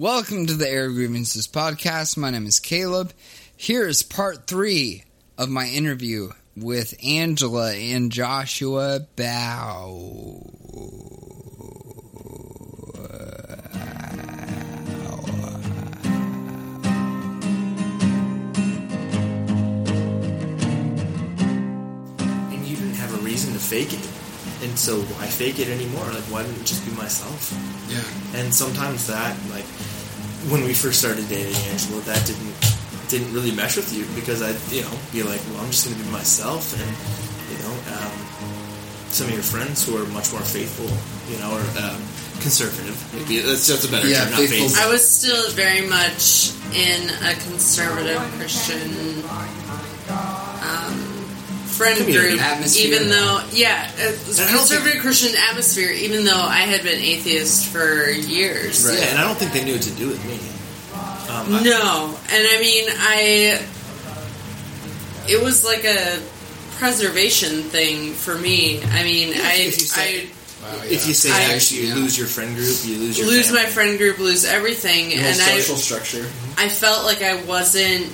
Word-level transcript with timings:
Welcome 0.00 0.46
to 0.46 0.54
the 0.54 0.66
Air 0.66 0.88
Grievances 0.88 1.46
podcast. 1.46 2.16
My 2.16 2.30
name 2.30 2.46
is 2.46 2.58
Caleb. 2.58 3.12
Here 3.54 3.86
is 3.86 4.02
part 4.02 4.46
three 4.46 5.04
of 5.36 5.50
my 5.50 5.66
interview 5.66 6.30
with 6.56 6.94
Angela 7.04 7.74
and 7.74 8.10
Joshua 8.10 9.00
Bow. 9.14 10.40
and 22.48 22.66
you 22.66 22.76
didn't 22.76 22.94
have 22.94 23.12
a 23.12 23.18
reason 23.18 23.52
to 23.52 23.58
fake 23.58 23.92
it. 23.92 24.19
And 24.62 24.78
so 24.78 25.00
why 25.16 25.26
fake 25.26 25.58
it 25.58 25.68
anymore? 25.68 26.04
Like 26.12 26.24
why 26.28 26.42
didn't 26.42 26.60
it 26.60 26.66
just 26.66 26.84
be 26.84 26.92
myself? 26.96 27.48
Yeah. 27.88 28.04
And 28.40 28.54
sometimes 28.54 29.06
that, 29.08 29.36
like 29.50 29.64
when 30.52 30.64
we 30.64 30.74
first 30.74 30.98
started 31.00 31.28
dating 31.28 31.56
Angela, 31.72 32.00
that 32.02 32.24
didn't 32.26 32.54
didn't 33.08 33.32
really 33.34 33.50
mesh 33.50 33.76
with 33.76 33.90
you 33.92 34.04
because 34.14 34.42
I'd, 34.42 34.54
you 34.72 34.82
know, 34.82 34.92
be 35.12 35.22
like, 35.22 35.40
Well, 35.50 35.60
I'm 35.64 35.70
just 35.72 35.84
gonna 35.88 35.96
be 36.02 36.08
myself 36.10 36.72
and 36.76 36.90
you 37.50 37.58
know, 37.64 37.74
um, 37.98 38.14
some 39.10 39.26
of 39.26 39.34
your 39.34 39.42
friends 39.42 39.82
who 39.84 39.96
are 40.00 40.06
much 40.14 40.30
more 40.32 40.40
faithful, 40.42 40.86
you 41.32 41.40
know, 41.42 41.50
or 41.50 41.64
um, 41.82 41.98
conservative. 42.38 42.94
Maybe 43.12 43.40
that's 43.40 43.66
just 43.66 43.88
a 43.88 43.90
better 43.90 44.06
Yeah, 44.06 44.22
term, 44.22 44.30
not 44.30 44.38
faithful. 44.40 44.68
faithful. 44.68 44.84
I 44.86 44.92
was 44.92 45.02
still 45.02 45.50
very 45.58 45.82
much 45.88 46.52
in 46.76 47.10
a 47.26 47.34
conservative 47.50 48.22
Christian 48.38 48.86
friend 51.80 51.96
Community. 51.98 52.28
group, 52.36 52.42
Atmosphere. 52.42 52.86
even 52.92 53.08
though, 53.08 53.40
yeah, 53.52 53.90
I 53.98 54.02
don't 54.12 54.48
conservative 54.58 55.00
Christian 55.00 55.34
atmosphere, 55.48 55.90
even 55.90 56.24
though 56.24 56.36
I 56.40 56.60
had 56.68 56.82
been 56.82 57.00
atheist 57.00 57.66
for 57.68 58.04
years. 58.10 58.84
Right. 58.84 58.98
Yeah, 58.98 59.04
and 59.06 59.18
I 59.18 59.24
don't 59.24 59.38
think 59.38 59.52
they 59.52 59.64
knew 59.64 59.72
what 59.74 59.82
to 59.82 59.90
do 59.92 60.08
with 60.08 60.22
me. 60.26 60.38
Um, 61.32 61.54
I- 61.54 61.62
No, 61.62 62.18
and 62.30 62.46
I 62.48 62.60
mean, 62.60 62.84
I. 62.98 63.62
It 65.28 65.42
was 65.42 65.64
like 65.64 65.84
a 65.84 66.18
preservation 66.78 67.62
thing 67.64 68.12
for 68.14 68.34
me. 68.36 68.82
I 68.82 69.02
mean, 69.04 69.28
Yeah, 69.32 69.42
I, 69.44 69.52
if 69.54 69.80
you 69.80 69.86
say- 69.86 70.22
I 70.22 70.30
Wow, 70.62 70.82
If 70.84 71.06
you 71.08 71.14
say 71.14 71.30
I- 71.32 71.54
X, 71.54 71.72
you 71.72 71.84
Yeah. 71.88 71.94
lose 71.94 72.18
your 72.18 72.26
friend 72.26 72.54
group, 72.54 72.76
you 72.84 72.98
lose 72.98 73.16
your 73.16 73.26
lose 73.28 73.46
family. 73.46 73.62
my 73.62 73.70
friend 73.70 73.96
group, 73.96 74.18
lose 74.18 74.44
everything, 74.44 75.10
Your 75.10 75.20
and 75.24 75.40
I 75.40 75.58
social 75.58 75.76
structure. 75.78 76.26
I 76.58 76.68
felt 76.68 77.06
like 77.06 77.22
I 77.22 77.36
wasn't 77.36 78.12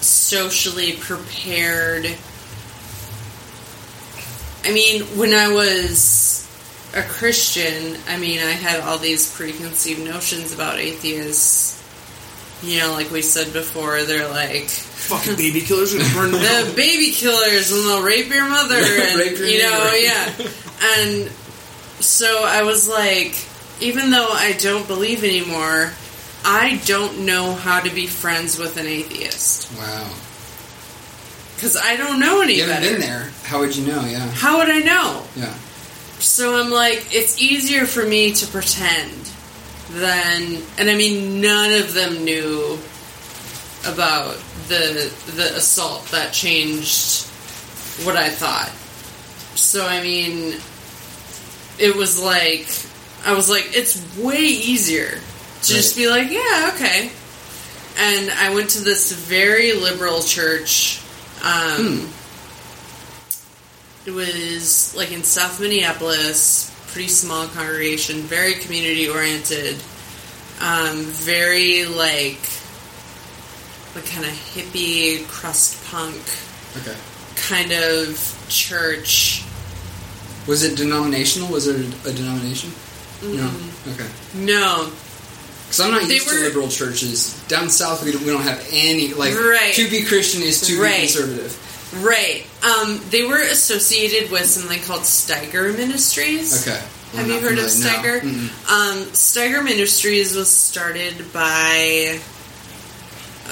socially 0.00 0.92
prepared. 0.94 2.10
I 4.64 4.72
mean, 4.72 5.02
when 5.18 5.32
I 5.32 5.52
was 5.52 6.46
a 6.94 7.02
Christian, 7.02 7.96
I 8.08 8.18
mean, 8.18 8.40
I 8.40 8.52
had 8.52 8.80
all 8.80 8.98
these 8.98 9.34
preconceived 9.34 10.04
notions 10.04 10.52
about 10.52 10.78
atheists. 10.78 11.78
You 12.62 12.80
know, 12.80 12.92
like 12.92 13.10
we 13.10 13.22
said 13.22 13.52
before, 13.54 14.02
they're 14.02 14.28
like 14.28 14.68
fucking 14.68 15.36
baby 15.36 15.62
killers 15.62 15.94
are 15.94 15.98
gonna 15.98 16.14
burn 16.14 16.30
the 16.32 16.72
baby 16.76 17.10
killers 17.10 17.72
and 17.72 17.80
they'll 17.88 18.02
rape 18.02 18.28
your 18.28 18.48
mother 18.48 18.74
and 18.76 19.18
Rape 19.18 19.38
your 19.38 19.46
you 19.48 19.58
know, 19.62 19.92
yeah. 19.94 20.32
And 20.82 21.30
so 22.00 22.44
I 22.46 22.62
was 22.62 22.88
like, 22.88 23.34
even 23.82 24.10
though 24.10 24.28
I 24.30 24.52
don't 24.52 24.86
believe 24.86 25.24
anymore, 25.24 25.92
I 26.44 26.80
don't 26.86 27.20
know 27.26 27.54
how 27.54 27.80
to 27.80 27.90
be 27.94 28.06
friends 28.06 28.58
with 28.58 28.76
an 28.78 28.86
atheist 28.86 29.72
Wow. 29.78 30.10
Because 31.60 31.76
I 31.76 31.96
don't 31.96 32.18
know 32.20 32.40
any 32.40 32.54
You 32.54 32.62
haven't 32.64 32.82
better. 32.82 32.92
been 32.92 33.00
there. 33.02 33.30
How 33.44 33.58
would 33.58 33.76
you 33.76 33.86
know? 33.86 34.02
Yeah. 34.06 34.26
How 34.30 34.58
would 34.58 34.70
I 34.70 34.78
know? 34.78 35.22
Yeah. 35.36 35.52
So 36.18 36.58
I'm 36.58 36.70
like, 36.70 37.06
it's 37.14 37.40
easier 37.40 37.84
for 37.84 38.02
me 38.02 38.32
to 38.32 38.46
pretend 38.46 39.12
than, 39.90 40.62
and 40.78 40.88
I 40.88 40.94
mean, 40.94 41.42
none 41.42 41.74
of 41.74 41.92
them 41.92 42.24
knew 42.24 42.78
about 43.86 44.36
the 44.68 45.12
the 45.34 45.56
assault 45.56 46.06
that 46.12 46.32
changed 46.32 47.26
what 48.04 48.16
I 48.16 48.30
thought. 48.30 48.70
So 49.58 49.86
I 49.86 50.02
mean, 50.02 50.54
it 51.78 51.94
was 51.94 52.22
like, 52.22 52.68
I 53.26 53.34
was 53.34 53.50
like, 53.50 53.70
it's 53.76 54.00
way 54.16 54.38
easier 54.38 55.10
to 55.10 55.66
just 55.66 55.94
be 55.96 56.08
like, 56.08 56.30
yeah, 56.30 56.70
okay. 56.74 57.10
And 57.98 58.30
I 58.30 58.54
went 58.54 58.70
to 58.70 58.82
this 58.84 59.12
very 59.12 59.72
liberal 59.74 60.22
church. 60.22 61.02
Um, 61.42 62.08
It 64.06 64.12
was 64.12 64.94
like 64.96 65.12
in 65.12 65.22
South 65.24 65.60
Minneapolis, 65.60 66.70
pretty 66.92 67.08
small 67.08 67.46
congregation, 67.48 68.22
very 68.22 68.54
community 68.54 69.08
oriented, 69.08 69.76
um, 70.60 71.04
very 71.04 71.84
like 71.84 72.40
like 73.94 74.06
kind 74.06 74.24
of 74.24 74.32
hippie 74.32 75.26
crust 75.28 75.84
punk 75.90 76.16
Okay. 76.78 76.96
kind 77.36 77.72
of 77.72 78.46
church. 78.48 79.44
Was 80.46 80.62
it 80.64 80.76
denominational? 80.76 81.48
Was 81.52 81.66
it 81.66 81.76
a 82.06 82.12
denomination? 82.12 82.72
No. 83.22 83.50
Okay. 83.88 84.08
No, 84.34 84.90
Because 85.70 85.80
I'm 85.86 85.92
not 85.92 86.08
They 86.08 86.14
used 86.14 86.28
to 86.28 86.34
liberal 86.40 86.68
churches. 86.68 87.34
Down 87.46 87.70
south, 87.70 88.04
we 88.04 88.10
don't, 88.10 88.22
we 88.24 88.32
don't 88.32 88.42
have 88.42 88.66
any 88.72 89.14
like 89.14 89.34
Right. 89.34 89.72
to 89.74 89.88
be 89.88 90.02
Christian 90.02 90.42
is 90.42 90.60
to 90.62 90.80
Right. 90.82 91.02
be 91.02 91.06
conservative. 91.06 91.56
right. 92.02 92.44
Um, 92.64 93.00
they 93.10 93.22
were 93.22 93.38
associated 93.40 94.32
with 94.32 94.46
something 94.50 94.80
called 94.82 95.02
Steiger 95.02 95.76
Ministries. 95.76 96.66
Okay. 96.66 96.80
Have 97.14 97.28
you 97.28 97.38
heard 97.40 97.58
of. 97.58 97.66
Steiger? 97.66 98.22
No. 98.22 98.30
Um, 98.68 99.04
Steiger 99.12 99.62
Ministries 99.64 100.34
was 100.34 100.50
started 100.50 101.32
by. 101.32 102.18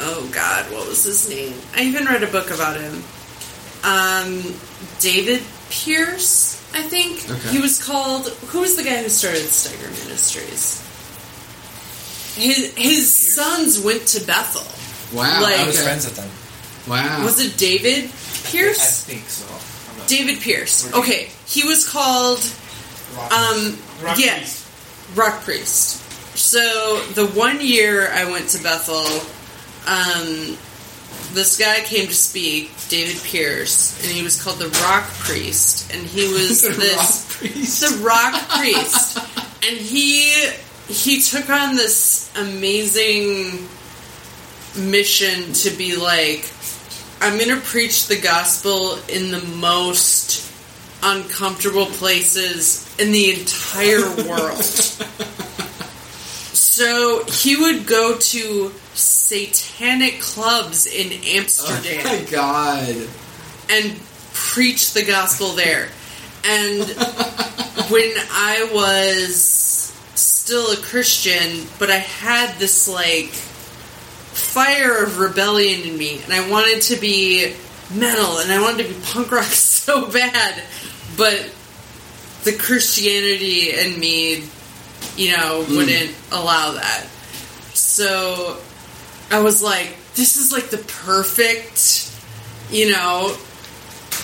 Oh 0.00 0.28
God, 0.32 0.70
what 0.72 0.88
was 0.88 1.04
his 1.04 1.28
name? 1.28 1.54
I 1.76 1.82
even 1.82 2.04
read 2.04 2.22
a 2.24 2.28
book 2.28 2.50
about 2.50 2.80
him. 2.80 3.02
Um, 3.84 4.42
David 5.00 5.42
Pierce, 5.70 6.60
I 6.74 6.82
think. 6.82 7.28
Okay. 7.30 7.48
He 7.50 7.60
was 7.60 7.82
called. 7.82 8.28
Who 8.50 8.60
was 8.60 8.76
the 8.76 8.82
guy 8.82 9.02
who 9.02 9.08
started 9.08 9.42
Steiger 9.42 9.90
Ministries? 10.04 10.82
His 12.38 12.74
his 12.76 13.12
sons 13.12 13.80
went 13.80 14.06
to 14.08 14.24
Bethel. 14.24 14.62
Wow. 15.16 15.42
Like- 15.42 15.58
I 15.60 15.66
was 15.66 15.82
friends 15.82 16.04
with 16.04 16.16
them. 16.16 16.28
Wow. 16.88 17.24
Was 17.24 17.40
it 17.40 17.56
David 17.58 18.10
Pierce? 18.44 18.78
I 19.08 19.12
think 19.12 19.28
so. 19.28 19.46
David 20.06 20.40
Pierce. 20.40 20.90
Okay, 20.94 21.28
he 21.46 21.64
was 21.66 21.86
called 21.88 22.40
Rock- 23.16 23.32
um, 23.32 23.78
Rock 24.02 24.18
yeah. 24.18 24.36
Priest. 24.38 24.66
Rock 25.14 25.42
Priest. 25.42 26.02
So 26.38 27.02
the 27.14 27.26
one 27.26 27.60
year 27.60 28.08
I 28.12 28.24
went 28.30 28.48
to 28.50 28.62
Bethel, 28.62 29.04
um, 29.86 30.56
this 31.34 31.58
guy 31.58 31.80
came 31.80 32.06
to 32.06 32.14
speak, 32.14 32.70
David 32.88 33.20
Pierce, 33.22 34.00
and 34.02 34.12
he 34.12 34.22
was 34.22 34.40
called 34.42 34.58
the 34.58 34.68
Rock 34.84 35.04
Priest, 35.18 35.92
and 35.92 36.06
he 36.06 36.32
was 36.32 36.62
The 36.62 36.70
this 36.70 36.96
rock 36.96 37.38
priest. 37.38 37.80
the 37.80 38.04
Rock 38.04 38.48
Priest, 38.50 39.18
and 39.68 39.76
he 39.76 40.32
he 40.88 41.20
took 41.20 41.48
on 41.50 41.76
this 41.76 42.30
amazing 42.36 43.68
mission 44.76 45.52
to 45.52 45.70
be 45.70 45.96
like, 45.96 46.50
I'm 47.20 47.36
going 47.38 47.50
to 47.50 47.60
preach 47.64 48.06
the 48.06 48.20
gospel 48.20 48.98
in 49.08 49.30
the 49.30 49.40
most 49.56 50.44
uncomfortable 51.02 51.86
places 51.86 52.86
in 52.98 53.12
the 53.12 53.30
entire 53.38 54.00
world. 54.28 54.62
so 56.54 57.24
he 57.26 57.56
would 57.56 57.86
go 57.86 58.16
to 58.18 58.72
satanic 58.94 60.20
clubs 60.20 60.86
in 60.86 61.12
Amsterdam 61.24 62.02
Oh 62.06 62.18
my 62.18 62.24
god. 62.30 63.08
and 63.70 64.00
preach 64.32 64.92
the 64.92 65.04
gospel 65.04 65.48
there. 65.50 65.88
And 66.44 66.82
when 67.90 68.12
I 68.30 68.70
was 68.72 69.57
still 70.48 70.72
a 70.72 70.76
Christian, 70.78 71.66
but 71.78 71.90
I 71.90 71.98
had 71.98 72.58
this 72.58 72.88
like 72.88 73.26
fire 73.26 75.04
of 75.04 75.18
rebellion 75.18 75.86
in 75.86 75.98
me, 75.98 76.22
and 76.22 76.32
I 76.32 76.48
wanted 76.48 76.80
to 76.84 76.96
be 76.98 77.52
metal 77.94 78.38
and 78.38 78.50
I 78.50 78.58
wanted 78.62 78.84
to 78.84 78.94
be 78.94 79.00
punk 79.04 79.30
rock 79.30 79.44
so 79.44 80.10
bad, 80.10 80.62
but 81.18 81.52
the 82.44 82.54
Christianity 82.54 83.72
in 83.72 84.00
me, 84.00 84.44
you 85.18 85.36
know, 85.36 85.64
mm. 85.64 85.76
wouldn't 85.76 86.16
allow 86.32 86.72
that. 86.72 87.06
So 87.74 88.56
I 89.30 89.40
was 89.40 89.62
like, 89.62 89.96
this 90.14 90.38
is 90.38 90.50
like 90.50 90.70
the 90.70 90.78
perfect, 90.78 92.10
you 92.70 92.90
know, 92.90 93.36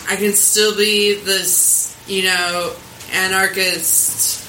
I 0.08 0.16
can 0.16 0.32
still 0.32 0.74
be 0.74 1.20
this, 1.20 2.02
you 2.08 2.24
know, 2.24 2.72
anarchist 3.12 4.43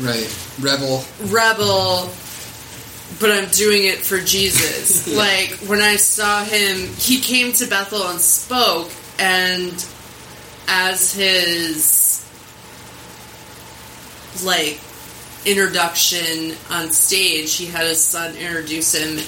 Right. 0.00 0.28
Rebel. 0.60 1.04
rebel, 1.26 2.10
but 3.20 3.30
I'm 3.30 3.48
doing 3.50 3.84
it 3.84 3.98
for 3.98 4.18
Jesus. 4.20 5.06
Like 5.18 5.50
when 5.68 5.80
I 5.80 5.96
saw 5.96 6.44
him, 6.44 6.88
he 6.98 7.20
came 7.20 7.52
to 7.54 7.66
Bethel 7.66 8.02
and 8.08 8.20
spoke, 8.20 8.90
and 9.18 9.72
as 10.68 11.12
his 11.12 12.24
like 14.44 14.78
introduction 15.44 16.54
on 16.70 16.90
stage, 16.90 17.56
he 17.56 17.66
had 17.66 17.86
his 17.86 18.02
son 18.02 18.36
introduce 18.36 18.94
him, 18.94 19.18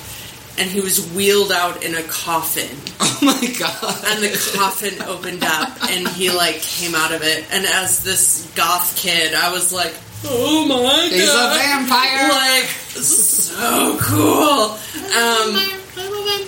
and 0.59 0.71
he 0.71 0.81
was 0.81 1.11
wheeled 1.13 1.51
out 1.51 1.83
in 1.83 1.95
a 1.95 2.03
coffin. 2.05 2.77
Oh 3.23 3.27
my 3.27 3.53
god! 3.59 4.03
and 4.07 4.23
the 4.23 4.53
coffin 4.57 5.03
opened 5.03 5.45
up 5.45 5.91
and 5.91 6.09
he 6.09 6.31
like 6.31 6.63
came 6.63 6.95
out 6.95 7.13
of 7.13 7.21
it 7.23 7.45
and 7.53 7.67
as 7.67 8.03
this 8.03 8.51
goth 8.57 8.97
kid 8.97 9.35
i 9.35 9.53
was 9.53 9.75
like 9.75 9.93
oh 10.25 10.67
my 10.69 10.77
god. 10.77 11.13
He's 11.13 11.29
a 11.29 11.49
vampire. 11.59 12.29
like 12.29 12.65
so 13.01 13.99
cool 14.01 14.71
um 14.71 15.57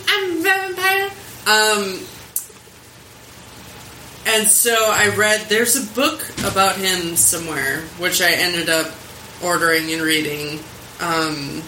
i'm 0.09 0.39
a 0.39 0.43
vampire 0.43 1.11
um 1.47 2.01
and 4.27 4.49
so 4.49 4.73
i 4.93 5.13
read 5.17 5.41
there's 5.49 5.77
a 5.77 5.95
book 5.95 6.21
about 6.47 6.77
him 6.77 7.17
somewhere 7.17 7.81
which 7.99 8.21
i 8.21 8.31
ended 8.33 8.69
up 8.69 8.91
ordering 9.43 9.91
and 9.93 10.03
reading 10.03 10.59
um 11.01 11.63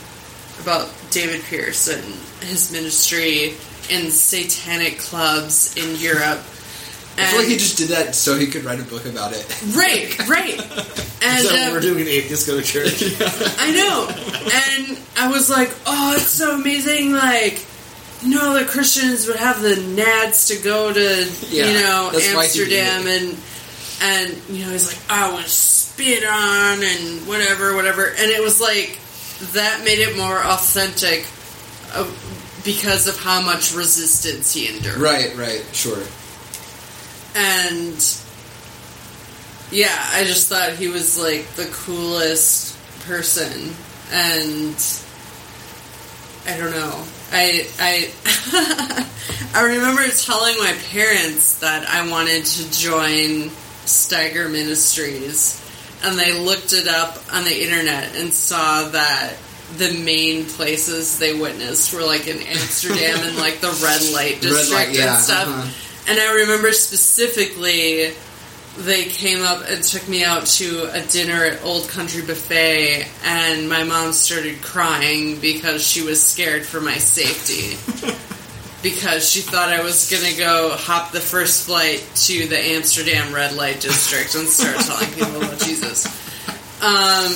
about 0.61 0.89
david 1.11 1.43
pierce 1.45 1.89
and 1.89 2.05
his 2.47 2.71
ministry 2.71 3.55
in 3.91 4.11
satanic 4.11 4.99
clubs 4.99 5.77
in 5.77 5.97
Europe. 6.01 6.41
I 7.17 7.27
feel 7.27 7.39
like 7.41 7.49
he 7.49 7.57
just 7.57 7.79
did 7.79 7.89
that 7.89 8.15
so 8.15 8.37
he 8.39 8.47
could 8.47 8.65
write 8.65 8.81
a 8.81 8.83
book 8.83 9.07
about 9.07 9.33
it. 9.33 9.47
right, 9.77 10.19
right, 10.29 10.61
and 11.23 11.45
what 11.45 11.61
um, 11.61 11.73
we're 11.73 11.81
doing? 11.81 12.07
Atheists 12.07 12.47
go 12.47 12.61
to 12.61 12.63
church. 12.63 13.03
I 13.59 13.71
know, 13.71 14.09
and 14.09 14.99
I 15.17 15.31
was 15.31 15.49
like, 15.49 15.73
oh, 15.87 16.15
it's 16.17 16.27
so 16.27 16.59
amazing. 16.59 17.13
Like, 17.13 17.65
no, 18.25 18.59
the 18.59 18.65
Christians 18.65 19.27
would 19.27 19.37
have 19.37 19.63
the 19.63 19.75
nads 19.75 20.49
to 20.49 20.63
go 20.63 20.93
to, 20.93 21.31
Yeah, 21.49 21.67
you 21.67 21.75
know, 21.75 22.11
that's 22.13 22.35
why 22.35 22.47
he 22.47 22.65
did 22.65 22.73
Amsterdam, 22.73 23.07
and 23.07 23.39
and 24.03 24.43
you 24.57 24.65
know, 24.65 24.73
he's 24.73 24.89
like, 24.89 25.11
I 25.11 25.33
was 25.33 25.53
spit 25.53 26.25
on 26.25 26.83
and 26.83 27.29
whatever, 27.29 27.77
whatever, 27.77 28.07
and 28.07 28.31
it 28.31 28.43
was 28.43 28.61
like 28.61 28.99
that 29.53 29.85
made 29.85 30.01
it 30.01 30.17
more 30.17 30.39
authentic. 30.39 31.27
Uh, 31.93 32.11
because 32.65 33.07
of 33.07 33.19
how 33.19 33.43
much 33.43 33.75
resistance 33.75 34.55
he 34.55 34.75
endured. 34.75 34.97
Right, 34.97 35.37
right, 35.37 35.63
sure. 35.73 36.03
And 37.35 38.19
yeah, 39.71 39.95
I 40.13 40.25
just 40.25 40.49
thought 40.49 40.73
he 40.73 40.89
was 40.89 41.19
like 41.19 41.47
the 41.57 41.67
coolest 41.73 42.77
person, 43.07 43.73
and 44.13 44.77
I 46.47 46.57
don't 46.59 46.71
know. 46.73 47.05
I 47.33 47.67
I 47.81 49.07
I 49.55 49.63
remember 49.65 50.03
telling 50.09 50.57
my 50.59 50.75
parents 50.91 51.59
that 51.61 51.87
I 51.89 52.09
wanted 52.09 52.45
to 52.45 52.71
join 52.71 53.51
Steiger 53.87 54.51
Ministries, 54.51 55.61
and 56.05 56.19
they 56.19 56.33
looked 56.39 56.73
it 56.73 56.87
up 56.87 57.19
on 57.33 57.45
the 57.45 57.63
internet 57.65 58.15
and 58.17 58.33
saw 58.33 58.89
that 58.91 59.35
the 59.79 59.93
main 60.05 60.45
places 60.45 61.19
they 61.19 61.35
witnessed 61.35 61.93
were 61.95 62.03
like 62.05 62.29
in 62.29 62.39
Amsterdam 62.43 63.19
and 63.27 63.37
like 63.39 63.61
the 63.61 63.71
red 63.83 64.03
light 64.15 64.41
The 64.41 64.49
red 64.53 64.57
district 64.59 64.71
light, 64.89 64.91
yeah, 64.97 65.15
and 65.15 65.23
stuff. 65.25 65.49
uh-huh. 65.49 65.71
And 66.07 66.19
I 66.19 66.35
remember 66.35 66.73
specifically 66.73 68.13
they 68.79 69.05
came 69.05 69.43
up 69.43 69.63
and 69.69 69.83
took 69.83 70.07
me 70.09 70.25
out 70.25 70.47
to 70.47 70.91
a 70.93 71.01
dinner 71.03 71.45
at 71.45 71.65
Old 71.65 71.89
Country 71.89 72.23
Buffet, 72.23 73.07
and 73.25 73.69
my 73.69 73.85
mom 73.85 74.13
started 74.13 74.61
crying 74.63 75.41
because 75.41 75.87
she 75.87 76.03
was 76.03 76.25
scared 76.25 76.67
for 76.67 76.81
my 76.81 76.99
safety. 76.99 77.79
because 78.83 79.29
she 79.29 79.41
thought 79.41 79.71
I 79.71 79.83
was 79.83 80.11
gonna 80.11 80.37
go 80.37 80.77
hop 80.77 81.13
the 81.13 81.21
first 81.21 81.67
flight 81.67 82.07
to 82.27 82.47
the 82.49 82.59
Amsterdam 82.59 83.35
red 83.35 83.55
light 83.57 83.81
district 83.81 84.35
and 84.35 84.47
start 84.47 84.77
telling 84.85 85.11
people 85.15 85.43
about 85.43 85.59
Jesus. 85.59 86.07
Um, 86.83 87.33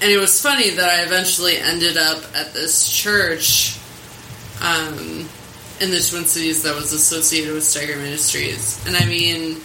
and 0.00 0.10
it 0.10 0.18
was 0.18 0.40
funny 0.40 0.70
that 0.70 0.88
I 0.88 1.02
eventually 1.02 1.56
ended 1.56 1.96
up 1.96 2.22
at 2.36 2.52
this 2.52 2.88
church 2.88 3.76
um, 4.62 5.28
in 5.80 5.90
the 5.90 6.00
Twin 6.00 6.24
Cities 6.24 6.62
that 6.62 6.74
was 6.74 6.92
associated 6.92 7.52
with 7.54 7.62
Steiger 7.62 7.96
Ministries. 7.98 8.84
And 8.86 8.96
I 8.96 9.04
mean, 9.04 9.58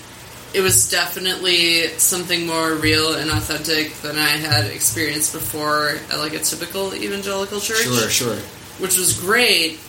it 0.53 0.61
was 0.61 0.89
definitely 0.89 1.87
something 1.97 2.45
more 2.45 2.73
real 2.73 3.13
and 3.13 3.29
authentic 3.31 3.93
than 4.01 4.17
I 4.17 4.27
had 4.29 4.65
experienced 4.65 5.31
before 5.33 5.89
at 6.11 6.17
like 6.17 6.33
a 6.33 6.39
typical 6.39 6.93
evangelical 6.93 7.59
church 7.61 7.83
Sure, 7.83 8.09
sure. 8.09 8.35
which 8.79 8.97
was 8.97 9.17
great, 9.19 9.79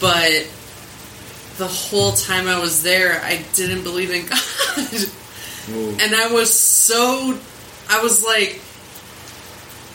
but 0.00 0.48
the 1.58 1.66
whole 1.68 2.12
time 2.12 2.48
I 2.48 2.58
was 2.58 2.82
there, 2.82 3.20
I 3.22 3.44
didn't 3.54 3.82
believe 3.82 4.10
in 4.10 4.24
God. 4.26 6.00
and 6.00 6.14
I 6.14 6.32
was 6.32 6.52
so. 6.58 7.38
I 7.90 8.02
was 8.02 8.24
like. 8.24 8.60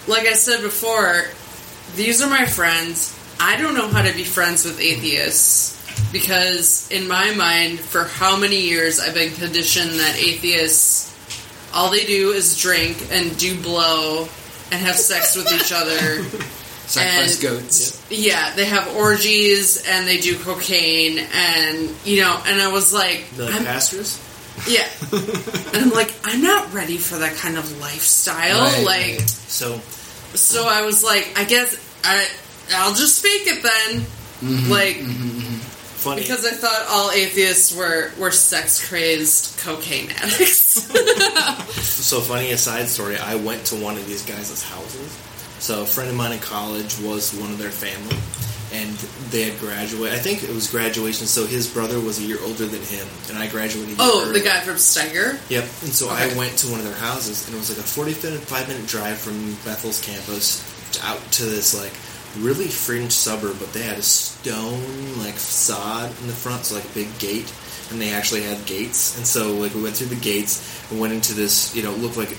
Like 0.07 0.27
I 0.27 0.33
said 0.33 0.61
before, 0.61 1.23
these 1.95 2.21
are 2.21 2.29
my 2.29 2.45
friends. 2.45 3.11
I 3.39 3.57
don't 3.57 3.73
know 3.75 3.87
how 3.87 4.01
to 4.01 4.13
be 4.13 4.23
friends 4.23 4.65
with 4.65 4.79
atheists 4.79 5.73
because, 6.11 6.89
in 6.91 7.07
my 7.07 7.33
mind, 7.35 7.79
for 7.79 8.03
how 8.05 8.37
many 8.37 8.61
years 8.61 8.99
I've 8.99 9.13
been 9.13 9.33
conditioned 9.33 9.91
that 9.99 10.15
atheists, 10.17 11.13
all 11.73 11.91
they 11.91 12.05
do 12.05 12.31
is 12.31 12.59
drink 12.59 13.07
and 13.11 13.37
do 13.37 13.59
blow 13.61 14.27
and 14.71 14.79
have 14.81 14.95
sex 14.95 15.35
with 15.35 15.51
each 15.53 15.71
other. 15.71 16.23
Sacrifice 16.87 17.41
goats. 17.41 18.05
Yeah, 18.11 18.53
they 18.55 18.65
have 18.65 18.95
orgies 18.95 19.83
and 19.87 20.07
they 20.07 20.17
do 20.19 20.37
cocaine 20.37 21.17
and 21.33 21.89
you 22.05 22.21
know, 22.21 22.39
and 22.45 22.61
I 22.61 22.71
was 22.71 22.93
like, 22.93 23.25
The 23.35 23.47
I'm- 23.47 23.65
pastors? 23.65 24.21
yeah, 24.69 24.87
and 25.11 25.83
I'm 25.83 25.89
like, 25.89 26.13
I'm 26.23 26.41
not 26.43 26.71
ready 26.73 26.97
for 26.97 27.17
that 27.17 27.35
kind 27.37 27.57
of 27.57 27.79
lifestyle. 27.81 28.61
Right, 28.61 28.83
like, 28.85 29.19
right. 29.19 29.29
So, 29.29 29.79
so 30.35 30.67
I 30.67 30.83
was 30.83 31.03
like, 31.03 31.33
I 31.35 31.43
guess 31.43 31.75
I, 32.05 32.25
I'll 32.73 32.94
just 32.94 33.17
speak 33.17 33.44
it 33.47 33.62
then. 33.63 34.01
Mm-hmm, 34.41 34.69
like, 34.71 34.97
funny. 34.97 36.21
because 36.21 36.45
I 36.45 36.51
thought 36.51 36.85
all 36.89 37.12
atheists 37.12 37.75
were 37.75 38.12
were 38.19 38.31
sex 38.31 38.88
crazed 38.88 39.57
cocaine 39.59 40.12
addicts. 40.12 40.91
So 42.06 42.19
funny 42.21 42.51
aside 42.51 42.88
story, 42.88 43.17
I 43.17 43.35
went 43.35 43.65
to 43.67 43.75
one 43.75 43.97
of 43.97 44.06
these 44.07 44.23
guys' 44.23 44.62
houses. 44.63 45.12
So 45.59 45.81
a 45.81 45.85
friend 45.85 46.09
of 46.09 46.15
mine 46.15 46.33
in 46.33 46.39
college 46.39 47.00
was 47.00 47.33
one 47.33 47.50
of 47.50 47.57
their 47.57 47.71
family, 47.71 48.17
and 48.71 48.91
they 49.31 49.50
had 49.50 49.59
graduated. 49.59 50.13
I 50.13 50.21
think 50.21 50.44
it 50.44 50.51
was 50.53 50.69
graduation. 50.69 51.25
So 51.25 51.47
his 51.47 51.65
brother 51.68 52.00
was 52.00 52.19
a 52.19 52.23
year 52.23 52.38
older 52.44 52.68
than 52.68 52.81
him, 52.83 53.07
and 53.29 53.38
I 53.39 53.47
graduated. 53.47 53.97
a 53.97 54.03
year 54.03 54.11
oh, 54.11 54.31
the 54.31 54.39
guy 54.41 54.59
from 54.61 54.75
Steiger. 54.75 55.39
Yep. 55.50 55.63
And 55.63 55.94
so 55.94 56.11
Okay. 56.11 56.31
I 56.31 56.38
went 56.38 56.56
to 56.59 56.68
one 56.69 56.79
of 56.79 56.85
their 56.85 56.95
houses, 56.95 57.47
and 57.47 57.56
it 57.56 57.57
was 57.59 57.69
like 57.69 57.79
a 57.79 57.88
forty-five 57.88 58.68
minute 58.68 58.85
drive 58.88 59.18
from 59.18 59.56
Bethel's 59.65 60.01
campus 60.06 60.61
out 61.03 61.19
to 61.33 61.44
this 61.45 61.73
like 61.73 61.94
really 62.39 62.68
fringe 62.68 63.11
suburb, 63.11 63.57
but 63.59 63.71
they 63.73 63.81
had 63.83 63.97
a 63.97 64.01
stone 64.01 65.18
like 65.19 65.33
facade 65.35 66.11
in 66.21 66.27
the 66.27 66.33
front, 66.33 66.65
so 66.65 66.75
like 66.75 66.85
a 66.85 66.94
big 66.94 67.18
gate, 67.19 67.51
and 67.92 68.01
they 68.01 68.11
actually 68.13 68.44
had 68.44 68.65
gates. 68.65 69.18
And 69.18 69.25
so 69.25 69.54
like 69.56 69.73
we 69.73 69.81
went 69.83 69.95
through 69.95 70.07
the 70.07 70.15
gates 70.21 70.61
and 70.92 70.99
went 70.99 71.13
into 71.13 71.33
this, 71.33 71.75
you 71.75 71.83
know, 71.83 71.92
looked 71.94 72.18
like 72.18 72.31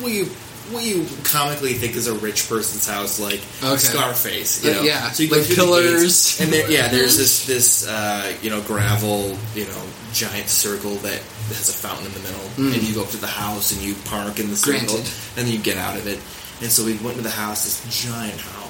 what 0.00 0.12
you 0.12 0.26
what 0.72 0.82
you 0.82 1.04
comically 1.24 1.74
think 1.74 1.94
is 1.94 2.06
a 2.06 2.14
rich 2.14 2.48
person's 2.48 2.88
house, 2.88 3.20
like 3.20 3.40
Okay. 3.62 3.76
Scarface, 3.76 4.64
you 4.64 4.70
Uh, 4.70 4.74
know? 4.74 4.82
yeah, 4.82 5.10
So 5.10 5.22
you 5.22 5.28
go 5.28 5.36
like 5.36 5.44
through 5.44 5.56
the 5.56 5.60
pillars. 5.62 6.02
gates, 6.02 6.40
and 6.40 6.52
there, 6.52 6.70
yeah, 6.70 6.88
there's 6.88 7.18
this 7.18 7.46
this 7.46 7.86
uh, 7.86 8.32
you 8.40 8.48
know 8.50 8.62
gravel 8.62 9.36
you 9.54 9.66
know 9.66 9.82
giant 10.14 10.48
circle 10.48 10.94
that 11.04 11.20
has 11.52 11.68
a 11.68 11.72
fountain 11.74 12.06
in 12.06 12.12
the 12.14 12.20
middle, 12.20 12.72
and 12.74 12.82
you 12.82 12.94
go 12.94 13.02
up 13.02 13.10
to 13.10 13.18
the 13.18 13.26
house 13.26 13.72
and 13.72 13.82
you 13.82 13.94
park 14.06 14.38
in 14.40 14.48
the 14.48 14.56
circle, 14.56 14.86
Granted. 14.96 15.12
and 15.36 15.46
then 15.46 15.48
you 15.48 15.58
get 15.58 15.76
out 15.76 15.96
of 15.98 16.06
it. 16.06 16.18
And 16.62 16.70
so 16.72 16.84
we 16.86 16.96
went 16.98 17.16
to 17.18 17.22
the 17.22 17.28
house, 17.34 17.64
this 17.64 18.04
giant 18.06 18.40
house, 18.40 18.63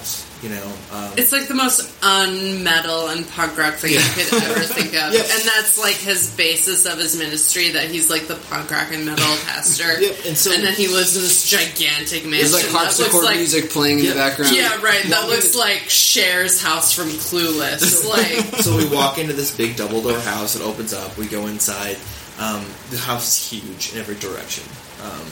you 0.44 0.50
know. 0.50 0.72
Um, 0.92 1.10
It's 1.16 1.32
like 1.32 1.48
the 1.48 1.54
most 1.54 1.80
unmetal 2.02 3.10
and 3.16 3.26
punk 3.30 3.56
rock 3.56 3.74
thing 3.74 3.94
Yeah. 3.94 4.00
you 4.00 4.24
could 4.28 4.42
ever 4.44 4.60
think 4.60 4.92
of. 4.94 5.14
And 5.34 5.42
that's 5.48 5.78
like 5.78 5.96
his 5.96 6.30
basis 6.36 6.84
of 6.86 6.98
his 6.98 7.16
ministry 7.18 7.70
that 7.70 7.88
he's 7.88 8.10
like 8.10 8.26
the 8.28 8.36
punk 8.36 8.70
rock 8.70 8.88
and 8.92 9.06
metal 9.06 9.24
pastor. 9.46 10.00
Yep, 10.00 10.16
and 10.26 10.36
so- 10.36 10.52
and 10.52 10.62
then 10.62 10.74
he 10.74 10.86
lives 10.88 11.16
in 11.16 11.22
this 11.22 11.48
gigantic 11.48 12.24
mansion. 12.26 12.30
There's 12.30 12.52
like 12.52 12.66
harpsichord 12.68 13.24
like- 13.24 13.36
music 13.36 13.70
playing 13.70 14.00
in 14.00 14.06
the 14.06 14.14
background. 14.14 14.54
Yeah, 14.54 14.80
right. 14.82 15.02
That 15.08 15.28
looks 15.28 15.56
like 15.56 15.88
Cher's 15.88 16.60
house 16.62 16.92
from 16.92 17.08
Clueless. 17.08 18.06
like 18.08 18.62
so 18.62 18.76
we 18.76 18.86
walk 18.94 19.18
into 19.18 19.32
this 19.32 19.50
big 19.56 19.76
double 19.76 20.02
door 20.02 20.18
house. 20.20 20.54
It 20.56 20.62
opens 20.62 20.92
up. 20.92 21.16
We 21.16 21.26
go 21.26 21.46
inside. 21.46 21.96
Um, 22.38 22.64
the 22.90 22.98
house 22.98 23.26
is 23.28 23.62
huge 23.62 23.92
in 23.94 24.00
every 24.00 24.16
direction. 24.16 24.64
Um, 25.02 25.26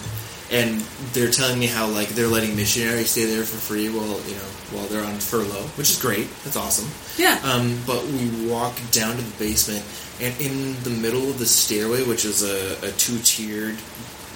and 0.53 0.81
they're 1.15 1.31
telling 1.31 1.59
me 1.59 1.67
how 1.67 1.89
like 1.89 2.09
they're 2.11 2.29
letting 2.29 2.55
missionaries 2.55 3.11
stay 3.11 3.25
there 3.25 3.43
for 3.43 3.57
free 3.57 3.89
while 3.89 4.21
you 4.29 4.35
know 4.35 4.51
while 4.73 4.87
they're 4.87 5.05
on 5.05 5.15
furlough, 5.17 5.67
which 5.77 5.91
is 5.91 6.01
great. 6.01 6.29
That's 6.45 6.57
awesome. 6.57 6.89
Yeah. 7.17 7.41
Um, 7.45 7.81
but 7.87 8.05
we 8.05 8.49
walk 8.49 8.77
down 8.91 9.17
to 9.17 9.23
the 9.23 9.39
basement, 9.39 9.85
and 10.21 10.39
in 10.41 10.81
the 10.85 10.91
middle 10.91 11.29
of 11.31 11.39
the 11.39 11.47
stairway, 11.47 12.05
which 12.05 12.25
is 12.25 12.43
a, 12.43 12.87
a 12.87 12.93
two 12.93 13.19
tiered 13.21 13.77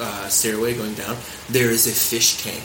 uh, 0.01 0.29
stairway 0.29 0.75
going 0.75 0.95
down, 0.95 1.17
there 1.49 1.71
is 1.71 1.87
a 1.87 1.93
fish 1.93 2.43
tank, 2.43 2.65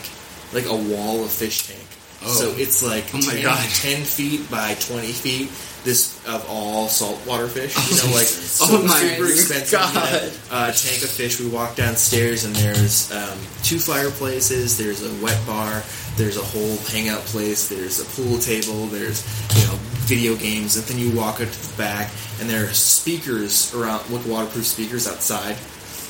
like 0.53 0.65
a 0.65 0.75
wall 0.75 1.23
of 1.23 1.31
fish 1.31 1.67
tank. 1.67 1.87
Oh. 2.23 2.27
So 2.27 2.49
it's 2.55 2.83
like 2.83 3.05
Oh 3.13 3.17
my 3.25 3.33
10, 3.33 3.43
God. 3.43 3.69
10 3.69 4.03
feet 4.03 4.49
by 4.49 4.75
20 4.75 5.07
feet. 5.11 5.49
This 5.83 6.23
of 6.27 6.45
all 6.47 6.87
saltwater 6.87 7.47
fish. 7.47 7.73
You 7.89 7.97
know, 7.97 8.15
like 8.15 8.27
Oh 8.61 8.85
my 8.87 8.99
super 8.99 9.25
expensive. 9.25 9.79
God. 9.79 10.31
Uh, 10.51 10.71
tank 10.71 11.01
of 11.03 11.09
fish. 11.09 11.39
We 11.39 11.49
walk 11.49 11.75
downstairs 11.75 12.45
and 12.45 12.55
there's 12.55 13.11
um, 13.11 13.37
two 13.63 13.79
fireplaces. 13.79 14.77
There's 14.77 15.01
a 15.03 15.23
wet 15.23 15.39
bar. 15.47 15.81
There's 16.17 16.37
a 16.37 16.43
whole 16.43 16.77
hangout 16.91 17.21
place. 17.21 17.67
There's 17.67 17.99
a 17.99 18.05
pool 18.21 18.37
table. 18.37 18.85
There's 18.87 19.25
you 19.57 19.65
know 19.67 19.75
video 20.05 20.35
games. 20.35 20.75
And 20.75 20.85
then 20.85 20.99
you 20.99 21.15
walk 21.17 21.41
up 21.41 21.49
to 21.49 21.67
the 21.71 21.77
back 21.77 22.11
and 22.39 22.49
there 22.49 22.65
are 22.65 22.73
speakers 22.73 23.73
around, 23.73 24.07
like 24.11 24.25
waterproof 24.27 24.65
speakers 24.65 25.07
outside, 25.07 25.55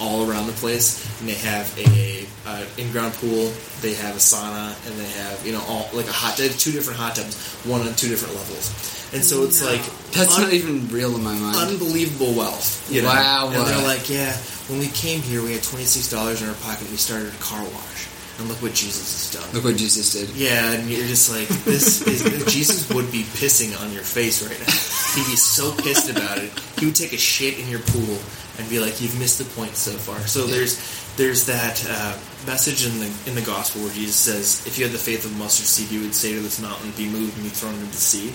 all 0.01 0.27
around 0.29 0.47
the 0.47 0.53
place. 0.57 1.05
And 1.21 1.29
they 1.29 1.35
have 1.45 1.69
a 1.77 2.25
uh, 2.49 2.65
in-ground 2.81 3.13
pool. 3.21 3.53
They 3.81 3.93
have 3.93 4.15
a 4.15 4.19
sauna 4.19 4.73
and 4.87 4.99
they 4.99 5.09
have 5.21 5.45
you 5.45 5.53
know 5.53 5.61
all 5.69 5.87
like 5.93 6.07
a 6.07 6.11
hot. 6.11 6.35
They 6.37 6.47
have 6.47 6.57
two 6.57 6.71
different 6.71 6.99
hot 6.99 7.15
tubs, 7.15 7.37
one 7.63 7.81
on 7.81 7.93
two 7.95 8.09
different 8.09 8.35
levels. 8.35 8.73
And 9.13 9.23
so 9.23 9.43
it's 9.43 9.61
No. 9.61 9.67
like 9.71 9.83
That's 10.11 10.35
un- 10.35 10.43
not 10.43 10.53
even 10.53 10.87
real 10.89 11.13
in 11.15 11.23
my 11.23 11.35
mind. 11.35 11.55
unbelievable 11.57 12.33
wealth. 12.33 12.89
You 12.91 13.01
know? 13.03 13.09
Wow. 13.09 13.51
And 13.53 13.67
they're 13.67 13.83
like, 13.85 14.09
yeah, 14.09 14.31
when 14.71 14.79
we 14.79 14.87
came 14.87 15.21
here, 15.21 15.43
we 15.43 15.53
had 15.53 15.61
twenty 15.63 15.85
six 15.85 16.09
dollars 16.09 16.41
in 16.41 16.47
our 16.49 16.55
pocket. 16.63 16.89
We 16.89 16.95
started 16.97 17.27
a 17.27 17.37
car 17.43 17.61
wash, 17.61 18.07
and 18.39 18.47
look 18.47 18.61
what 18.61 18.73
Jesus 18.73 19.31
has 19.31 19.41
done. 19.41 19.53
Look 19.53 19.65
what 19.65 19.75
Jesus 19.75 20.13
did. 20.13 20.29
Yeah, 20.29 20.71
and 20.71 20.89
you're 20.89 21.05
just 21.07 21.29
like, 21.29 21.47
this 21.67 22.01
is 22.07 22.23
Jesus 22.53 22.87
would 22.93 23.11
be 23.11 23.23
pissing 23.35 23.75
on 23.83 23.91
your 23.91 24.03
face 24.03 24.41
right 24.47 24.57
now. 24.57 24.71
He'd 25.15 25.29
be 25.29 25.35
so 25.35 25.73
pissed 25.75 26.09
about 26.09 26.37
it. 26.37 26.49
He 26.79 26.85
would 26.85 26.95
take 26.95 27.11
a 27.11 27.17
shit 27.19 27.59
in 27.59 27.67
your 27.67 27.81
pool 27.91 28.15
and 28.57 28.69
be 28.69 28.79
like, 28.79 29.01
"You've 29.01 29.17
missed 29.19 29.37
the 29.37 29.45
point 29.45 29.75
so 29.75 29.91
far." 29.91 30.19
So 30.27 30.45
there's 30.45 30.79
there's 31.17 31.45
that 31.45 31.83
uh, 31.89 32.17
message 32.47 32.85
in 32.85 32.99
the 32.99 33.11
in 33.27 33.35
the 33.35 33.41
gospel 33.41 33.81
where 33.81 33.93
Jesus 33.93 34.15
says, 34.15 34.65
"If 34.65 34.77
you 34.77 34.85
had 34.85 34.93
the 34.93 34.99
faith 34.99 35.25
of 35.25 35.35
a 35.35 35.37
mustard 35.37 35.65
seed, 35.65 35.91
you 35.91 36.01
would 36.01 36.15
say 36.15 36.33
to 36.33 36.39
this 36.39 36.61
mountain, 36.61 36.91
be 36.97 37.07
moved 37.09 37.35
and 37.35 37.43
be 37.43 37.49
thrown 37.49 37.73
into 37.75 37.85
the 37.85 37.97
sea." 37.97 38.33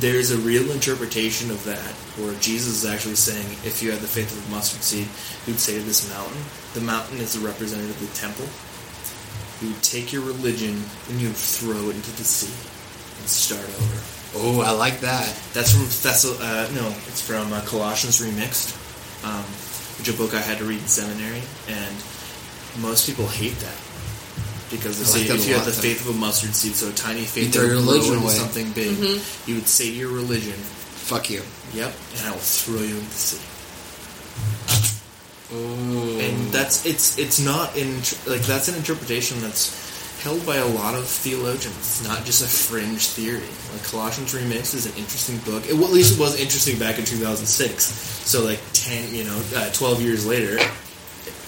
There's 0.00 0.30
a 0.30 0.38
real 0.38 0.70
interpretation 0.70 1.50
of 1.50 1.64
that 1.64 1.92
where 2.18 2.34
Jesus 2.40 2.84
is 2.84 2.86
actually 2.90 3.16
saying, 3.16 3.46
"If 3.64 3.82
you 3.82 3.90
had 3.90 4.00
the 4.00 4.08
faith 4.08 4.32
of 4.32 4.46
a 4.46 4.50
mustard 4.50 4.82
seed, 4.82 5.08
you 5.46 5.54
would 5.54 5.60
say 5.60 5.74
to 5.78 5.82
this 5.82 6.08
mountain." 6.08 6.42
The 6.74 6.80
mountain 6.80 7.18
is 7.18 7.34
the 7.34 7.40
representative 7.40 8.00
of 8.00 8.00
the 8.00 8.16
temple. 8.18 8.48
You 9.60 9.68
would 9.74 9.82
take 9.82 10.12
your 10.12 10.22
religion 10.22 10.82
and 11.08 11.20
you 11.20 11.28
would 11.28 11.36
throw 11.36 11.90
it 11.90 11.96
into 11.96 12.10
the 12.16 12.24
sea 12.24 12.50
and 13.20 13.28
start 13.28 13.62
over. 13.62 13.98
Oh, 14.34 14.62
I 14.62 14.70
like 14.70 15.00
that. 15.00 15.28
That's 15.52 15.72
from 15.72 15.84
Thessal. 15.84 16.34
Uh, 16.40 16.66
no, 16.74 16.88
it's 17.06 17.20
from 17.20 17.52
uh, 17.52 17.60
Colossians 17.62 18.18
Remixed, 18.20 18.72
um, 19.24 19.44
which 19.98 20.08
a 20.08 20.12
book 20.14 20.34
I 20.34 20.40
had 20.40 20.58
to 20.58 20.64
read 20.64 20.80
in 20.80 20.88
seminary, 20.88 21.42
and 21.68 21.94
most 22.80 23.06
people 23.06 23.26
hate 23.26 23.56
that 23.60 23.78
because 24.70 24.96
they 24.98 25.04
I 25.04 25.08
say 25.08 25.20
like 25.30 25.40
if 25.40 25.46
you 25.48 25.54
lot, 25.56 25.64
had 25.64 25.72
the 25.74 25.80
faith 25.82 26.00
of 26.08 26.14
a 26.16 26.18
mustard 26.18 26.54
seed, 26.54 26.74
so 26.74 26.88
a 26.88 26.92
tiny 26.92 27.24
faith 27.24 27.52
throw 27.52 27.62
that 27.62 27.68
your 27.68 27.76
would 27.76 27.84
grow 27.84 27.92
religion 27.92 28.14
into 28.14 28.24
away. 28.24 28.34
something 28.34 28.72
big, 28.72 28.96
you 29.46 29.54
would 29.56 29.68
say 29.68 29.86
to 29.90 29.94
your 29.94 30.10
religion, 30.12 30.56
Fuck 31.02 31.30
you. 31.30 31.42
"Yep," 31.74 31.92
and 32.16 32.26
I 32.26 32.30
will 32.30 32.38
throw 32.38 32.80
you 32.80 32.96
into 32.96 33.10
the 33.10 33.14
sea. 33.16 33.40
Oh. 35.54 36.18
and 36.18 36.48
that's 36.52 36.86
it's 36.86 37.18
it's 37.18 37.38
not 37.38 37.76
in 37.76 37.96
like 38.26 38.40
that's 38.48 38.68
an 38.68 38.74
interpretation 38.74 39.38
that's 39.42 39.68
held 40.22 40.46
by 40.46 40.56
a 40.56 40.66
lot 40.66 40.94
of 40.94 41.04
theologians. 41.04 41.76
It's 41.76 42.06
not 42.06 42.24
just 42.24 42.42
a 42.42 42.46
fringe 42.46 43.08
theory. 43.08 43.42
Like 43.72 43.82
Colossians 43.82 44.32
Remix 44.32 44.72
is 44.72 44.86
an 44.86 44.94
interesting 44.96 45.38
book. 45.38 45.66
It, 45.68 45.74
well, 45.74 45.86
at 45.86 45.90
least 45.92 46.14
it 46.16 46.20
was 46.20 46.38
interesting 46.40 46.78
back 46.78 46.98
in 46.98 47.04
2006. 47.04 47.84
So 47.84 48.44
like 48.44 48.60
ten, 48.72 49.12
you 49.12 49.24
know, 49.24 49.42
uh, 49.56 49.70
12 49.72 50.00
years 50.00 50.24
later, 50.24 50.58
it, 50.58 50.70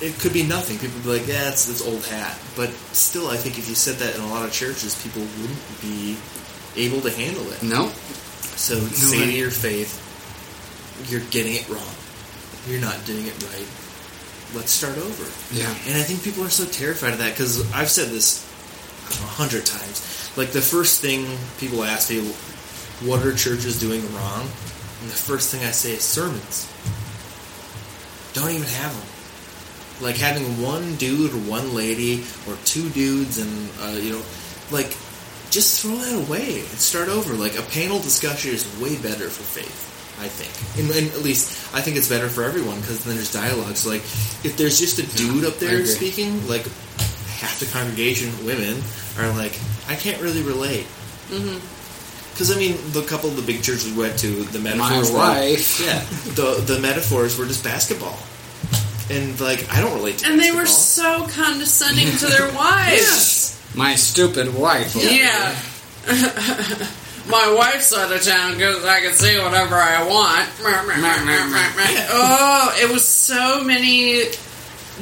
it 0.02 0.18
could 0.18 0.32
be 0.32 0.42
nothing. 0.42 0.78
People 0.78 0.96
would 0.96 1.04
be 1.04 1.18
like, 1.20 1.28
yeah, 1.28 1.50
it's 1.50 1.66
this 1.66 1.86
old 1.86 2.04
hat. 2.06 2.36
But 2.56 2.70
still, 2.90 3.28
I 3.28 3.36
think 3.36 3.58
if 3.58 3.68
you 3.68 3.76
said 3.76 3.96
that 4.02 4.16
in 4.16 4.20
a 4.20 4.28
lot 4.28 4.44
of 4.44 4.52
churches, 4.52 5.00
people 5.02 5.22
wouldn't 5.22 5.80
be 5.80 6.18
able 6.74 7.00
to 7.02 7.10
handle 7.10 7.46
it. 7.54 7.62
no. 7.62 7.88
So 8.58 8.78
say 8.78 9.18
way. 9.18 9.24
to 9.26 9.32
your 9.32 9.50
faith, 9.50 9.98
you're 11.10 11.26
getting 11.30 11.54
it 11.54 11.68
wrong. 11.68 11.94
You're 12.68 12.80
not 12.80 13.04
doing 13.04 13.26
it 13.26 13.34
right. 13.50 13.66
Let's 14.54 14.70
start 14.70 14.96
over. 14.96 15.26
Yeah. 15.52 15.70
And 15.86 15.98
I 15.98 16.02
think 16.02 16.22
people 16.22 16.44
are 16.44 16.50
so 16.50 16.64
terrified 16.64 17.12
of 17.12 17.18
that 17.18 17.32
because 17.32 17.72
I've 17.74 17.90
said 17.90 18.08
this 18.08 18.44
I 18.44 18.46
don't 18.46 18.46
know, 18.46 18.53
a 19.10 19.26
hundred 19.26 19.66
times. 19.66 20.32
Like 20.36 20.50
the 20.50 20.60
first 20.60 21.00
thing 21.00 21.26
people 21.58 21.84
ask 21.84 22.10
me, 22.10 22.20
what 23.08 23.24
are 23.24 23.34
churches 23.34 23.78
doing 23.78 24.02
wrong? 24.14 24.42
And 24.42 25.10
the 25.10 25.16
first 25.16 25.50
thing 25.50 25.64
I 25.64 25.70
say 25.70 25.92
is 25.92 26.02
sermons. 26.02 26.70
Don't 28.32 28.50
even 28.50 28.66
have 28.66 28.92
them. 28.92 30.04
Like 30.04 30.16
having 30.16 30.60
one 30.60 30.96
dude 30.96 31.32
or 31.32 31.50
one 31.50 31.74
lady 31.74 32.24
or 32.48 32.56
two 32.64 32.88
dudes 32.90 33.38
and 33.38 33.70
uh, 33.80 33.98
you 33.98 34.12
know, 34.12 34.22
like 34.70 34.96
just 35.50 35.82
throw 35.82 35.94
that 35.96 36.26
away 36.26 36.60
and 36.60 36.78
start 36.78 37.08
over. 37.08 37.34
Like 37.34 37.56
a 37.58 37.62
panel 37.62 37.98
discussion 37.98 38.52
is 38.52 38.66
way 38.80 38.96
better 38.96 39.28
for 39.28 39.42
faith. 39.42 39.92
I 40.16 40.28
think, 40.28 40.54
and, 40.78 40.94
and 40.94 41.12
at 41.12 41.22
least 41.24 41.74
I 41.74 41.80
think 41.80 41.96
it's 41.96 42.08
better 42.08 42.28
for 42.28 42.44
everyone 42.44 42.80
because 42.80 43.02
then 43.04 43.16
there's 43.16 43.32
dialogue. 43.32 43.74
So 43.74 43.90
like, 43.90 44.02
if 44.46 44.54
there's 44.56 44.78
just 44.78 45.00
a 45.00 45.16
dude 45.16 45.44
up 45.44 45.54
there 45.54 45.84
speaking, 45.86 46.46
like 46.46 46.64
half 47.44 47.60
the 47.60 47.66
congregation, 47.66 48.32
women, 48.46 48.80
are 49.18 49.28
like, 49.36 49.58
I 49.88 49.96
can't 49.96 50.20
really 50.22 50.42
relate. 50.42 50.86
Mm-hmm. 51.28 51.60
Because 52.32 52.50
I 52.50 52.58
mean, 52.58 52.76
the 52.90 53.02
couple 53.02 53.28
of 53.30 53.36
the 53.36 53.42
big 53.42 53.62
churches 53.62 53.92
we 53.92 54.00
went 54.00 54.18
to, 54.20 54.42
the 54.44 54.58
metaphors 54.58 55.12
were 55.12 55.18
wife. 55.18 55.80
yeah, 55.84 56.00
the 56.34 56.60
the 56.66 56.80
metaphors 56.80 57.38
were 57.38 57.46
just 57.46 57.62
basketball, 57.62 58.18
and 59.08 59.38
like 59.40 59.70
I 59.70 59.80
don't 59.80 59.94
relate 59.94 60.18
to. 60.18 60.32
And 60.32 60.40
they 60.40 60.50
were 60.50 60.66
so 60.66 61.28
condescending 61.28 62.10
to 62.18 62.26
their 62.26 62.52
wives. 62.56 63.56
My 63.76 63.94
stupid 63.94 64.52
wife. 64.52 64.96
Yeah. 64.96 65.54
My 67.30 67.54
wife's 67.56 67.94
out 67.94 68.12
of 68.12 68.22
town 68.22 68.54
because 68.54 68.84
I 68.84 69.00
can 69.00 69.14
say 69.14 69.42
whatever 69.42 69.76
I 69.76 70.02
want. 70.06 70.50
Oh, 72.10 72.76
it 72.82 72.92
was 72.92 73.06
so 73.06 73.62
many 73.62 74.24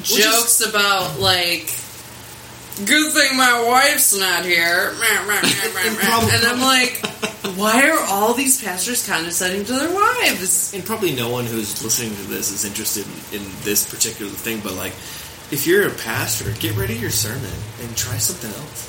jokes 0.02 0.60
about 0.60 1.18
like. 1.18 1.81
Good 2.76 3.12
thing 3.12 3.36
my 3.36 3.64
wife's 3.68 4.18
not 4.18 4.44
here. 4.46 4.94
And 6.32 6.44
I'm 6.46 6.60
like, 6.60 7.04
why 7.56 7.90
are 7.90 8.00
all 8.08 8.32
these 8.32 8.62
pastors 8.62 9.06
condescending 9.06 9.66
to 9.66 9.72
their 9.74 9.94
wives? 9.94 10.72
and 10.72 10.84
probably 10.84 11.14
no 11.14 11.28
one 11.28 11.44
who's 11.44 11.84
listening 11.84 12.14
to 12.16 12.22
this 12.22 12.50
is 12.50 12.64
interested 12.64 13.06
in, 13.32 13.42
in 13.42 13.52
this 13.60 13.88
particular 13.88 14.32
thing, 14.32 14.60
but 14.60 14.72
like, 14.72 14.92
if 15.52 15.66
you're 15.66 15.86
a 15.86 15.90
pastor, 15.90 16.50
get 16.60 16.74
rid 16.76 16.90
of 16.90 16.98
your 16.98 17.10
sermon 17.10 17.52
and 17.82 17.94
try 17.94 18.16
something 18.16 18.50
else. 18.50 18.88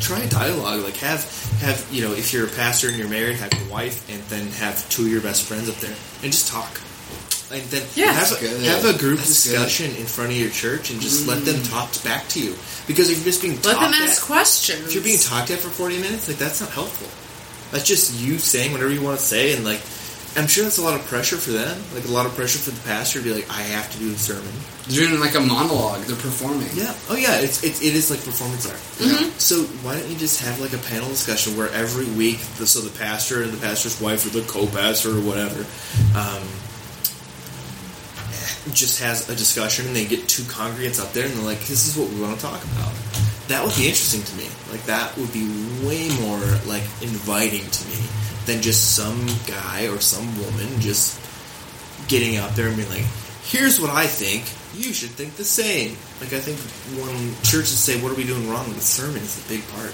Try 0.00 0.18
a 0.18 0.28
dialogue. 0.28 0.80
Like 0.82 0.96
have 0.96 1.22
have 1.60 1.86
you 1.92 2.02
know, 2.02 2.12
if 2.12 2.32
you're 2.32 2.46
a 2.46 2.50
pastor 2.50 2.88
and 2.88 2.96
you're 2.96 3.08
married, 3.08 3.36
have 3.36 3.54
your 3.54 3.70
wife 3.70 4.10
and 4.10 4.20
then 4.24 4.48
have 4.58 4.88
two 4.88 5.02
of 5.02 5.08
your 5.08 5.20
best 5.20 5.44
friends 5.44 5.68
up 5.68 5.76
there 5.76 5.94
and 6.24 6.32
just 6.32 6.48
talk. 6.50 6.80
And 7.52 7.62
then 7.70 7.82
Yeah. 7.94 8.12
have 8.12 8.32
a, 8.32 8.48
have 8.64 8.84
a 8.84 8.98
group 8.98 9.18
That's 9.18 9.28
discussion 9.44 9.94
in 9.96 10.06
front 10.06 10.30
of 10.30 10.36
your 10.36 10.50
church 10.50 10.90
and 10.90 11.00
just 11.00 11.26
let 11.26 11.44
them 11.44 11.62
talk 11.64 11.90
back 12.02 12.26
to 12.30 12.40
you. 12.40 12.56
Because 12.86 13.10
if 13.10 13.18
you're 13.18 13.26
just 13.26 13.42
being 13.42 13.60
Let 13.62 13.78
them 13.78 13.92
ask 13.94 14.22
at- 14.22 14.26
questions. 14.26 14.86
if 14.88 14.94
you're 14.94 15.04
being 15.04 15.18
talked 15.18 15.50
at 15.50 15.58
for 15.58 15.68
40 15.68 15.98
minutes, 15.98 16.28
like 16.28 16.38
that's 16.38 16.60
not 16.60 16.70
helpful. 16.70 17.08
That's 17.70 17.84
just 17.86 18.14
you 18.14 18.38
saying 18.38 18.72
whatever 18.72 18.90
you 18.90 19.02
want 19.02 19.18
to 19.18 19.24
say, 19.24 19.52
and 19.54 19.64
like 19.64 19.80
I'm 20.34 20.46
sure 20.46 20.64
that's 20.64 20.78
a 20.78 20.82
lot 20.82 20.98
of 20.98 21.04
pressure 21.06 21.36
for 21.36 21.50
them. 21.50 21.76
Like 21.94 22.06
a 22.06 22.10
lot 22.10 22.24
of 22.24 22.34
pressure 22.34 22.58
for 22.58 22.70
the 22.70 22.80
pastor 22.88 23.18
to 23.18 23.24
be 23.24 23.34
like, 23.34 23.50
I 23.50 23.60
have 23.76 23.92
to 23.92 23.98
do 23.98 24.10
the 24.10 24.18
sermon. 24.18 24.48
They're 24.88 25.06
doing 25.06 25.20
like 25.20 25.34
a 25.34 25.40
monologue. 25.40 26.00
They're 26.04 26.16
performing. 26.16 26.68
Yeah. 26.72 26.94
Oh 27.10 27.16
yeah. 27.16 27.36
It's 27.36 27.62
it, 27.62 27.82
it 27.82 27.94
is 27.94 28.10
like 28.10 28.24
performance 28.24 28.66
art. 28.66 28.80
So 29.38 29.64
why 29.84 29.98
don't 29.98 30.08
you 30.08 30.16
just 30.16 30.40
have 30.40 30.58
like 30.58 30.72
a 30.72 30.78
panel 30.78 31.08
discussion 31.10 31.54
where 31.56 31.68
every 31.72 32.06
week, 32.16 32.38
the, 32.56 32.66
so 32.66 32.80
the 32.80 32.96
pastor 32.98 33.42
and 33.42 33.52
the 33.52 33.58
pastor's 33.60 34.00
wife 34.00 34.24
or 34.24 34.30
the 34.30 34.40
co-pastor 34.48 35.10
or 35.10 35.20
whatever, 35.20 35.66
um, 36.16 36.42
just 38.72 39.02
has 39.02 39.28
a 39.28 39.34
discussion 39.34 39.86
and 39.86 39.96
they 39.96 40.04
get 40.04 40.28
two 40.28 40.42
congregants 40.44 41.00
up 41.00 41.12
there 41.12 41.26
and 41.26 41.34
they're 41.34 41.44
like, 41.44 41.60
this 41.60 41.88
is 41.88 41.96
what 41.96 42.08
we 42.10 42.20
want 42.20 42.38
to 42.38 42.42
talk 42.42 42.62
about. 42.62 42.92
That 43.48 43.64
would 43.64 43.74
be 43.74 43.88
interesting 43.88 44.22
to 44.22 44.36
me. 44.36 44.48
Like 44.70 44.84
that 44.84 45.16
would 45.18 45.32
be 45.32 45.46
way 45.84 46.08
more 46.20 46.38
like 46.66 46.84
inviting 47.02 47.68
to 47.68 47.88
me 47.88 47.98
than 48.46 48.62
just 48.62 48.94
some 48.94 49.26
guy 49.46 49.88
or 49.88 49.98
some 49.98 50.26
woman 50.38 50.80
just 50.80 51.20
getting 52.08 52.36
out 52.36 52.54
there 52.54 52.68
and 52.68 52.76
being 52.76 52.88
like, 52.88 53.06
here's 53.44 53.80
what 53.80 53.90
I 53.90 54.06
think. 54.06 54.46
You 54.74 54.94
should 54.94 55.10
think 55.10 55.36
the 55.36 55.44
same. 55.44 55.96
Like 56.20 56.32
I 56.32 56.40
think 56.40 56.56
when 56.96 57.34
churches 57.42 57.78
say, 57.78 58.00
"What 58.00 58.12
are 58.12 58.14
we 58.14 58.24
doing 58.24 58.48
wrong 58.48 58.66
with 58.68 58.76
the 58.76 58.82
sermon?" 58.82 59.20
is 59.20 59.44
a 59.44 59.48
big 59.48 59.60
part. 59.68 59.92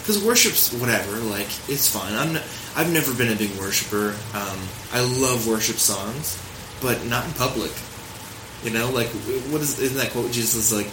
Because 0.00 0.22
worship's 0.22 0.70
whatever. 0.74 1.16
Like 1.16 1.48
it's 1.68 1.88
fine. 1.88 2.12
I'm. 2.14 2.34
Not, 2.34 2.42
I've 2.76 2.92
never 2.92 3.14
been 3.14 3.32
a 3.32 3.36
big 3.36 3.56
worshiper. 3.58 4.14
Um, 4.34 4.58
I 4.92 5.00
love 5.00 5.48
worship 5.48 5.76
songs, 5.76 6.36
but 6.82 7.06
not 7.06 7.24
in 7.24 7.32
public. 7.32 7.72
You 8.64 8.70
know, 8.70 8.90
like 8.90 9.08
what 9.52 9.60
is 9.60 9.78
isn't 9.78 9.98
that 9.98 10.10
quote 10.12 10.32
Jesus 10.32 10.56
is 10.56 10.72
like? 10.72 10.88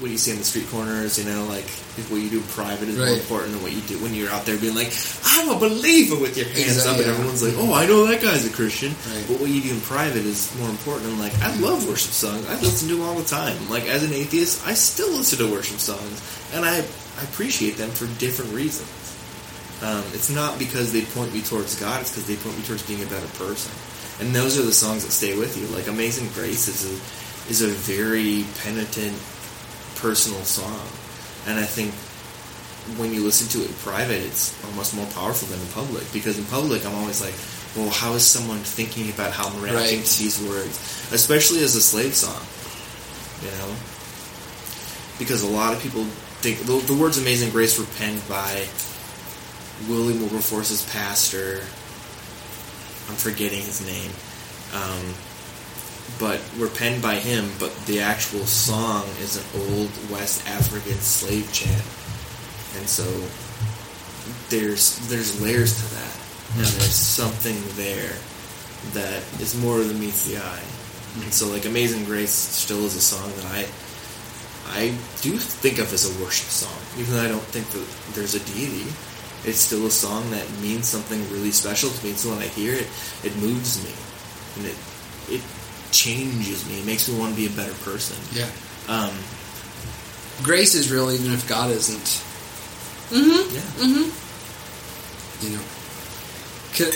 what 0.00 0.10
you 0.10 0.18
see 0.18 0.32
on 0.32 0.38
the 0.38 0.44
street 0.44 0.66
corners. 0.68 1.18
You 1.18 1.30
know, 1.30 1.44
like 1.46 1.68
what 2.10 2.20
you 2.20 2.30
do 2.30 2.38
in 2.38 2.46
private 2.48 2.88
is 2.88 2.96
more 2.96 3.08
important 3.08 3.52
than 3.52 3.62
what 3.62 3.72
you 3.72 3.80
do 3.82 4.02
when 4.02 4.14
you're 4.14 4.30
out 4.30 4.44
there 4.46 4.58
being 4.58 4.74
like, 4.74 4.92
"I'm 5.24 5.48
a 5.48 5.58
believer" 5.58 6.16
with 6.16 6.36
your 6.36 6.46
hands 6.46 6.76
Exactly, 6.76 6.90
up, 6.90 6.96
and 6.98 7.06
yeah. 7.06 7.12
everyone's 7.12 7.42
like, 7.42 7.54
"Oh, 7.56 7.72
I 7.72 7.86
know 7.86 8.06
that 8.06 8.20
guy's 8.20 8.46
a 8.46 8.50
Christian." 8.50 8.90
Right. 8.90 9.24
But 9.28 9.40
what 9.40 9.50
you 9.50 9.60
do 9.62 9.70
in 9.70 9.80
private 9.80 10.24
is 10.24 10.50
more 10.58 10.68
important. 10.70 11.10
And 11.10 11.20
like, 11.20 11.34
I 11.40 11.54
love 11.56 11.86
worship 11.88 12.12
songs. 12.12 12.46
I 12.48 12.54
listen 12.60 12.88
to 12.88 12.96
them 12.96 13.04
all 13.04 13.14
the 13.14 13.24
time. 13.24 13.56
Like 13.68 13.86
as 13.86 14.02
an 14.02 14.12
atheist, 14.12 14.66
I 14.66 14.74
still 14.74 15.10
listen 15.10 15.38
to 15.38 15.52
worship 15.52 15.78
songs, 15.78 16.18
and 16.54 16.64
I, 16.64 16.78
I 16.78 17.22
appreciate 17.24 17.76
them 17.76 17.90
for 17.90 18.06
different 18.18 18.52
reasons. 18.52 18.88
Um, 19.82 20.04
it's 20.12 20.28
not 20.28 20.58
because 20.58 20.92
they 20.92 21.02
point 21.02 21.32
me 21.32 21.42
towards 21.42 21.78
God; 21.78 22.00
it's 22.00 22.10
because 22.10 22.26
they 22.26 22.36
point 22.36 22.56
me 22.58 22.64
towards 22.64 22.82
being 22.82 23.02
a 23.02 23.06
better 23.06 23.28
person. 23.38 23.72
And 24.20 24.34
those 24.34 24.58
are 24.58 24.62
the 24.62 24.72
songs 24.72 25.04
that 25.04 25.12
stay 25.12 25.36
with 25.36 25.56
you. 25.56 25.66
Like 25.74 25.88
"Amazing 25.88 26.28
Grace" 26.34 26.68
is 26.68 26.84
a 26.84 26.94
is 27.50 27.62
a 27.62 27.68
very 27.68 28.44
penitent, 28.62 29.16
personal 29.96 30.40
song, 30.44 30.86
and 31.46 31.58
I 31.58 31.64
think 31.64 31.92
when 32.98 33.12
you 33.12 33.22
listen 33.24 33.48
to 33.48 33.64
it 33.64 33.68
in 33.68 33.76
private, 33.80 34.20
it's 34.22 34.52
almost 34.64 34.94
more 34.94 35.06
powerful 35.06 35.48
than 35.48 35.60
in 35.60 35.66
public. 35.72 36.04
Because 36.12 36.38
in 36.38 36.44
public, 36.46 36.84
I'm 36.84 36.94
always 36.94 37.20
like, 37.20 37.34
well, 37.76 37.88
how 37.90 38.14
is 38.14 38.24
someone 38.24 38.58
thinking 38.58 39.10
about 39.10 39.32
how 39.32 39.48
I'm 39.48 39.60
reacting 39.62 39.98
Right. 40.00 40.06
to 40.06 40.18
these 40.22 40.40
words, 40.42 40.76
especially 41.12 41.62
as 41.62 41.76
a 41.76 41.80
slave 41.82 42.14
song, 42.14 42.40
you 43.44 43.50
know? 43.58 43.72
Because 45.18 45.42
a 45.42 45.46
lot 45.48 45.72
of 45.74 45.80
people 45.82 46.04
think 46.40 46.60
the, 46.66 46.78
the 46.86 46.94
words 46.94 47.18
"Amazing 47.18 47.50
Grace" 47.50 47.78
were 47.78 47.86
penned 47.98 48.22
by 48.28 48.66
William 49.88 50.20
Wilberforce's 50.20 50.84
pastor. 50.90 51.62
I'm 53.10 53.16
forgetting 53.16 53.58
his 53.58 53.84
name, 53.84 54.12
um, 54.72 55.14
but 56.20 56.38
were 56.60 56.68
penned 56.68 57.02
by 57.02 57.16
him. 57.16 57.50
But 57.58 57.74
the 57.86 58.00
actual 58.00 58.46
song 58.46 59.04
is 59.18 59.34
an 59.34 59.44
old 59.62 59.90
West 60.12 60.46
African 60.46 60.94
slave 60.94 61.52
chant, 61.52 61.82
and 62.78 62.88
so 62.88 63.02
there's 64.48 64.96
there's 65.08 65.42
layers 65.42 65.74
to 65.74 65.94
that, 65.94 66.16
and 66.54 66.66
there's 66.66 66.94
something 66.94 67.56
there 67.74 68.14
that 68.92 69.22
is 69.40 69.60
more 69.60 69.82
than 69.82 69.98
meets 69.98 70.30
the 70.30 70.38
eye. 70.38 70.62
And 71.24 71.34
so, 71.34 71.48
like 71.48 71.64
"Amazing 71.64 72.04
Grace" 72.04 72.30
still 72.30 72.86
is 72.86 72.94
a 72.94 73.00
song 73.00 73.28
that 73.42 73.46
I 73.46 73.66
I 74.70 74.94
do 75.20 75.36
think 75.36 75.80
of 75.80 75.92
as 75.92 76.06
a 76.06 76.22
worship 76.22 76.46
song, 76.46 76.78
even 76.96 77.14
though 77.14 77.24
I 77.24 77.28
don't 77.28 77.42
think 77.50 77.66
that 77.70 78.14
there's 78.14 78.36
a 78.36 78.40
deity. 78.54 78.86
It's 79.44 79.58
still 79.58 79.86
a 79.86 79.90
song 79.90 80.30
that 80.32 80.46
means 80.60 80.86
something 80.86 81.18
really 81.30 81.50
special 81.50 81.88
to 81.90 82.04
me. 82.06 82.12
So 82.12 82.28
when 82.30 82.38
I 82.38 82.46
hear 82.48 82.74
it, 82.74 82.86
it 83.24 83.34
moves 83.36 83.82
me, 83.84 83.92
and 84.56 84.66
it 84.66 84.76
it 85.28 85.42
changes 85.92 86.68
me. 86.68 86.80
It 86.80 86.86
makes 86.86 87.08
me 87.08 87.18
want 87.18 87.32
to 87.34 87.36
be 87.36 87.46
a 87.46 87.50
better 87.56 87.72
person. 87.84 88.16
Yeah. 88.32 88.48
Um, 88.88 89.14
Grace 90.42 90.74
is 90.74 90.90
real 90.92 91.10
even 91.10 91.32
if 91.32 91.48
God 91.48 91.70
isn't. 91.70 92.22
Mm-hmm. 93.10 93.54
yeah. 93.54 93.84
Mm-hmm. 93.86 95.46
You 95.46 95.56
know. 95.56 95.62
Can, 96.74 96.92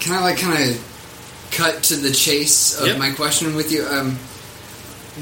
can 0.00 0.12
I 0.14 0.20
like 0.22 0.38
kind 0.38 0.70
of 0.70 1.48
cut 1.52 1.82
to 1.84 1.96
the 1.96 2.10
chase 2.12 2.78
of 2.78 2.86
Yep. 2.86 2.98
my 2.98 3.10
question 3.12 3.56
with 3.56 3.72
you? 3.72 3.84
Um, 3.86 4.18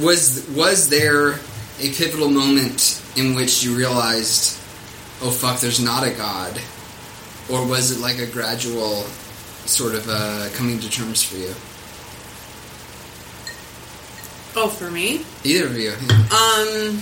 was 0.02 0.47
was 0.54 0.88
there 0.88 1.30
a 1.80 1.92
pivotal 1.95 2.28
moment 2.28 3.02
in 3.16 3.35
which 3.35 3.62
you 3.64 3.75
realized, 3.75 4.57
oh 5.23 5.31
fuck, 5.31 5.61
there's 5.61 5.81
not 5.81 6.07
a 6.07 6.11
God, 6.11 6.61
or 7.50 7.67
was 7.67 7.91
it 7.91 8.00
like 8.00 8.19
a 8.19 8.27
gradual 8.27 9.05
sort 9.67 9.95
of 9.95 10.09
uh, 10.09 10.49
coming 10.55 10.79
to 10.81 10.91
terms 10.91 11.23
for 11.23 11.37
you? 11.37 11.55
Oh, 14.57 14.69
for 14.69 14.91
me? 14.91 15.25
Either 15.45 15.67
of 15.67 15.77
you. 15.79 15.91
Um. 15.93 17.00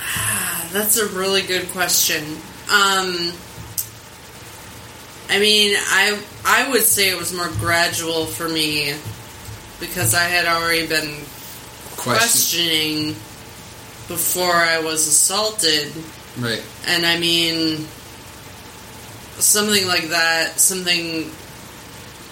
ah, 0.00 0.68
That's 0.72 0.96
a 0.98 1.06
really 1.08 1.42
good 1.42 1.68
question. 1.70 2.24
Um. 2.70 3.32
I 5.30 5.38
mean, 5.40 5.76
I 5.76 6.18
I 6.44 6.70
would 6.70 6.82
say 6.84 7.10
it 7.10 7.18
was 7.18 7.34
more 7.34 7.48
gradual 7.58 8.26
for 8.26 8.48
me 8.48 8.94
because 9.80 10.14
I 10.14 10.24
had 10.24 10.46
already 10.46 10.86
been 10.86 11.14
Question. 11.96 12.14
questioning 12.14 13.16
before 14.08 14.54
I 14.54 14.80
was 14.80 15.06
assaulted. 15.06 15.92
Right. 16.38 16.62
And 16.86 17.06
I 17.06 17.18
mean, 17.18 17.86
something 19.38 19.86
like 19.86 20.08
that, 20.08 20.58
something 20.58 21.30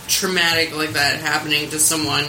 traumatic 0.09 0.75
like 0.75 0.91
that 0.91 1.21
happening 1.21 1.71
to 1.71 1.79
someone, 1.79 2.25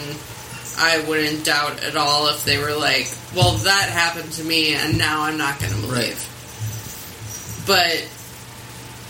I 0.76 1.04
wouldn't 1.08 1.44
doubt 1.44 1.82
at 1.82 1.96
all 1.96 2.28
if 2.28 2.44
they 2.44 2.58
were 2.58 2.76
like, 2.76 3.08
well, 3.34 3.54
that 3.58 3.88
happened 3.88 4.30
to 4.32 4.44
me 4.44 4.74
and 4.74 4.98
now 4.98 5.22
I'm 5.22 5.38
not 5.38 5.58
going 5.58 5.72
to 5.72 5.80
believe. 5.80 6.24
But 7.66 8.08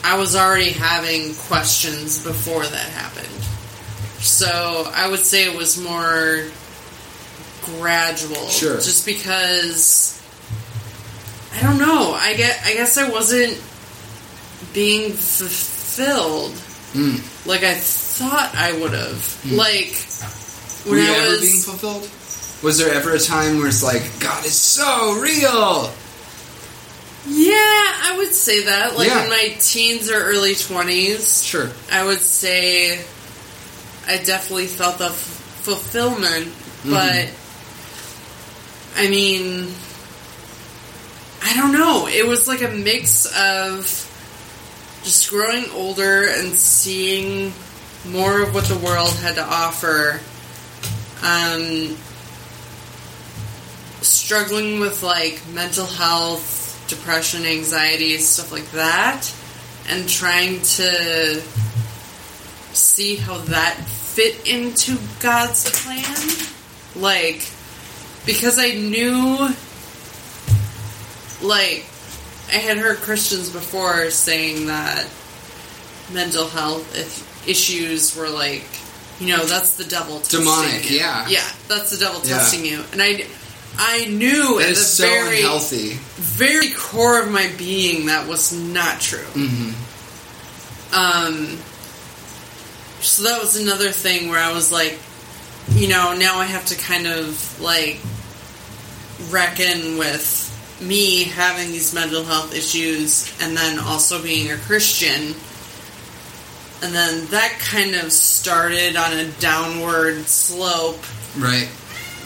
I 0.05 0.19
was 0.19 0.37
already 0.37 0.71
having 0.71 1.35
questions 1.35 2.25
before 2.25 2.65
that 2.65 2.89
happened. 2.91 3.27
So 4.21 4.91
I 4.95 5.09
would 5.09 5.21
say 5.21 5.45
it 5.45 5.57
was 5.57 5.81
more 5.81 6.45
gradual. 7.65 8.49
Sure. 8.49 8.77
Just 8.77 9.05
because 9.07 10.18
I 11.59 11.63
don't 11.63 11.79
know. 11.79 12.13
I 12.15 12.35
get 12.35 12.61
I 12.65 12.73
guess 12.75 12.97
I 12.99 13.09
wasn't 13.09 13.61
being 14.73 15.13
fulfilled 15.13 16.53
Mm. 16.95 17.21
like 17.47 17.63
I 17.65 17.75
thought 17.75 18.55
I 18.55 18.73
would 18.73 18.93
have. 18.93 19.45
Like 19.53 19.93
Were 20.89 20.97
you 20.97 21.03
I 21.05 21.17
ever 21.17 21.31
was 21.33 21.41
being 21.43 21.61
fulfilled? 21.63 22.09
Was 22.63 22.79
there 22.79 22.95
ever 22.95 23.13
a 23.13 23.19
time 23.19 23.59
where 23.59 23.67
it's 23.69 23.83
like 23.83 24.03
God 24.21 24.45
is 24.47 24.57
so 24.59 25.19
real? 25.21 25.93
Yeah, 27.27 27.55
I 27.55 28.15
would 28.17 28.33
say 28.33 28.65
that. 28.65 28.97
Like 28.97 29.09
Yeah. 29.09 29.25
in 29.25 29.29
my 29.31 29.55
teens 29.61 30.09
or 30.11 30.15
early 30.19 30.55
twenties, 30.55 31.43
Sure. 31.45 31.71
I 31.93 32.05
would 32.05 32.21
say 32.23 32.99
I 34.07 34.17
definitely 34.25 34.67
felt 34.69 34.97
the 34.99 35.07
f- 35.07 35.13
fulfillment, 35.63 36.49
but 36.87 37.29
I 38.97 39.09
mean, 39.09 39.75
I 41.49 41.57
don't 41.57 41.73
know. 41.73 42.07
It 42.07 42.27
was 42.27 42.47
like 42.47 42.61
a 42.61 42.69
mix 42.69 43.25
of 43.25 43.81
just 45.03 45.31
growing 45.31 45.65
older 45.73 46.29
and 46.29 46.53
seeing 46.53 47.55
more 48.07 48.43
of 48.43 48.55
what 48.55 48.65
the 48.65 48.77
world 48.77 49.15
had 49.15 49.37
to 49.37 49.43
offer. 49.43 50.21
Um, 51.23 51.97
struggling 54.03 54.79
with 54.79 55.03
like 55.03 55.43
mental 55.55 55.87
health, 55.87 56.85
depression, 56.87 57.47
anxiety, 57.47 58.19
stuff 58.19 58.53
like 58.53 58.71
that, 58.73 59.35
and 59.89 60.07
trying 60.07 60.61
to 60.61 61.41
see 62.75 63.17
how 63.17 63.39
that 63.39 63.75
fit 63.75 64.47
into 64.47 64.99
God's 65.21 65.71
plan. 65.83 66.53
Like, 66.95 67.51
because 68.27 68.59
I 68.59 68.73
knew, 68.73 69.49
like, 71.43 71.85
I 72.49 72.57
had 72.57 72.79
heard 72.79 72.99
Christians 72.99 73.51
before 73.51 74.11
saying 74.11 74.67
that 74.67 75.07
mental 76.13 76.49
health 76.49 76.97
if 76.97 77.49
issues 77.49 78.17
were 78.17 78.29
like, 78.31 78.65
you 79.21 79.29
know, 79.37 79.45
that's 79.45 79.77
the 79.77 79.85
devil 79.85 80.19
testing 80.21 80.41
Demonic, 80.41 80.91
you. 80.91 80.99
yeah. 80.99 81.29
yeah, 81.29 81.45
that's 81.69 81.91
the 81.91 81.97
devil 81.99 82.21
Yeah. 82.25 82.37
testing 82.39 82.65
you, 82.65 82.85
and 82.93 83.03
I, 83.03 83.27
I 83.77 84.07
knew 84.07 84.59
That 84.61 84.69
at 84.71 84.75
the 84.75 84.75
so 84.77 85.05
very, 85.07 85.39
unhealthy. 85.39 85.95
very 86.17 86.71
core 86.73 87.21
of 87.21 87.31
my 87.31 87.51
being 87.59 88.07
that 88.07 88.27
was 88.29 88.53
not 88.53 89.01
true. 89.01 89.19
hmm 89.35 89.73
Um, 90.95 91.59
so 93.01 93.23
that 93.25 93.41
was 93.41 93.57
another 93.61 93.91
thing 93.91 94.29
where 94.29 94.41
I 94.41 94.53
was 94.53 94.73
like, 94.73 94.99
you 95.73 95.89
know, 95.89 96.15
now 96.17 96.39
I 96.39 96.45
have 96.47 96.65
to 96.67 96.77
kind 96.77 97.07
of 97.07 97.61
like 97.61 98.01
reckon 99.31 99.99
with 99.99 100.48
me 100.81 101.25
having 101.25 101.69
these 101.73 101.93
mental 101.95 102.25
health 102.25 102.55
issues 102.55 103.33
and 103.43 103.57
then 103.57 103.79
also 103.79 104.23
being 104.23 104.51
a 104.51 104.57
Christian. 104.57 105.35
And 106.81 106.95
then 106.95 107.27
that 107.27 107.59
kind 107.59 107.97
of 107.97 108.13
started 108.13 108.97
on 108.97 109.13
a 109.19 109.25
downward 109.41 110.27
slope 110.27 111.03
Right. 111.37 111.69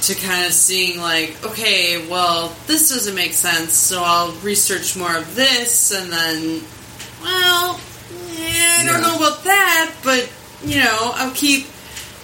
to 0.03 0.15
kind 0.15 0.45
of 0.47 0.53
seeing 0.53 1.01
like, 1.01 1.37
okay, 1.45 2.07
well, 2.09 2.55
this 2.67 2.91
doesn't 2.91 3.15
make 3.15 3.33
sense, 3.33 3.73
so 3.73 4.03
I'll 4.05 4.33
research 4.43 4.95
more 4.97 5.17
of 5.17 5.35
this, 5.35 5.91
and 5.93 6.12
then, 6.12 6.62
well, 7.23 7.81
yeah, 8.37 8.77
I 8.81 8.85
don't 8.85 9.01
Yeah. 9.01 9.09
know 9.09 9.17
about 9.17 9.45
that, 9.45 9.91
but 10.03 10.29
you 10.65 10.79
know, 10.81 11.12
I'll 11.17 11.33
keep, 11.33 11.67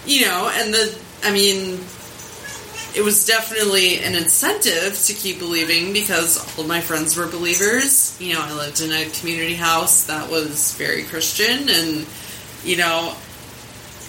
you 0.06 0.26
know, 0.26 0.50
and 0.54 0.72
the, 0.74 0.94
I 1.24 1.30
mean, 1.32 1.80
it 2.98 3.04
was 3.04 3.24
definitely 3.24 4.00
an 4.00 4.16
incentive 4.16 5.00
to 5.04 5.14
keep 5.14 5.38
believing 5.38 5.92
because 5.92 6.36
all 6.58 6.64
of 6.64 6.68
my 6.68 6.80
friends 6.80 7.16
were 7.16 7.28
believers. 7.28 8.20
You 8.20 8.34
know, 8.34 8.40
I 8.42 8.52
lived 8.54 8.80
in 8.80 8.90
a 8.90 9.08
community 9.10 9.54
house 9.54 10.06
that 10.06 10.28
was 10.28 10.74
very 10.74 11.04
Christian, 11.04 11.68
and 11.68 12.04
you 12.64 12.76
know, 12.76 13.14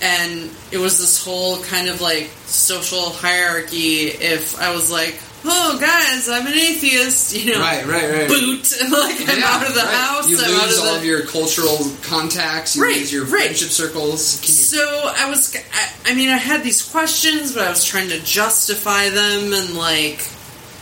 and 0.01 0.49
it 0.71 0.79
was 0.79 0.97
this 0.97 1.23
whole 1.23 1.61
kind 1.61 1.87
of 1.87 2.01
like 2.01 2.31
social 2.45 3.11
hierarchy. 3.11 4.07
If 4.07 4.59
I 4.59 4.73
was 4.73 4.91
like, 4.91 5.21
"Oh, 5.45 5.77
guys, 5.79 6.27
I'm 6.29 6.45
an 6.47 6.53
atheist," 6.53 7.35
you 7.35 7.53
know, 7.53 7.59
Right, 7.59 7.85
right, 7.85 8.09
right. 8.11 8.27
boot, 8.27 8.73
like 8.91 9.21
I'm 9.29 9.39
Yeah, 9.39 9.45
out 9.47 9.67
of 9.67 9.73
the 9.73 9.81
right. 9.81 9.93
house. 9.93 10.29
You 10.29 10.37
I'm 10.39 10.51
lose 10.51 10.77
of 10.79 10.85
all 10.85 10.91
the 10.93 10.99
of 10.99 11.05
your 11.05 11.21
cultural 11.25 11.77
contacts. 12.03 12.75
You 12.75 12.83
Right, 12.83 12.97
lose 12.97 13.13
your 13.13 13.23
right. 13.25 13.45
friendship 13.45 13.69
circles. 13.69 14.23
So 14.25 15.11
I 15.17 15.29
was, 15.29 15.55
I, 15.55 16.11
I 16.11 16.13
mean, 16.15 16.29
I 16.29 16.37
had 16.37 16.63
these 16.63 16.81
questions, 16.81 17.53
but 17.53 17.63
I 17.65 17.69
was 17.69 17.83
trying 17.85 18.09
to 18.09 18.19
justify 18.21 19.09
them 19.09 19.53
and 19.53 19.75
like, 19.75 20.25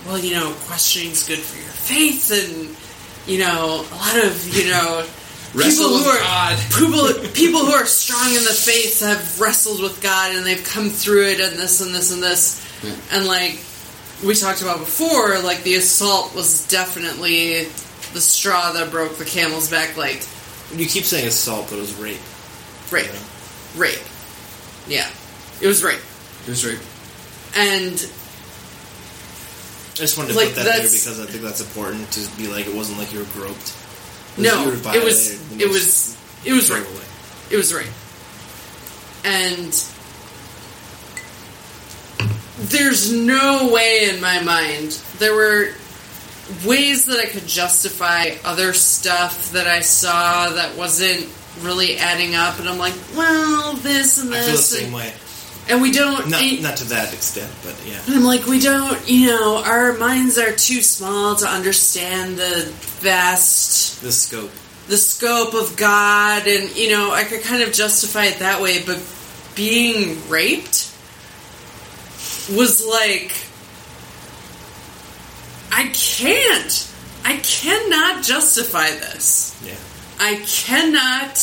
well, 0.07 0.17
you 0.17 0.33
know, 0.33 0.53
questioning's 0.65 1.27
good 1.27 1.39
for 1.39 1.57
your 1.57 1.65
faith, 1.71 2.31
and 2.31 2.75
you 3.27 3.39
know, 3.39 3.85
a 3.91 3.95
lot 3.95 4.17
of 4.23 4.47
you 4.55 4.69
know. 4.71 5.05
People 5.53 5.87
who 5.97 6.05
are 6.09 6.19
God. 6.19 6.57
people 6.77 7.29
people 7.33 7.59
who 7.65 7.71
are 7.71 7.85
strong 7.85 8.27
in 8.29 8.43
the 8.43 8.53
faith 8.53 8.99
have 8.99 9.39
wrestled 9.39 9.81
with 9.81 10.03
God 10.03 10.35
and 10.35 10.45
they've 10.45 10.63
come 10.63 10.89
through 10.89 11.27
it 11.29 11.39
and 11.39 11.57
this 11.57 11.81
and 11.81 11.95
this 11.95 12.11
and 12.11 12.21
this 12.21 12.61
Yeah. 12.83 12.91
and 13.13 13.25
like 13.25 13.59
we 14.25 14.33
talked 14.33 14.61
about 14.61 14.79
before 14.79 15.39
like 15.39 15.63
the 15.63 15.75
assault 15.75 16.33
was 16.35 16.67
definitely 16.67 17.65
the 18.13 18.21
straw 18.21 18.71
that 18.73 18.89
broke 18.91 19.17
the 19.17 19.25
camel's 19.25 19.69
back 19.69 19.95
like 19.97 20.25
You 20.75 20.85
keep 20.87 21.03
saying 21.03 21.27
assault, 21.27 21.67
but 21.69 21.77
it 21.77 21.81
was 21.81 21.93
rape. 21.95 22.17
rape 22.91 23.11
rape 23.75 23.99
yeah 24.87 25.07
it 25.61 25.67
was 25.67 25.83
rape 25.83 25.99
It 26.45 26.49
was 26.49 26.65
rape. 26.65 26.79
and 27.55 27.93
I 29.93 29.99
just 29.99 30.17
wanted 30.17 30.33
to 30.33 30.37
Like, 30.37 30.47
put 30.49 30.55
that 30.57 30.65
there 30.65 30.81
because 30.83 31.19
I 31.19 31.25
think 31.25 31.43
that's 31.43 31.61
important 31.61 32.11
to 32.11 32.37
be 32.37 32.47
like 32.47 32.67
it 32.67 32.73
wasn't 32.75 32.99
like 32.99 33.11
you 33.13 33.19
were 33.19 33.25
groped. 33.33 33.73
no 34.37 34.63
you 34.63 34.69
were 34.69 34.95
it 34.95 35.03
was 35.03 35.59
it 35.59 35.67
was 35.69 36.15
it 36.45 36.53
was 36.53 36.69
rape 36.71 36.85
away. 36.87 37.03
It 37.49 37.57
was 37.57 37.73
rape. 37.73 37.87
And 39.25 39.73
there's 42.59 43.11
no 43.13 43.71
way 43.71 44.09
in 44.09 44.19
my 44.21 44.41
mind. 44.43 44.91
There 45.19 45.33
were 45.33 45.69
ways 46.65 47.05
that 47.05 47.19
I 47.19 47.25
could 47.25 47.47
justify 47.47 48.31
other 48.45 48.73
stuff 48.73 49.51
that 49.51 49.67
I 49.67 49.81
saw 49.81 50.49
that 50.49 50.75
wasn't 50.77 51.27
really 51.61 51.97
adding 51.97 52.35
up, 52.35 52.59
and 52.59 52.69
I'm 52.69 52.77
like, 52.77 52.93
well, 53.15 53.73
this 53.73 54.17
and 54.21 54.31
this. 54.31 54.43
I 54.43 54.47
feel 54.47 54.55
the 54.55 54.61
same 54.61 54.85
and, 54.85 54.95
way. 54.95 55.13
and 55.69 55.81
we 55.81 55.91
don't. 55.91 56.29
Not 56.29 56.41
and- 56.41 56.63
not 56.63 56.77
to 56.77 56.85
that 56.85 57.13
extent, 57.13 57.51
but 57.63 57.75
yeah. 57.85 57.99
and 58.07 58.15
I'm 58.15 58.23
like, 58.23 58.45
we 58.45 58.59
don't, 58.59 59.09
you 59.09 59.27
know, 59.27 59.61
our 59.65 59.93
minds 59.97 60.37
are 60.37 60.51
too 60.51 60.81
small 60.81 61.35
to 61.37 61.47
understand 61.47 62.37
the 62.37 62.71
vast 63.01 64.01
The 64.01 64.11
scope. 64.11 64.51
the 64.87 64.97
scope 64.97 65.53
of 65.53 65.75
God, 65.77 66.47
and 66.47 66.75
you 66.75 66.89
know, 66.89 67.11
I 67.11 67.23
could 67.23 67.41
kind 67.43 67.61
of 67.63 67.73
justify 67.73 68.25
it 68.25 68.39
that 68.39 68.61
way, 68.61 68.83
but 68.83 69.03
being 69.55 70.27
raped 70.29 70.93
was 72.55 72.85
like, 72.85 73.33
I 75.71 75.89
can't, 75.93 76.91
I 77.25 77.37
cannot 77.37 78.23
justify 78.23 78.89
this. 78.89 79.59
Yeah. 79.65 79.75
I 80.19 80.35
cannot. 80.45 81.35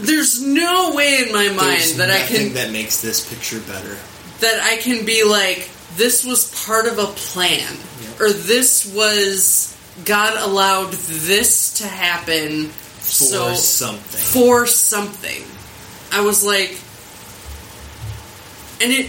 There's 0.00 0.42
no 0.42 0.94
way 0.94 1.22
in 1.26 1.32
my 1.32 1.48
mind 1.48 1.58
There's 1.58 1.96
that 1.98 2.10
I 2.10 2.26
can 2.26 2.54
that 2.54 2.70
makes 2.72 3.00
this 3.02 3.28
picture 3.28 3.60
better. 3.60 3.96
that 4.40 4.60
I 4.62 4.76
can 4.78 5.04
be 5.04 5.22
like, 5.24 5.68
this 5.96 6.24
was 6.24 6.64
part 6.66 6.86
of 6.86 6.98
a 6.98 7.06
plan, 7.06 7.72
Yep. 8.02 8.20
or 8.20 8.32
this 8.32 8.86
was 8.94 9.76
God 10.04 10.36
allowed 10.42 10.92
this 10.92 11.74
to 11.74 11.86
happen 11.86 12.66
For 12.68 13.04
so 13.04 13.54
something. 13.54 14.20
for 14.20 14.66
something. 14.66 15.44
I 16.10 16.22
was 16.22 16.42
like, 16.42 16.78
and 18.82 18.92
it 18.92 19.06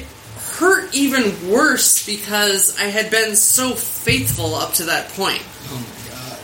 hurt 0.58 0.94
even 0.94 1.50
worse 1.50 2.06
because 2.06 2.80
I 2.80 2.84
had 2.86 3.10
been 3.10 3.36
so 3.36 3.72
faithful 3.74 4.56
up 4.56 4.74
to 4.76 4.86
that 4.86 5.10
point. 5.10 5.42
Oh 5.70 5.76
my 5.76 6.10
god. 6.14 6.40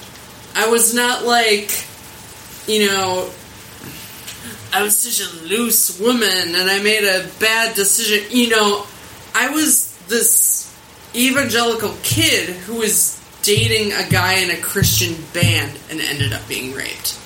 I 0.56 0.72
was 0.72 0.94
not 0.94 1.26
like, 1.26 1.72
you 2.68 2.88
know, 2.88 3.30
I 4.74 4.84
was 4.84 4.98
such 4.98 5.26
a 5.28 5.48
loose 5.48 6.00
woman 6.00 6.56
and 6.56 6.70
I 6.70 6.82
made 6.82 7.04
a 7.04 7.28
bad 7.40 7.76
decision. 7.76 8.26
You 8.36 8.50
know, 8.50 8.86
I 9.36 9.50
was 9.50 9.96
this 10.08 10.76
evangelical 11.16 11.96
kid 12.04 12.50
who 12.50 12.76
was 12.76 13.20
dating 13.42 13.94
a 13.94 14.08
guy 14.10 14.40
in 14.40 14.52
a 14.52 14.58
Christian 14.58 15.16
band 15.34 15.78
and 15.90 16.02
ended 16.02 16.34
up 16.34 16.48
being 16.48 16.74
raped. 16.74 17.18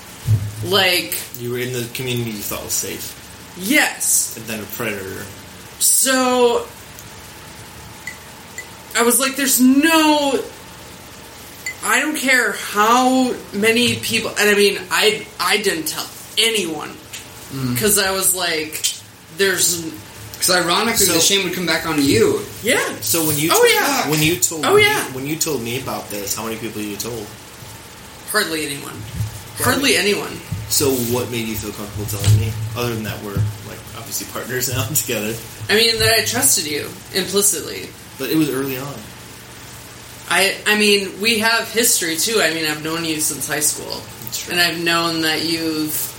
Like, 0.64 1.18
You 1.38 1.50
were 1.52 1.58
in 1.58 1.72
the 1.72 1.86
community 1.92 2.30
you 2.30 2.38
thought 2.38 2.64
was 2.64 2.72
safe, 2.72 3.54
yes. 3.58 4.36
and 4.36 4.46
then 4.46 4.60
a 4.60 4.66
predator. 4.66 5.24
So 5.84 6.66
I 8.96 9.02
was 9.02 9.18
like, 9.20 9.36
there's 9.36 9.60
no. 9.60 10.42
I 11.84 12.00
don't 12.00 12.16
care 12.16 12.52
how 12.52 13.34
many 13.52 13.96
people, 13.96 14.30
and 14.30 14.48
I 14.48 14.54
mean, 14.54 14.78
I 14.90 15.26
I 15.38 15.58
didn't 15.58 15.84
tell 15.86 16.06
anyone 16.38 16.88
mm. 16.88 17.74
because 17.74 17.98
I 17.98 18.12
was 18.12 18.34
like, 18.34 18.80
there's 19.36 19.84
Because 20.32 20.50
ironically, 20.50 21.04
So- 21.06 21.12
the 21.14 21.20
shame 21.20 21.44
would 21.44 21.52
come 21.54 21.66
back 21.66 21.86
on 21.86 22.00
you. 22.02 22.40
yeah, 22.62 22.80
So 23.00 23.26
when 23.26 23.36
you 23.38 23.50
Oh, 23.52 23.56
told, 23.60 23.68
yeah. 23.72 24.10
when 24.10 24.22
you 24.22 24.36
told 24.36 24.64
Oh, 24.64 24.76
me, 24.76 24.82
yeah. 24.82 25.04
when 25.12 25.26
you 25.26 25.36
told 25.36 25.62
me 25.62 25.80
about 25.80 26.08
this, 26.08 26.34
how 26.34 26.44
many 26.44 26.56
people 26.56 26.80
you 26.80 26.96
told? 26.96 27.26
hardly 28.32 28.64
anyone, 28.66 28.96
hardly 29.62 29.96
anyone. 29.96 30.32
So 30.68 30.90
what 31.14 31.30
made 31.30 31.46
you 31.46 31.54
feel 31.54 31.70
comfortable 31.72 32.06
telling 32.06 32.40
me? 32.40 32.50
Other 32.76 32.94
than 32.94 33.04
that, 33.04 33.22
we're 33.22 33.36
like 33.36 33.44
obviously 34.04 34.26
partners 34.32 34.68
now 34.72 34.84
together, 34.94 35.34
I 35.68 35.74
mean, 35.76 35.98
that 35.98 36.20
I 36.20 36.24
trusted 36.24 36.66
you 36.66 36.82
implicitly. 37.14 37.88
but 38.18 38.28
it 38.30 38.36
was 38.36 38.50
early 38.50 38.76
on. 38.76 38.94
I 40.28 40.56
I 40.66 40.78
mean, 40.78 41.20
we 41.20 41.38
have 41.40 41.70
history 41.72 42.16
too. 42.16 42.40
I 42.40 42.52
mean, 42.52 42.66
I've 42.66 42.84
known 42.84 43.04
you 43.04 43.20
since 43.20 43.48
high 43.48 43.60
school. 43.60 43.90
That's 44.24 44.44
true. 44.44 44.52
and 44.52 44.60
I've 44.60 44.82
known 44.82 45.22
that 45.22 45.44
you've 45.44 46.10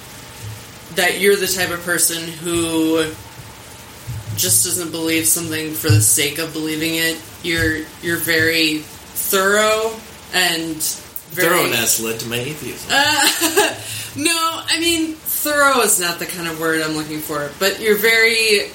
that 0.96 1.20
you're 1.20 1.36
the 1.36 1.48
type 1.48 1.72
of 1.72 1.82
person 1.84 2.24
who 2.24 3.12
just 4.38 4.66
doesn't 4.66 4.92
believe 4.92 5.26
something 5.28 5.74
for 5.74 5.90
the 5.90 6.02
sake 6.02 6.40
of 6.40 6.54
believing 6.54 6.96
it. 6.96 7.22
You're 7.44 7.86
you're 8.02 8.18
very 8.18 8.80
thorough 8.80 9.94
and 10.34 10.76
very 11.32 11.50
Thoroughness 11.50 12.00
led 12.00 12.20
to 12.22 12.28
my 12.30 12.38
atheism. 12.38 12.90
Uh, 12.92 13.76
no, 14.16 14.62
I 14.68 14.80
mean 14.80 15.14
thorough 15.46 15.82
is 15.82 16.00
not 16.00 16.18
the 16.18 16.26
kind 16.26 16.48
of 16.48 16.60
word 16.60 16.82
I'm 16.82 16.96
looking 16.96 17.20
for, 17.20 17.52
but 17.60 17.80
you're 17.80 17.98
very. 17.98 18.72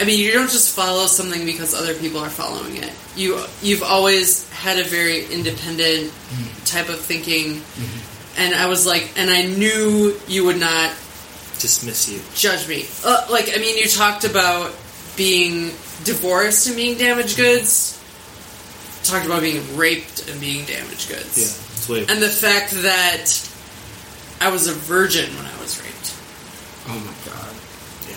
I 0.00 0.04
mean, 0.04 0.18
you 0.18 0.32
don't 0.32 0.50
just 0.50 0.74
follow 0.74 1.06
something 1.06 1.44
because 1.44 1.74
other 1.74 1.94
people 1.94 2.20
are 2.20 2.28
following 2.28 2.76
it. 2.76 2.92
You 3.16 3.44
you've 3.62 3.84
always 3.84 4.50
had 4.50 4.78
a 4.78 4.84
very 4.84 5.24
independent 5.26 6.10
mm-hmm. 6.10 6.64
type 6.64 6.88
of 6.88 6.98
thinking, 6.98 7.54
mm-hmm. 7.54 8.40
and 8.40 8.54
I 8.54 8.66
was 8.66 8.86
like, 8.86 9.12
and 9.16 9.30
I 9.30 9.42
knew 9.46 10.18
you 10.26 10.44
would 10.46 10.58
not 10.58 10.90
Dismiss 11.58 12.10
you. 12.10 12.20
judge 12.34 12.68
me. 12.68 12.86
Uh, 13.04 13.26
like, 13.30 13.50
I 13.54 13.58
mean, 13.60 13.78
you 13.78 13.86
talked 13.86 14.24
about 14.24 14.74
being 15.16 15.70
divorced 16.04 16.66
and 16.66 16.76
being 16.76 16.98
damaged 16.98 17.38
mm-hmm. 17.38 17.58
goods. 17.58 17.94
Talked 19.04 19.26
about 19.26 19.42
being 19.42 19.76
raped 19.76 20.28
and 20.28 20.40
being 20.40 20.66
damaged 20.66 21.08
goods. 21.08 21.38
Yeah. 21.38 22.04
And 22.10 22.20
the 22.20 22.28
fact 22.28 22.72
that 22.82 23.47
I 24.40 24.50
was 24.50 24.68
a 24.68 24.72
virgin 24.72 25.34
when 25.36 25.46
I 25.46 25.58
was 25.60 25.80
raped. 25.82 26.14
Oh 26.88 26.98
my 26.98 27.12
god. 27.30 27.54
yeah. 28.08 28.16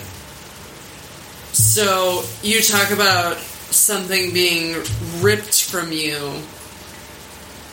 So 1.52 2.24
you 2.42 2.60
talk 2.62 2.90
about 2.90 3.36
something 3.38 4.32
being 4.32 4.76
ripped 5.20 5.64
from 5.64 5.92
you 5.92 6.40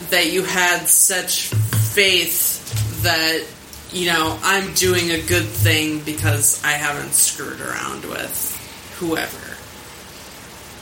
that 0.09 0.31
you 0.31 0.43
had 0.43 0.87
such 0.87 1.47
faith 1.47 3.03
that 3.03 3.45
you 3.91 4.07
know 4.07 4.37
I'm 4.43 4.73
doing 4.73 5.11
a 5.11 5.21
good 5.21 5.45
thing 5.45 5.99
because 6.01 6.63
I 6.63 6.71
haven't 6.71 7.13
screwed 7.13 7.61
around 7.61 8.05
with 8.05 8.55
whoever. 8.99 9.45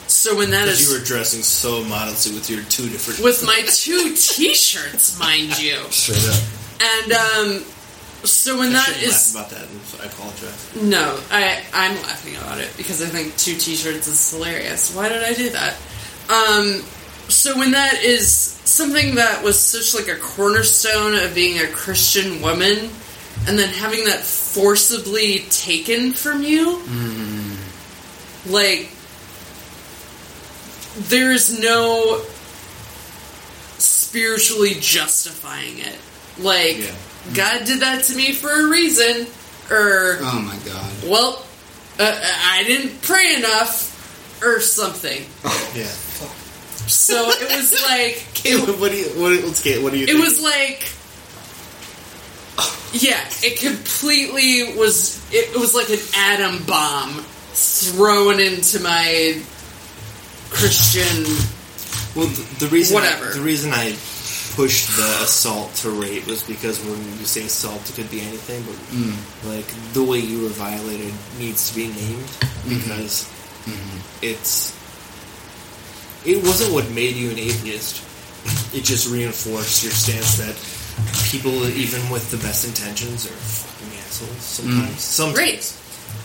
So 0.08 0.38
when 0.38 0.52
that 0.52 0.68
is, 0.68 0.90
you 0.90 0.98
were 0.98 1.04
dressing 1.04 1.42
so 1.42 1.84
modestly 1.84 2.34
with 2.34 2.50
your 2.50 2.64
two 2.64 2.90
different. 2.90 3.20
with 3.22 3.46
my 3.46 3.62
two 3.68 4.16
T-shirts, 4.16 5.20
mind 5.20 5.60
you, 5.60 5.76
Straight 5.92 6.24
up. 6.30 6.42
And 6.82 7.12
um, 7.12 7.66
so 8.24 8.58
when 8.58 8.70
I 8.70 8.86
that 8.86 9.04
laugh 9.08 9.32
about 9.32 9.50
that, 9.52 9.68
I 10.02 10.06
apologize. 10.06 10.76
No, 10.76 11.20
I 11.32 11.64
I'm 11.74 11.96
laughing 12.04 12.36
about 12.36 12.60
it 12.60 12.74
because 12.78 13.02
I 13.02 13.06
think 13.06 13.36
two 13.38 13.56
T-shirts 13.56 14.08
is 14.08 14.32
hilarious. 14.32 14.96
Why 14.96 15.10
did 15.10 15.24
I 15.24 15.34
do 15.34 15.50
that? 15.52 15.76
Um, 16.30 16.82
so 17.30 17.58
when 17.58 17.72
that 17.72 18.04
is 18.04 18.30
something 18.32 19.16
that 19.16 19.44
was 19.44 19.60
such 19.60 19.94
like 20.00 20.14
a 20.14 20.20
cornerstone 20.20 21.16
of 21.16 21.34
being 21.36 21.60
a 21.60 21.68
Christian 21.68 22.42
woman, 22.42 22.90
and 23.48 23.58
then 23.58 23.70
having 23.70 24.06
that 24.06 24.22
forcibly 24.22 25.40
taken 25.50 26.12
from 26.12 26.44
you, 26.44 26.82
like 28.48 28.90
there 31.10 31.32
is 31.32 31.60
no 31.60 32.22
spiritually 33.78 34.76
justifying 34.80 35.80
it. 35.80 36.00
Like 36.40 36.78
Yeah. 36.80 36.96
God 37.34 37.66
did 37.66 37.80
that 37.82 38.04
to 38.06 38.16
me 38.16 38.32
for 38.34 38.50
a 38.50 38.68
reason, 38.70 39.28
or 39.70 40.18
Oh 40.22 40.40
my 40.40 40.56
god. 40.72 40.92
well, 41.10 41.46
uh, 42.00 42.20
I 42.46 42.64
didn't 42.66 43.02
pray 43.02 43.36
enough, 43.36 44.42
or 44.44 44.60
something. 44.62 45.26
Oh, 45.44 45.72
Yeah. 45.76 45.86
So 46.88 47.30
it 47.32 47.50
was 47.54 47.82
like 47.84 48.26
Caleb, 48.34 48.80
what 48.80 48.92
do 48.92 48.98
you 48.98 49.08
what, 49.22 49.32
let's 49.44 49.62
get 49.62 49.82
what 49.84 49.92
do 49.94 50.00
you 50.00 50.06
it 50.08 50.20
was 50.20 50.40
like 50.42 50.88
yeah 52.94 53.20
it 53.44 53.60
completely 53.60 54.74
was 54.78 55.22
it, 55.34 55.54
was 55.60 55.76
like 55.76 55.90
an 55.90 56.00
atom 56.16 56.64
bomb 56.64 57.12
thrown 57.52 58.40
into 58.40 58.80
my 58.80 59.42
christian 60.50 61.24
Well, 62.16 62.28
the, 62.28 62.66
the 62.66 62.68
reason 62.68 62.96
Whatever. 62.96 63.32
the 63.32 63.42
reason 63.42 63.74
I 63.74 63.92
pushed 64.58 64.90
the 64.98 65.10
assault 65.22 65.70
to 65.86 65.90
rape 65.94 66.26
was 66.26 66.42
because 66.44 66.82
when 66.84 66.98
you 67.22 67.26
say 67.30 67.44
assault, 67.46 67.78
it 67.90 67.94
could 67.96 68.10
be 68.10 68.22
anything, 68.26 68.60
but 68.66 68.76
Mm. 68.92 69.14
like 69.54 69.70
the 69.94 70.02
way 70.04 70.18
you 70.20 70.42
were 70.44 70.50
violated 70.58 71.14
needs 71.38 71.70
to 71.70 71.76
be 71.78 71.88
named 71.94 72.26
Mm-hmm. 72.66 72.74
because 72.76 73.30
it's 74.26 74.74
it 76.26 76.44
wasn't 76.44 76.74
what 76.74 76.90
made 76.92 77.16
you 77.16 77.30
an 77.32 77.40
atheist. 77.40 78.02
It 78.74 78.84
just 78.84 79.08
reinforced 79.12 79.84
your 79.84 79.94
stance 79.94 80.38
that 80.44 80.56
people, 81.32 81.54
even 81.70 82.02
with 82.10 82.26
the 82.32 82.38
best 82.38 82.66
intentions, 82.66 83.26
are 83.30 83.38
fucking 83.38 83.94
assholes 84.02 84.42
sometimes. 84.42 85.00
Sometimes. 85.02 85.38
Right. 85.38 85.64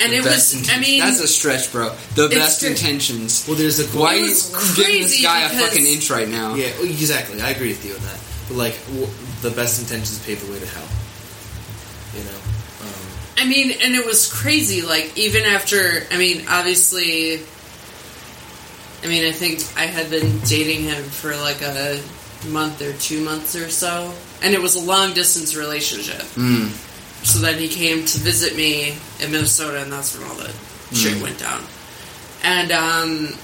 And 0.03 0.12
The 0.12 0.17
it 0.17 0.25
was 0.25 0.55
inten- 0.55 0.77
i 0.77 0.81
mean 0.81 1.01
that's 1.01 1.21
a 1.21 1.29
stretch, 1.29 1.71
bro. 1.73 1.95
The 2.15 2.29
best 2.29 2.61
good. 2.61 2.73
intentions. 2.73 3.45
Well, 3.47 3.57
there's 3.57 3.79
a 3.81 3.87
Why 3.99 4.15
are 4.15 4.17
you 4.19 4.27
giving 4.27 4.33
this 4.33 4.75
crazy 4.75 5.23
guy 5.23 5.43
a 5.43 5.49
fucking 5.49 5.87
inch 5.87 6.11
right 6.11 6.29
now? 6.29 6.55
Yeah, 6.55 6.67
exactly. 6.83 7.41
I 7.41 7.51
agree 7.51 7.69
with 7.69 7.85
you 7.85 7.95
on 7.95 8.01
that. 8.01 8.19
But 8.49 8.57
like, 8.57 8.87
w- 8.87 9.09
the 9.43 9.51
best 9.51 9.81
intentions 9.81 10.19
pave 10.27 10.45
the 10.45 10.53
way 10.53 10.59
to 10.59 10.67
hell. 10.67 10.88
You 12.17 12.25
know. 12.25 12.38
Um, 12.83 13.07
I 13.38 13.49
mean, 13.49 13.71
and 13.83 13.95
it 13.95 14.05
was 14.05 14.31
crazy. 14.33 14.83
Like 14.83 15.17
even 15.17 15.45
after, 15.45 16.03
I 16.11 16.19
mean, 16.19 16.45
obviously, 16.49 17.41
I 19.03 19.07
mean, 19.09 19.25
I 19.27 19.33
think 19.33 19.61
I 19.77 19.87
had 19.87 20.11
been 20.11 20.41
dating 20.41 20.85
him 20.85 21.03
for 21.05 21.35
like 21.37 21.62
a 21.62 22.01
month 22.49 22.83
or 22.83 22.93
two 22.95 23.25
months 23.25 23.55
or 23.57 23.69
so, 23.69 24.12
and 24.43 24.53
it 24.55 24.61
was 24.61 24.75
a 24.77 24.81
long 24.81 25.15
distance 25.15 25.55
relationship. 25.57 26.23
Mm. 26.35 26.71
So 27.25 27.39
then 27.39 27.59
he 27.59 27.69
came 27.69 28.05
to 28.05 28.19
visit 28.19 28.57
me 28.57 28.95
in 29.21 29.31
Minnesota, 29.31 29.83
and 29.83 29.93
that's 29.93 30.17
when 30.19 30.29
all 30.29 30.35
the 30.37 30.53
shit 30.95 31.15
Mm. 31.19 31.23
went 31.23 31.39
down. 31.39 31.65
And 32.43 32.73
um, 32.73 33.35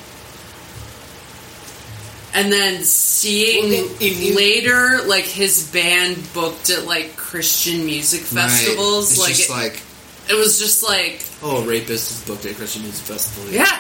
and 2.35 2.53
then 2.53 2.85
seeing 2.85 3.71
Well, 3.71 3.85
if- 3.97 4.03
if 4.03 4.21
you- 4.21 4.35
later, 4.35 5.03
like 5.07 5.25
his 5.25 5.63
band 5.65 6.33
booked 6.35 6.71
at 6.71 6.87
like 6.87 7.17
Christian 7.17 7.87
music 7.87 8.21
Right. 8.33 8.51
festivals, 8.51 9.13
It's 9.13 9.21
like 9.21 9.37
just 9.37 9.49
it, 9.49 9.53
like 9.53 9.81
it 10.29 10.35
was 10.35 10.59
just 10.59 10.83
like 10.83 11.23
oh, 11.43 11.63
rapist 11.63 12.11
is 12.11 12.17
booked 12.23 12.45
at 12.47 12.57
Christian 12.57 12.83
Music 12.83 13.05
Festival. 13.05 13.51
yeah, 13.53 13.79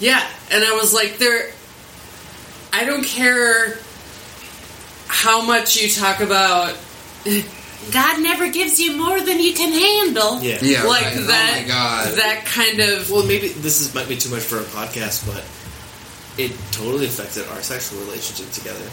yeah, 0.00 0.26
and 0.50 0.64
I 0.64 0.72
was 0.72 0.92
like, 0.94 1.18
there. 1.18 1.50
I 2.72 2.84
don't 2.84 3.04
care 3.04 3.78
how 5.06 5.42
much 5.42 5.76
you 5.76 5.88
talk 5.88 6.20
about. 6.20 6.74
God 7.92 8.22
never 8.22 8.50
gives 8.50 8.80
you 8.80 8.96
more 8.96 9.20
than 9.20 9.40
you 9.40 9.52
can 9.54 9.72
handle. 9.72 10.40
Yeah. 10.42 10.58
yeah, 10.62 10.82
like 10.84 11.04
right. 11.04 11.14
that. 11.26 11.56
Oh 11.58 11.62
my 11.62 11.68
god. 11.68 12.14
That 12.18 12.44
kind 12.46 12.80
of 12.80 13.10
Well, 13.10 13.26
maybe 13.26 13.48
this 13.48 13.80
is 13.80 13.94
might 13.94 14.08
be 14.08 14.16
too 14.16 14.30
much 14.30 14.42
for 14.42 14.58
a 14.58 14.64
podcast, 14.64 15.26
but 15.26 15.44
it 16.42 16.52
totally 16.72 17.06
affected 17.06 17.46
our 17.48 17.62
sexual 17.62 18.00
relationship 18.00 18.50
together. 18.52 18.84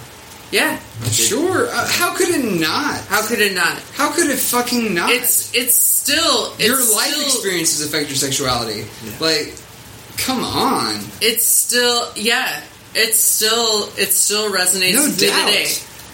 yeah. 0.51 0.79
sure. 1.11 1.67
Uh, 1.69 1.87
how 1.89 2.15
could 2.15 2.29
it 2.29 2.59
not? 2.59 2.99
How 3.07 3.25
could 3.25 3.39
it 3.39 3.53
not? 3.55 3.79
How 3.95 4.11
could 4.11 4.29
it 4.29 4.37
fucking 4.37 4.93
not? 4.93 5.09
It's 5.11 5.53
it's 5.55 5.73
still 5.73 6.53
it's 6.59 6.65
your 6.65 6.77
life 6.77 7.11
still, 7.13 7.25
experiences 7.25 7.85
affect 7.87 8.09
your 8.09 8.17
sexuality. 8.17 8.85
Yeah. 9.03 9.11
Like, 9.19 9.55
come 10.17 10.43
on. 10.43 10.99
It's 11.21 11.45
still 11.45 12.11
yeah. 12.15 12.61
It's 12.93 13.19
still 13.19 13.89
it 13.97 14.11
still 14.11 14.51
resonates 14.51 14.93
No 14.95 15.09
to 15.09 15.25
doubt. 15.27 15.47
day 15.47 15.67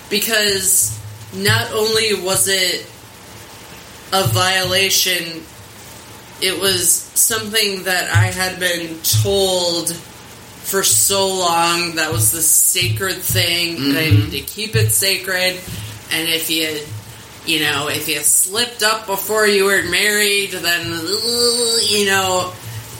because 0.10 0.98
not 1.34 1.72
only 1.72 2.14
was 2.14 2.48
it 2.48 2.86
a 4.14 4.24
violation, 4.28 5.44
it 6.42 6.60
was 6.60 6.90
something 6.92 7.84
that 7.84 8.14
I 8.16 8.26
had 8.28 8.60
been 8.60 9.00
told 9.24 9.94
for 9.94 10.84
so 10.84 11.28
long 11.28 11.96
that 11.96 12.12
was 12.12 12.32
the 12.32 12.42
sacred 12.42 13.18
thing 13.22 13.94
that 13.94 14.04
I 14.04 14.08
Mhm. 14.08 14.32
need 14.32 14.32
to 14.32 14.42
keep 14.42 14.76
it 14.76 14.92
sacred, 14.92 15.60
and 16.12 16.30
if 16.30 16.50
you 16.50 16.80
you 17.46 17.62
know, 17.62 17.88
if 17.88 18.10
you 18.10 18.20
slipped 18.24 18.84
up 18.84 19.08
before 19.08 19.48
you 19.48 19.64
were 19.64 19.82
married, 19.84 20.52
then, 20.52 20.86
you 21.82 22.06
know, 22.06 22.52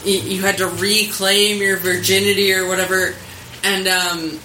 you, 0.06 0.20
you 0.20 0.42
had 0.42 0.60
to 0.60 0.68
reclaim 0.68 1.62
your 1.62 1.76
virginity 1.76 2.54
or 2.54 2.66
whatever. 2.66 3.14
And, 3.66 3.90
um, 3.90 4.40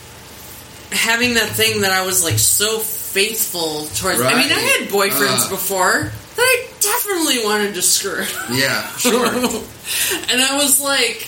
having 0.91 1.35
that 1.35 1.51
thing 1.51 1.83
that 1.83 1.93
I 1.93 2.05
was, 2.05 2.25
like, 2.25 2.41
so 2.41 2.81
faithful 3.13 3.87
towards. 3.97 4.21
I 4.21 4.35
mean, 4.35 4.51
I 4.53 4.61
had 4.79 4.89
boyfriends 4.89 5.47
Uh. 5.47 5.51
before 5.51 6.13
that 6.37 6.39
I 6.39 6.67
definitely 6.81 7.45
wanted 7.45 7.75
to 7.75 7.83
screw. 7.83 8.25
Yeah, 8.57 8.87
sure. 8.97 9.27
and 10.31 10.41
I 10.41 10.57
was 10.57 10.81
like, 10.81 11.27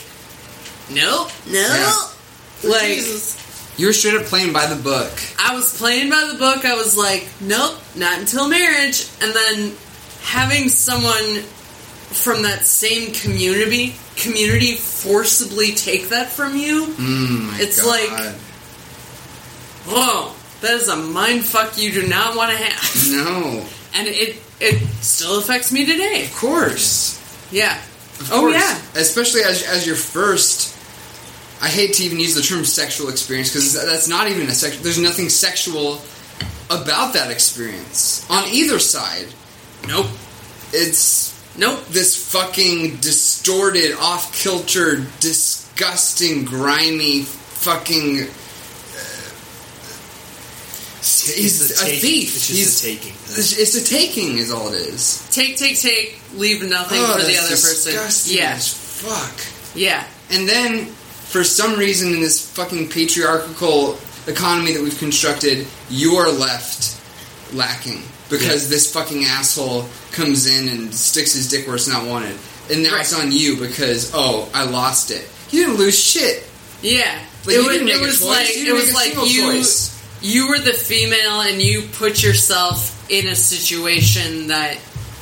nope, 0.91 1.31
no. 1.47 1.61
Yeah. 1.61 2.71
Like, 2.71 2.99
you 3.77 3.87
were 3.87 3.93
straight 3.93 4.15
up 4.15 4.25
playing 4.25 4.53
by 4.53 4.67
the 4.67 4.77
book. 4.83 5.13
I 5.39 5.55
was 5.55 5.77
playing 5.77 6.09
by 6.11 6.29
the 6.33 6.39
book. 6.39 6.65
I 6.65 6.75
was 6.75 6.97
like, 6.97 7.29
nope, 7.41 7.77
not 7.97 8.19
until 8.19 8.49
marriage. 8.49 9.07
And 9.21 9.35
then 9.35 9.73
having 10.23 10.69
someone 10.71 11.43
from 11.43 12.43
that 12.45 12.65
same 12.65 13.13
community 13.13 13.95
community 14.17 14.77
forcibly 14.77 15.73
take 15.73 16.11
that 16.11 16.31
from 16.31 16.57
you, 16.57 16.87
Mm, 16.87 17.59
It's 17.59 17.83
God. 17.83 17.89
like- 17.89 18.35
whoa, 19.87 20.33
that 20.65 20.75
is 20.75 20.89
a 20.89 20.97
mind 20.97 21.45
fuck 21.45 21.79
you 21.79 21.93
do 21.93 22.07
not 22.09 22.37
want 22.37 22.51
to 22.51 22.57
have. 22.57 23.11
no, 23.13 23.65
And 23.95 24.09
it 24.09 24.37
it 24.61 24.79
still 25.03 25.39
affects 25.39 25.71
me 25.73 25.85
today. 25.87 26.25
of 26.27 26.35
course. 26.37 27.21
Yeah. 27.53 27.77
Of 28.21 28.31
Oh, 28.33 28.41
course. 28.41 28.55
yeah. 28.55 28.81
especially 28.97 29.43
as 29.43 29.63
as 29.63 29.87
your 29.87 29.97
first. 29.97 30.73
I 31.63 31.69
hate 31.69 31.95
to 31.95 32.03
even 32.03 32.19
use 32.21 32.35
the 32.35 32.43
term 32.43 32.65
sexual 32.65 33.09
experience 33.09 33.51
because 33.51 33.73
that's 33.73 34.09
not 34.09 34.29
even 34.29 34.49
a 34.49 34.53
sex. 34.53 34.79
There's 34.81 34.99
nothing 34.99 35.29
sexual 35.31 36.01
about 36.71 37.15
that 37.15 37.31
experience 37.31 38.27
on 38.29 38.45
either 38.49 38.79
side. 38.79 39.27
Nope. 39.87 40.07
It's 40.73 41.33
Nope. 41.57 41.87
this 41.87 42.17
fucking 42.33 42.97
distorted, 42.97 43.93
off 44.01 44.35
kilter, 44.37 45.07
disgusting, 45.21 46.45
grimy, 46.45 47.23
fucking. 47.23 48.27
He's 51.05 51.71
It's 51.71 51.83
a, 51.83 51.87
thief. 51.87 52.35
It's 52.37 52.49
he's 52.49 52.83
a 52.83 52.87
taking. 52.87 53.13
It's, 53.13 53.59
it's 53.59 53.75
a 53.75 53.85
taking, 53.85 54.39
is 54.39 54.51
all 54.51 54.69
it 54.69 54.75
is. 54.75 55.29
Take, 55.31 55.57
take, 55.57 55.79
take. 55.79 56.19
Leave 56.35 56.63
nothing 56.63 56.99
Oh, 57.01 57.19
for 57.19 57.25
the 57.27 57.37
other 57.37 57.49
person. 57.51 57.93
disgusting 57.93 58.39
Yeah. 58.39 58.53
as 58.55 58.73
fuck. 58.73 59.77
Yeah. 59.77 60.05
And 60.31 60.49
then, 60.49 60.87
for 60.87 61.45
some 61.45 61.79
reason, 61.79 62.15
in 62.15 62.21
this 62.21 62.51
fucking 62.53 62.89
patriarchal 62.89 63.99
economy 64.27 64.73
that 64.73 64.83
we've 64.83 64.99
constructed, 64.99 65.67
you 65.91 66.15
are 66.15 66.31
left 66.31 67.01
lacking 67.53 68.03
because 68.31 68.65
Yeah. 68.65 68.71
this 68.71 68.93
fucking 68.93 69.25
asshole 69.25 69.87
comes 70.13 70.47
in 70.47 70.69
and 70.69 70.95
sticks 70.95 71.35
his 71.35 71.49
dick 71.49 71.67
where 71.67 71.77
it's 71.77 71.87
not 71.89 72.07
wanted, 72.07 72.37
and 72.71 72.83
now 72.83 72.93
Right. 72.93 73.01
it's 73.03 73.13
on 73.13 73.31
you 73.31 73.57
because 73.57 74.11
oh, 74.15 74.49
I 74.55 74.65
lost 74.65 75.11
it. 75.11 75.29
You 75.51 75.67
didn't 75.67 75.77
lose 75.79 75.99
shit. 75.99 76.45
Yeah. 76.83 77.19
Like, 77.45 77.57
it 77.57 77.61
you 77.63 77.67
was, 77.67 77.77
it 77.95 78.01
was 78.01 78.23
like 78.23 78.57
You 78.57 78.75
it 78.75 78.81
was 78.81 78.95
like 78.95 79.15
you 79.31 79.43
choice. 79.43 79.94
You 80.25 80.49
were 80.49 80.59
the 80.59 80.73
female 80.73 81.43
and 81.43 81.61
you 81.61 81.83
put 81.93 82.23
yourself 82.23 82.91
in 83.11 83.27
a 83.29 83.35
situation 83.37 84.49
that 84.49 84.79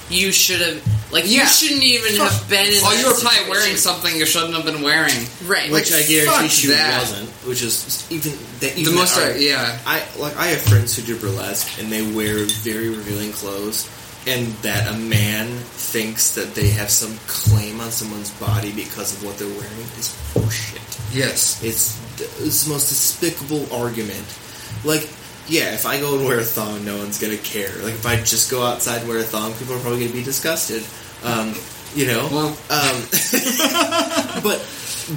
you 0.08 0.30
should 0.30 0.60
have 0.60 1.12
like 1.12 1.24
Yeah. 1.26 1.42
you 1.42 1.48
shouldn't 1.48 1.82
even 1.82 2.16
Fuck. 2.16 2.30
have 2.32 2.48
been 2.48 2.66
in 2.66 2.80
Oh, 2.84 2.90
that 2.90 3.00
you 3.00 3.06
were 3.08 3.20
probably 3.20 3.50
wearing 3.50 3.76
something 3.76 4.16
you 4.16 4.24
shouldn't 4.26 4.54
have 4.54 4.64
been 4.64 4.80
wearing. 4.82 5.26
right 5.46 5.70
Which 5.70 5.90
Like, 5.90 6.04
I 6.04 6.06
guarantee 6.06 6.30
fuck 6.48 6.50
she 6.50 6.66
that. 6.68 7.00
wasn't. 7.00 7.28
Which 7.44 7.62
is 7.62 8.06
even 8.10 8.32
that 8.60 8.74
The 8.76 8.80
even 8.80 8.94
most, 8.94 9.18
our- 9.18 9.36
yeah. 9.36 9.78
I 9.84 10.02
like 10.18 10.36
I 10.36 10.46
have 10.54 10.62
friends 10.62 10.94
who 10.96 11.02
do 11.02 11.16
burlesque 11.18 11.78
and 11.80 11.90
they 11.90 12.02
wear 12.12 12.44
very 12.62 12.88
revealing 12.90 13.32
clothes, 13.32 13.88
and 14.26 14.52
that 14.62 14.86
a 14.86 14.96
man 14.96 15.48
thinks 15.74 16.30
that 16.36 16.54
they 16.54 16.68
have 16.70 16.90
some 16.90 17.18
claim 17.26 17.80
on 17.80 17.90
someone's 17.90 18.30
body 18.30 18.70
because 18.72 19.12
of 19.14 19.24
what 19.24 19.36
they're 19.38 19.48
wearing 19.48 19.86
is 19.98 20.14
bullshit. 20.34 20.80
Yes. 21.12 21.58
It's 21.64 21.96
the, 22.18 22.24
it's 22.46 22.64
the 22.64 22.70
most 22.70 22.88
despicable 22.88 23.66
argument. 23.72 24.24
Like, 24.84 25.08
yeah, 25.48 25.74
if 25.74 25.86
I 25.86 25.98
go 26.00 26.16
and 26.18 26.26
wear 26.26 26.38
a 26.40 26.44
thong, 26.44 26.84
no 26.84 26.96
one's 26.98 27.18
gonna 27.20 27.36
care. 27.36 27.70
Like, 27.82 27.94
if 27.94 28.06
I 28.06 28.16
just 28.16 28.50
go 28.50 28.62
outside 28.64 29.00
and 29.00 29.08
wear 29.08 29.18
a 29.18 29.22
thong, 29.22 29.52
people 29.54 29.74
are 29.74 29.80
probably 29.80 30.00
gonna 30.00 30.12
be 30.12 30.22
disgusted. 30.24 30.82
Um, 31.24 31.54
you 31.94 32.06
know. 32.06 32.28
Well- 32.30 32.56
um, 32.70 33.02
but 34.42 34.58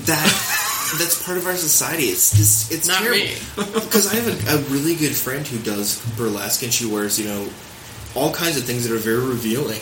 that 0.06 0.32
that's 1.00 1.24
part 1.26 1.38
of 1.38 1.46
our 1.48 1.56
society. 1.56 2.06
It's 2.06 2.34
it's, 2.40 2.72
it's 2.72 2.88
Not 2.88 3.02
terrible. 3.02 3.18
me. 3.26 3.36
Because 3.86 4.12
I 4.12 4.16
have 4.16 4.28
a, 4.48 4.58
a 4.58 4.58
really 4.74 4.96
good 4.96 5.16
friend 5.16 5.46
who 5.46 5.58
does 5.60 6.04
burlesque, 6.18 6.64
and 6.64 6.74
she 6.74 6.86
wears, 6.86 7.20
you 7.20 7.26
know, 7.28 7.48
all 8.16 8.34
kinds 8.34 8.58
of 8.58 8.64
things 8.66 8.88
that 8.88 8.94
are 8.94 9.00
very 9.00 9.20
revealing. 9.26 9.82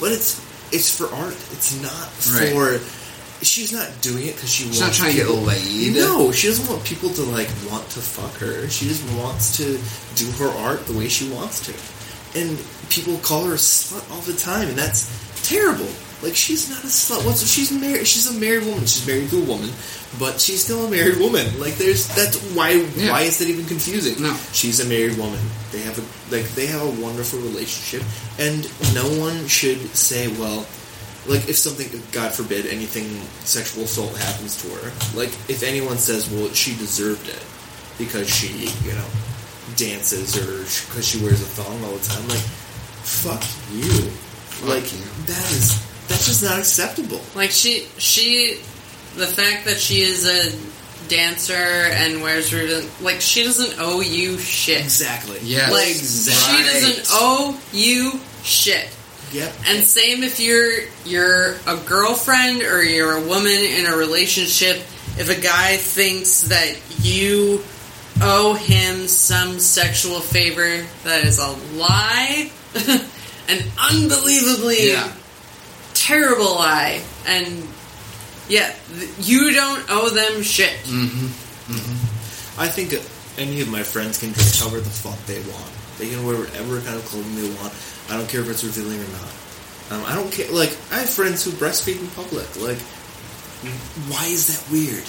But 0.00 0.12
it's 0.12 0.38
it's 0.72 0.94
for 0.96 1.06
art. 1.14 1.34
It's 1.52 1.74
not 1.82 2.08
Right. 2.40 2.52
for. 2.52 2.80
She's 3.42 3.72
not 3.72 3.88
doing 4.02 4.26
it 4.26 4.34
because 4.34 4.50
she 4.50 4.64
She's 4.64 4.80
wants 4.80 4.98
not 4.98 5.06
trying 5.06 5.16
to 5.16 5.24
get 5.24 5.30
laid. 5.30 5.94
No, 5.94 6.30
she 6.30 6.48
doesn't 6.48 6.68
want 6.68 6.84
people 6.84 7.08
to 7.10 7.22
like 7.22 7.48
want 7.70 7.88
to 7.90 8.00
fuck 8.00 8.34
her. 8.40 8.68
She 8.68 8.86
just 8.88 9.02
wants 9.16 9.56
to 9.56 9.78
do 10.14 10.30
her 10.32 10.48
art 10.60 10.86
the 10.86 10.92
way 10.96 11.08
she 11.08 11.30
wants 11.30 11.60
to. 11.66 11.72
And 12.38 12.58
people 12.90 13.16
call 13.18 13.44
her 13.46 13.54
a 13.54 13.56
slut 13.56 14.08
all 14.12 14.20
the 14.20 14.34
time, 14.34 14.68
and 14.68 14.76
that's 14.78 15.08
terrible. 15.48 15.88
Like 16.22 16.36
she's 16.36 16.68
not 16.68 16.84
a 16.84 16.88
slut. 16.88 17.24
What's 17.24 17.40
she's 17.50 17.72
married? 17.72 18.06
She's 18.06 18.28
a 18.28 18.38
married 18.38 18.64
woman. 18.64 18.80
She's 18.84 19.06
married 19.06 19.30
to 19.30 19.38
a 19.42 19.46
woman, 19.46 19.70
but 20.18 20.38
she's 20.38 20.62
still 20.62 20.84
a 20.86 20.90
married 20.90 21.16
woman. 21.18 21.46
Like 21.58 21.76
there's 21.76 22.08
that's 22.14 22.36
why 22.54 22.72
Yeah. 22.94 23.10
why 23.12 23.22
is 23.22 23.38
that 23.38 23.48
even 23.48 23.64
confusing? 23.64 24.22
No. 24.22 24.36
she's 24.52 24.80
a 24.80 24.86
married 24.86 25.16
woman. 25.16 25.40
They 25.72 25.80
have 25.80 25.96
a 25.98 26.02
like 26.34 26.44
they 26.54 26.66
have 26.66 26.82
a 26.82 26.90
wonderful 27.02 27.38
relationship, 27.40 28.02
and 28.38 28.68
no 28.94 29.08
one 29.18 29.46
should 29.48 29.80
say 29.96 30.28
well 30.28 30.66
like 31.26 31.48
if 31.48 31.56
something 31.56 31.86
god 32.12 32.32
forbid 32.32 32.66
anything 32.66 33.04
sexual 33.44 33.84
assault 33.84 34.16
happens 34.16 34.60
to 34.62 34.68
her 34.68 34.90
like 35.18 35.28
if 35.48 35.62
anyone 35.62 35.98
says 35.98 36.30
well 36.30 36.48
she 36.54 36.74
deserved 36.76 37.28
it 37.28 37.44
because 37.98 38.28
she 38.28 38.48
you 38.88 38.94
know 38.94 39.06
dances 39.76 40.36
or 40.36 40.60
because 40.88 41.06
she 41.06 41.18
wears 41.22 41.40
a 41.40 41.44
thong 41.44 41.84
all 41.84 41.92
the 41.96 42.08
time 42.08 42.26
like 42.28 42.40
fuck 43.04 43.42
you 43.72 44.10
like 44.68 44.92
you. 44.92 44.98
that 45.26 45.44
is 45.52 45.78
that's 46.08 46.26
just 46.26 46.42
not 46.42 46.58
acceptable 46.58 47.20
Like 47.36 47.50
she 47.50 47.86
she 47.98 48.58
the 49.16 49.26
fact 49.26 49.64
that 49.66 49.78
she 49.78 50.00
is 50.00 50.26
a 50.26 51.08
dancer 51.08 51.52
and 51.54 52.22
wears 52.22 52.52
ribbon 52.52 52.88
like 53.00 53.20
she 53.20 53.42
doesn't 53.44 53.76
owe 53.78 54.00
you 54.00 54.38
shit. 54.38 54.80
exactly 54.80 55.38
yeah 55.42 55.70
Like 55.70 55.88
Exactly. 55.88 56.56
she 56.56 56.62
doesn't 56.64 57.06
owe 57.12 57.60
you 57.72 58.20
shit. 58.42 58.88
Yep 59.32 59.52
And 59.68 59.84
same 59.84 60.22
if 60.22 60.40
you're 60.40 60.80
you're 61.04 61.54
a 61.66 61.76
girlfriend 61.86 62.62
or 62.62 62.82
you're 62.82 63.16
a 63.16 63.20
woman 63.26 63.52
in 63.52 63.86
a 63.86 63.96
relationship, 63.96 64.76
if 65.18 65.28
a 65.36 65.40
guy 65.40 65.76
thinks 65.76 66.42
that 66.48 66.74
you 67.00 67.62
owe 68.22 68.54
him 68.54 69.06
some 69.08 69.58
sexual 69.58 70.20
favor, 70.20 70.84
that 71.04 71.24
is 71.24 71.38
a 71.38 71.48
lie. 71.76 72.50
An 73.48 73.58
unbelievably 73.90 74.88
Yeah. 74.92 75.12
terrible 75.94 76.54
lie. 76.54 77.00
And 77.26 77.66
yeah, 78.48 78.72
th- 78.98 79.10
you 79.20 79.52
don't 79.52 79.84
owe 79.90 80.08
them 80.10 80.42
shit. 80.42 80.76
Mm-hmm. 80.84 81.26
Mm-hmm. 81.74 82.60
I 82.60 82.68
think 82.68 82.94
any 83.38 83.60
of 83.60 83.68
my 83.68 83.82
friends 83.82 84.18
can 84.18 84.32
dress 84.32 84.60
however 84.60 84.80
the 84.80 84.90
fuck 84.90 85.18
they 85.26 85.40
want. 85.50 85.70
They 85.98 86.10
can 86.10 86.24
wear 86.26 86.36
whatever 86.38 86.80
kind 86.80 86.96
of 86.96 87.04
clothing 87.06 87.34
they 87.36 87.48
want. 87.60 87.72
I 88.10 88.16
don't 88.16 88.28
care 88.28 88.40
if 88.40 88.48
it's 88.50 88.64
revealing 88.64 88.98
or 89.00 89.08
not. 89.12 89.32
Um, 89.92 90.04
I 90.06 90.14
don't 90.14 90.30
care. 90.32 90.50
Like 90.52 90.76
I 90.92 90.98
have 91.00 91.10
friends 91.10 91.44
who 91.44 91.50
breastfeed 91.52 92.00
in 92.00 92.08
public. 92.08 92.46
Like, 92.60 92.78
why 94.10 94.26
is 94.26 94.46
that 94.48 94.72
weird? 94.72 95.04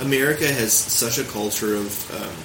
America 0.00 0.46
has 0.46 0.72
such 0.72 1.18
a 1.18 1.24
culture 1.24 1.74
of 1.76 1.88
um, 2.14 2.36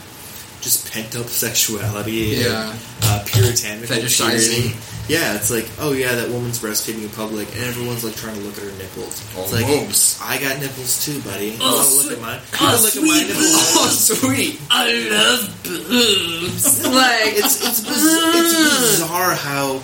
just 0.62 0.91
pent 0.91 1.15
up 1.15 1.25
sexuality 1.27 2.38
Yeah. 2.39 2.71
and 2.71 2.80
uh, 3.04 3.23
puritanical 3.25 3.95
purity. 3.97 4.75
Yeah, 5.08 5.36
it's 5.36 5.52
like, 5.52 5.68
oh 5.80 5.92
yeah, 5.94 6.16
that 6.16 6.30
woman's 6.30 6.60
breastfeeding 6.60 7.04
in 7.04 7.10
public, 7.10 7.48
and 7.56 7.64
everyone's 7.66 8.04
like 8.04 8.16
trying 8.16 8.36
to 8.36 8.42
look 8.42 8.56
at 8.58 8.64
her 8.64 8.72
nipples. 8.78 9.20
Oh, 9.36 9.44
it's 9.44 9.54
like, 9.54 9.66
boobs. 9.66 10.20
I 10.24 10.38
got 10.40 10.60
nipples 10.62 11.04
too, 11.06 11.20
buddy. 11.22 11.58
Oh, 11.60 11.76
wanna 11.76 12.04
look 12.04 12.12
at 12.18 12.22
mine. 12.22 12.40
oh, 12.54 12.58
You 12.62 12.66
wanna 12.66 12.82
look 12.82 12.96
at 12.96 13.02
my 13.02 13.08
sweet 13.08 13.28
nipples. 13.28 13.46
Oh, 13.52 13.82
oh 13.82 13.90
sweet. 13.92 14.62
I 14.70 15.10
love 15.10 15.64
boobs. 15.64 16.86
like 16.86 17.34
it's 17.36 17.60
it's, 17.68 17.80
biz- 17.82 18.36
it's 18.36 18.80
bizarre 18.80 19.36
how 19.36 19.82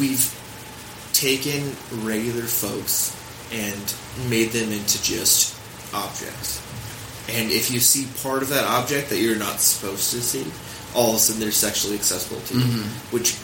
we've 0.00 0.30
taken 1.12 1.62
regular 2.04 2.42
folks 2.42 3.14
and 3.52 3.94
made 4.28 4.50
them 4.50 4.72
into 4.72 5.00
just 5.02 5.54
objects. 5.94 6.60
And 7.28 7.50
if 7.52 7.70
you 7.70 7.78
see 7.80 8.06
part 8.22 8.42
of 8.42 8.48
that 8.50 8.64
object 8.64 9.10
that 9.10 9.18
you're 9.18 9.38
not 9.38 9.60
supposed 9.60 10.10
to 10.12 10.20
see, 10.20 10.42
all 10.98 11.10
of 11.10 11.16
a 11.16 11.18
sudden 11.18 11.40
they're 11.40 11.52
sexually 11.52 11.94
accessible 11.94 12.40
to 12.42 12.54
you. 12.54 12.60
Mm-hmm. 12.64 13.16
Which, 13.16 13.36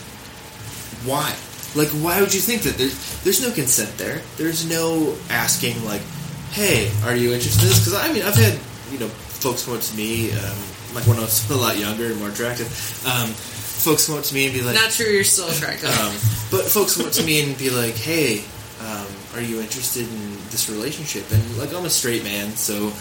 why? 1.05 1.35
Like, 1.75 1.89
why 2.03 2.21
would 2.21 2.35
you 2.35 2.41
think 2.41 2.63
that? 2.63 2.77
There's, 2.77 3.23
there's 3.23 3.41
no 3.41 3.53
consent 3.53 3.97
there. 3.97 4.23
There's 4.37 4.69
no 4.69 5.15
asking, 5.31 5.85
like, 5.85 6.03
hey, 6.51 6.91
are 7.05 7.15
you 7.15 7.33
interested 7.33 7.63
in 7.63 7.69
this? 7.69 7.79
Because, 7.79 7.95
I 7.95 8.13
mean, 8.13 8.23
I've 8.23 8.35
had, 8.35 8.59
you 8.91 8.99
know, 8.99 9.09
folks 9.09 9.65
come 9.65 9.75
up 9.75 9.81
to 9.81 9.97
me, 9.97 10.33
um, 10.33 10.59
like 10.95 11.07
when 11.07 11.17
I 11.17 11.21
was 11.21 11.49
a 11.51 11.57
lot 11.57 11.79
younger 11.79 12.07
and 12.07 12.19
more 12.19 12.29
attractive, 12.29 12.67
um, 13.07 13.29
folks 13.31 14.07
come 14.07 14.19
up 14.19 14.25
to 14.25 14.35
me 14.35 14.47
and 14.47 14.55
be 14.55 14.63
like, 14.63 14.75
not 14.75 14.91
true, 14.91 15.07
you're 15.07 15.25
still 15.25 15.49
attractive. 15.49 15.89
um, 16.01 16.13
but 16.51 16.67
folks 16.67 16.97
come 16.97 17.07
up 17.07 17.13
to 17.13 17.25
me 17.25 17.43
and 17.43 17.57
be 17.57 17.71
like, 17.71 17.95
"Hey, 17.95 18.45
um, 18.83 19.07
are 19.35 19.41
you 19.41 19.61
interested 19.61 20.03
in 20.03 20.33
this 20.51 20.69
relationship?" 20.69 21.31
And 21.31 21.59
like, 21.59 21.73
I'm 21.73 21.85
a 21.85 21.91
straight 21.91 22.25
man, 22.25 22.51
so. 22.51 22.93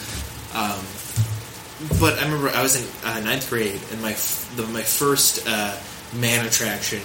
Um, 0.53 0.79
but 1.99 2.19
I 2.19 2.25
remember 2.25 2.49
I 2.49 2.62
was 2.62 2.75
in 2.75 2.85
uh, 3.05 3.19
ninth 3.21 3.49
grade, 3.49 3.79
and 3.91 4.01
my 4.01 4.12
f- 4.12 4.53
the, 4.55 4.63
my 4.67 4.81
first 4.83 5.47
uh, 5.47 5.75
man 6.13 6.45
attraction 6.45 7.01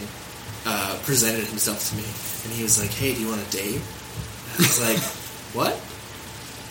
uh, 0.66 0.98
presented 1.04 1.44
himself 1.46 1.90
to 1.90 1.96
me, 1.96 2.04
and 2.44 2.52
he 2.56 2.62
was 2.62 2.80
like, 2.80 2.90
"Hey, 2.90 3.14
do 3.14 3.20
you 3.20 3.28
want 3.28 3.46
a 3.46 3.50
date?" 3.50 3.80
I 3.80 4.56
was 4.58 4.80
like, 4.80 4.98
"What?" 5.54 5.80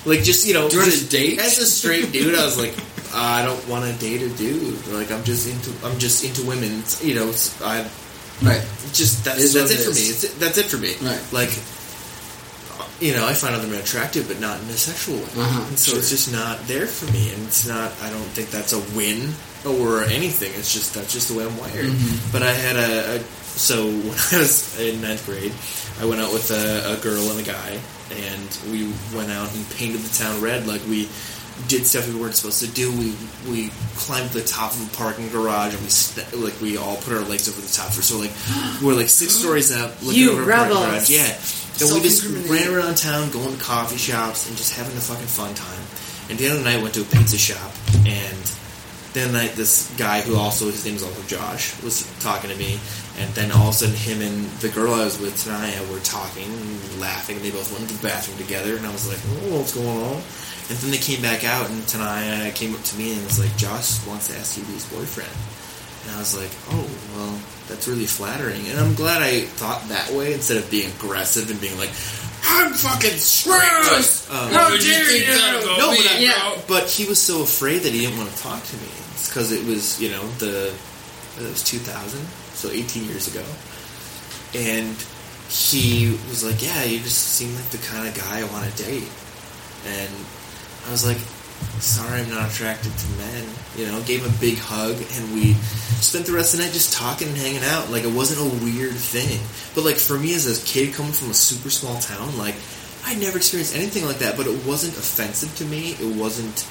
Like 0.05 0.23
just 0.23 0.45
you 0.47 0.53
know, 0.53 0.67
Do 0.69 0.75
you 0.77 0.81
want 0.81 0.93
a 0.93 1.09
date? 1.09 1.39
As 1.39 1.59
a 1.59 1.65
straight 1.65 2.11
dude, 2.11 2.35
I 2.35 2.43
was 2.43 2.57
like, 2.57 2.75
I 3.13 3.45
don't 3.45 3.67
want 3.69 3.85
to 3.85 3.93
date 3.99 4.21
a 4.21 4.29
dude. 4.35 4.85
Like 4.87 5.11
I'm 5.11 5.23
just 5.23 5.47
into 5.47 5.71
I'm 5.85 5.97
just 5.99 6.23
into 6.25 6.45
women. 6.47 6.79
It's, 6.79 7.03
you 7.03 7.15
know, 7.15 7.29
it's, 7.29 7.61
I 7.61 7.87
Right. 8.41 8.59
just 8.91 9.23
that's 9.23 9.53
what 9.53 9.69
that's 9.69 9.71
it, 9.71 9.79
it 9.79 9.83
for 9.83 9.93
me. 9.95 10.01
It's, 10.01 10.33
that's 10.35 10.57
it 10.57 10.65
for 10.65 10.77
me. 10.77 10.95
Right. 10.99 11.21
Like, 11.31 11.53
you 12.99 13.13
know, 13.13 13.25
I 13.25 13.33
find 13.33 13.55
them 13.55 13.71
attractive, 13.79 14.27
but 14.27 14.41
not 14.41 14.59
in 14.59 14.67
a 14.67 14.73
sexual 14.73 15.15
way. 15.17 15.23
Uh-huh, 15.37 15.65
and 15.69 15.79
so 15.79 15.91
sure. 15.91 15.99
it's 15.99 16.09
just 16.09 16.31
not 16.33 16.59
there 16.67 16.87
for 16.87 17.05
me, 17.13 17.31
and 17.31 17.43
it's 17.47 17.65
not. 17.67 17.93
I 18.01 18.09
don't 18.09 18.27
think 18.35 18.49
that's 18.49 18.73
a 18.73 18.79
win 18.97 19.31
or 19.63 20.03
anything. 20.03 20.51
It's 20.55 20.73
just 20.73 20.93
that's 20.95 21.13
just 21.13 21.29
the 21.29 21.37
way 21.37 21.45
I'm 21.45 21.57
wired. 21.57 21.85
Mm-hmm. 21.85 22.31
But 22.33 22.43
I 22.43 22.51
had 22.51 22.75
a, 22.75 23.15
a 23.15 23.19
so 23.55 23.85
when 23.91 24.15
I 24.33 24.39
was 24.39 24.79
in 24.79 25.01
ninth 25.01 25.25
grade, 25.25 25.53
I 26.01 26.05
went 26.05 26.21
out 26.21 26.33
with 26.33 26.51
a, 26.51 26.97
a 26.97 27.01
girl 27.03 27.29
and 27.31 27.39
a 27.39 27.43
guy, 27.43 27.79
and 28.11 28.57
we 28.71 28.91
went 29.15 29.31
out 29.31 29.53
and 29.53 29.69
painted 29.71 30.01
the 30.01 30.13
town 30.23 30.41
red. 30.41 30.67
Like 30.67 30.81
we 30.87 31.07
did 31.67 31.85
stuff 31.85 32.07
we 32.11 32.19
weren't 32.19 32.35
supposed 32.35 32.63
to 32.65 32.71
do. 32.71 32.91
We 32.91 33.15
we 33.49 33.69
climbed 33.95 34.31
the 34.31 34.43
top 34.43 34.71
of 34.73 34.93
a 34.93 34.97
parking 34.97 35.29
garage, 35.29 35.73
and 35.73 35.81
we 35.83 35.89
st- 35.89 36.33
like 36.41 36.59
we 36.61 36.77
all 36.77 36.97
put 36.97 37.13
our 37.13 37.21
legs 37.21 37.47
over 37.47 37.61
the 37.61 37.71
top. 37.71 37.91
So 37.91 38.17
like 38.17 38.31
we're 38.83 38.95
like 38.95 39.09
six 39.09 39.33
stories 39.33 39.71
up, 39.71 40.01
looking 40.01 40.21
You 40.21 40.31
over 40.33 40.49
a 40.49 40.55
parking 40.55 40.75
rebels. 40.77 41.07
garage. 41.07 41.09
Yeah, 41.09 41.85
and 41.85 41.93
we 41.93 42.01
just 42.01 42.25
ran 42.49 42.73
around 42.73 42.97
town, 42.97 43.29
going 43.31 43.55
to 43.55 43.61
coffee 43.63 43.97
shops, 43.97 44.47
and 44.47 44.57
just 44.57 44.73
having 44.75 44.97
a 44.97 45.01
fucking 45.01 45.27
fun 45.27 45.53
time. 45.53 45.81
And 46.29 46.39
the 46.39 46.49
other 46.49 46.63
night, 46.63 46.81
went 46.81 46.93
to 46.95 47.01
a 47.01 47.05
pizza 47.05 47.37
shop, 47.37 47.71
and 48.05 48.37
then 49.13 49.31
night 49.33 49.51
this 49.51 49.93
guy 49.97 50.21
who 50.21 50.35
also 50.35 50.65
his 50.65 50.85
name 50.85 50.95
is 50.95 51.03
also 51.03 51.21
Josh 51.27 51.79
was 51.83 52.01
talking 52.19 52.49
to 52.49 52.55
me, 52.55 52.79
and 53.19 53.29
then 53.35 53.51
all 53.51 53.69
of 53.69 53.75
a 53.75 53.77
sudden 53.77 53.95
him 53.95 54.21
and 54.21 54.45
the 54.59 54.69
girl 54.69 54.93
I 54.93 55.05
was 55.05 55.19
with 55.19 55.35
Tanaya 55.37 55.81
were 55.91 55.99
talking, 55.99 56.45
and 56.51 56.99
laughing, 56.99 57.37
and 57.37 57.45
they 57.45 57.51
both 57.51 57.71
went 57.71 57.87
to 57.89 57.95
the 57.95 58.01
bathroom 58.07 58.37
together, 58.37 58.75
and 58.77 58.85
I 58.85 58.91
was 58.91 59.07
like, 59.07 59.19
oh, 59.21 59.57
what's 59.57 59.73
going 59.75 59.87
on? 59.87 60.21
And 60.69 60.77
then 60.79 60.91
they 60.91 60.97
came 60.97 61.21
back 61.21 61.43
out, 61.43 61.69
and 61.69 61.81
Tanaya 61.83 62.53
came 62.55 62.73
up 62.73 62.81
to 62.81 62.97
me 62.97 63.13
and 63.13 63.23
was 63.25 63.39
like, 63.39 63.55
Josh 63.57 64.05
wants 64.07 64.27
to 64.29 64.37
ask 64.37 64.57
you 64.57 64.63
to 64.63 64.67
be 64.69 64.73
his 64.75 64.85
boyfriend. 64.89 65.29
And 66.07 66.15
I 66.15 66.19
was 66.19 66.35
like, 66.35 66.51
oh, 66.71 66.87
well, 67.15 67.39
that's 67.69 67.87
really 67.87 68.05
flattering. 68.07 68.65
And 68.67 68.79
I'm 68.79 68.93
glad 68.95 69.21
I 69.21 69.41
thought 69.41 69.81
that 69.89 70.11
way 70.11 70.33
instead 70.33 70.57
of 70.57 70.69
being 70.71 70.89
aggressive 70.91 71.49
and 71.49 71.59
being 71.61 71.77
like, 71.77 71.91
I'm 72.45 72.73
fucking. 72.73 73.15
Gross! 73.47 74.29
Um, 74.29 74.51
How 74.51 74.67
you 74.73 74.81
dare 74.81 75.05
think 75.05 75.27
you? 75.27 75.33
no, 75.77 75.95
but, 75.95 76.11
I, 76.11 76.17
Yeah. 76.19 76.61
but 76.67 76.89
he 76.89 77.05
was 77.07 77.21
so 77.21 77.41
afraid 77.43 77.83
that 77.83 77.93
he 77.93 78.01
didn't 78.01 78.17
want 78.17 78.29
to 78.31 78.37
talk 78.43 78.61
to 78.63 78.75
me. 78.75 78.87
It's 79.15 79.29
because 79.29 79.51
it 79.53 79.65
was, 79.65 80.01
you 80.01 80.09
know, 80.11 80.27
the 80.39 80.73
it 81.39 81.43
was 81.49 81.63
2000, 81.63 82.19
so 82.63 82.71
18 82.71 83.03
years 83.11 83.27
ago, 83.27 83.43
and 84.55 84.95
he 85.51 86.15
was 86.31 86.43
like, 86.47 86.63
"Yeah, 86.63 86.83
you 86.87 86.99
just 86.99 87.35
seem 87.35 87.53
like 87.55 87.67
the 87.75 87.77
kind 87.79 88.07
of 88.07 88.15
guy 88.15 88.39
I 88.39 88.43
want 88.45 88.63
to 88.63 88.83
date," 88.83 89.11
and 89.85 90.13
I 90.87 90.91
was 90.91 91.05
like, 91.05 91.19
"Sorry, 91.83 92.21
I'm 92.21 92.29
not 92.29 92.49
attracted 92.49 92.95
to 92.95 93.07
men." 93.19 93.43
You 93.75 93.87
know, 93.87 94.01
gave 94.03 94.23
him 94.23 94.31
a 94.31 94.39
big 94.39 94.57
hug, 94.57 94.95
and 94.95 95.33
we 95.35 95.55
spent 95.99 96.25
the 96.25 96.31
rest 96.31 96.53
of 96.53 96.59
the 96.59 96.65
night 96.65 96.73
just 96.73 96.93
talking 96.93 97.27
and 97.27 97.37
hanging 97.37 97.63
out. 97.65 97.91
Like 97.91 98.03
it 98.07 98.13
wasn't 98.15 98.39
a 98.39 98.63
weird 98.63 98.95
thing, 98.95 99.43
but 99.75 99.83
like 99.83 99.97
for 99.97 100.17
me 100.17 100.33
as 100.33 100.47
a 100.47 100.55
kid 100.65 100.93
coming 100.93 101.11
from 101.11 101.31
a 101.31 101.35
super 101.35 101.69
small 101.69 101.99
town, 101.99 102.37
like. 102.37 102.55
I 103.05 103.15
never 103.15 103.35
experienced 103.35 103.75
anything 103.75 104.05
like 104.05 104.19
that, 104.19 104.37
but 104.37 104.47
it 104.47 104.65
wasn't 104.65 104.95
offensive 104.95 105.53
to 105.57 105.65
me. 105.65 105.91
It 105.99 106.15
wasn't 106.15 106.65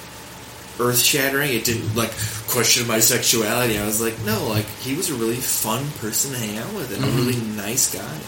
earth 0.81 0.99
shattering. 1.01 1.53
It 1.53 1.65
didn't 1.65 1.95
like 1.95 2.11
question 2.49 2.87
my 2.87 3.01
sexuality. 3.01 3.79
I 3.79 3.87
was 3.87 4.01
like, 4.01 4.19
no, 4.25 4.47
like 4.49 4.67
he 4.81 4.95
was 4.97 5.11
a 5.11 5.15
really 5.15 5.37
fun 5.37 5.85
person 5.99 6.33
to 6.33 6.39
hang 6.39 6.59
out 6.59 6.73
with 6.75 6.95
and 6.95 7.05
a 7.05 7.09
really 7.09 7.37
nice 7.57 7.93
guy, 7.95 8.19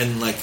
and 0.00 0.20
like 0.20 0.36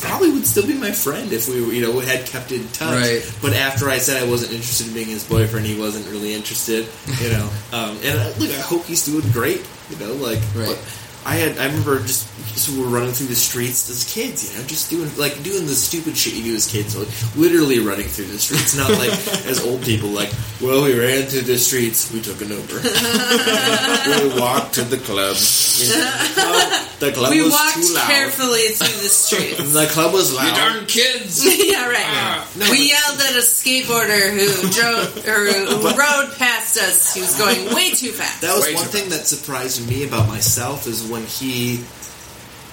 probably 0.00 0.32
would 0.32 0.46
still 0.46 0.66
be 0.66 0.74
my 0.74 0.90
friend 0.90 1.32
if 1.32 1.48
we 1.48 1.54
you 1.76 1.82
know 1.82 2.00
had 2.00 2.26
kept 2.26 2.50
in 2.52 2.66
touch. 2.68 2.94
Right. 3.00 3.36
But 3.40 3.52
after 3.54 3.88
I 3.88 3.98
said 3.98 4.22
I 4.22 4.28
wasn't 4.28 4.52
interested 4.52 4.88
in 4.88 4.94
being 4.94 5.08
his 5.08 5.26
boyfriend, 5.28 5.66
he 5.66 5.78
wasn't 5.78 6.06
really 6.08 6.34
interested. 6.34 6.86
You 7.20 7.30
know, 7.30 7.50
um, 7.72 7.96
and 8.02 8.18
uh, 8.18 8.32
look, 8.38 8.50
I 8.50 8.60
hope 8.60 8.84
he's 8.86 9.04
doing 9.04 9.28
great. 9.32 9.64
You 9.90 9.96
know, 9.98 10.14
like 10.14 10.40
Right. 10.54 10.66
but 10.68 10.78
I 11.24 11.36
had 11.36 11.58
I 11.58 11.66
remember 11.66 12.00
just 12.00 12.28
so 12.58 12.72
we're 12.80 12.88
running 12.88 13.12
through 13.12 13.28
the 13.28 13.34
streets 13.36 13.88
as 13.88 14.04
kids, 14.12 14.50
you 14.52 14.58
know, 14.60 14.66
just 14.66 14.90
doing 14.90 15.08
like 15.16 15.42
doing 15.42 15.66
the 15.66 15.74
stupid 15.74 16.16
shit 16.16 16.34
you 16.34 16.42
do 16.42 16.54
as 16.54 16.66
kids, 16.70 16.96
like 16.96 17.08
literally 17.36 17.78
running 17.78 18.06
through 18.06 18.26
the 18.26 18.38
streets, 18.38 18.76
not 18.76 18.90
like 18.90 19.10
as 19.46 19.64
old 19.64 19.82
people. 19.82 20.08
Like, 20.10 20.32
well, 20.60 20.82
we 20.84 20.98
ran 20.98 21.24
through 21.26 21.42
the 21.42 21.58
streets, 21.58 22.10
we 22.12 22.20
took 22.20 22.40
an 22.42 22.50
Uber, 22.50 22.80
we 22.82 24.40
walked 24.40 24.74
to 24.74 24.82
the 24.82 24.98
club. 24.98 25.36
You 25.78 25.88
know, 25.88 26.86
the 26.98 27.12
club 27.14 27.30
we 27.30 27.42
was 27.42 27.52
walked 27.52 27.74
too 27.86 27.94
loud. 27.94 28.06
carefully 28.10 28.68
through 28.76 29.00
the 29.02 29.08
streets. 29.08 29.72
The 29.72 29.86
club 29.86 30.12
was 30.12 30.34
loud. 30.34 30.44
You 30.46 30.52
loud. 30.52 30.72
darn 30.74 30.86
kids! 30.86 31.42
yeah, 31.46 31.86
right. 31.88 32.04
Ah. 32.06 32.48
No, 32.56 32.66
we 32.70 32.78
but- 32.78 32.98
yelled 32.98 33.20
at 33.30 33.34
a 33.38 33.44
skateboarder 33.46 34.30
who 34.34 34.46
drove 34.70 35.06
or 35.26 35.40
who 35.50 35.82
rode 35.96 36.36
past 36.38 36.61
us. 36.76 37.14
He 37.14 37.20
was 37.20 37.36
going 37.38 37.74
way 37.74 37.90
too 37.90 38.12
fast. 38.12 38.40
That 38.42 38.54
was 38.54 38.66
Way 38.66 38.74
one 38.74 38.84
too 38.84 38.90
thing 38.90 39.10
that 39.10 39.26
surprised 39.26 39.88
me 39.88 40.06
about 40.06 40.28
myself 40.28 40.86
is 40.86 41.06
when 41.08 41.22
he 41.24 41.84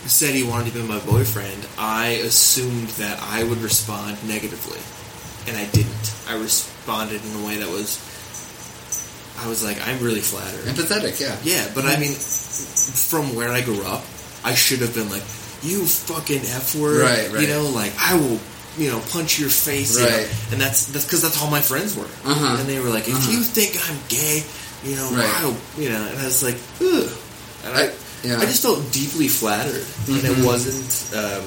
said 0.08 0.34
he 0.34 0.44
wanted 0.44 0.74
to 0.74 0.82
be 0.82 0.88
my 0.88 1.00
boyfriend, 1.00 1.68
I 1.78 2.22
assumed 2.24 2.88
that 3.00 3.20
I 3.22 3.44
would 3.44 3.60
respond 3.60 4.18
negatively. 4.28 4.80
And 5.48 5.58
I 5.58 5.70
didn't. 5.72 6.14
I 6.28 6.36
responded 6.36 7.24
in 7.24 7.44
a 7.44 7.46
way 7.46 7.58
that 7.58 7.70
was 7.70 7.98
I 9.40 9.48
was 9.48 9.64
like, 9.64 9.80
I'm 9.88 10.00
really 10.04 10.20
flattered. 10.20 10.66
Empathetic, 10.66 11.20
yeah. 11.20 11.38
Yeah, 11.44 11.72
but 11.74 11.86
I 11.86 11.98
mean 12.00 12.14
from 12.14 13.36
where 13.36 13.50
I 13.50 13.62
grew 13.62 13.82
up, 13.84 14.04
I 14.44 14.54
should 14.54 14.80
have 14.80 14.94
been 14.94 15.10
like, 15.10 15.24
You 15.64 15.86
fucking 15.86 16.42
F 16.42 16.76
word 16.76 17.02
Right, 17.02 17.32
right. 17.32 17.42
You 17.42 17.48
know, 17.48 17.70
like 17.70 17.94
I 17.98 18.16
will 18.16 18.40
you 18.80 18.90
know, 18.90 19.00
punch 19.12 19.38
your 19.40 19.50
face, 19.50 20.00
you 20.00 20.06
know? 20.06 20.26
And 20.52 20.62
that's 20.62 20.86
that's 20.88 21.06
because 21.06 21.22
that's 21.22 21.40
all 21.42 21.52
my 21.52 21.62
friends 21.62 21.96
were, 21.96 22.08
Uh-huh. 22.26 22.58
and 22.60 22.68
they 22.68 22.80
were 22.80 22.90
like, 22.90 23.08
"If 23.08 23.16
Uh-huh. 23.16 23.32
you 23.32 23.44
think 23.44 23.78
I'm 23.90 24.00
gay, 24.08 24.44
you 24.84 24.96
know, 24.96 25.12
Right. 25.12 25.54
you 25.78 25.90
know," 25.90 26.02
and 26.08 26.18
I 26.18 26.26
was 26.26 26.42
like, 26.42 26.58
Ugh. 26.82 27.10
And 27.66 27.78
I, 27.78 27.82
I- 27.84 27.92
yeah. 28.24 28.40
I 28.40 28.46
just 28.46 28.62
felt 28.62 28.92
deeply 28.92 29.28
flattered, 29.28 29.86
and 30.08 30.18
it 30.26 30.38
Mhm. 30.38 30.44
wasn't. 30.44 30.92
Um, 31.14 31.44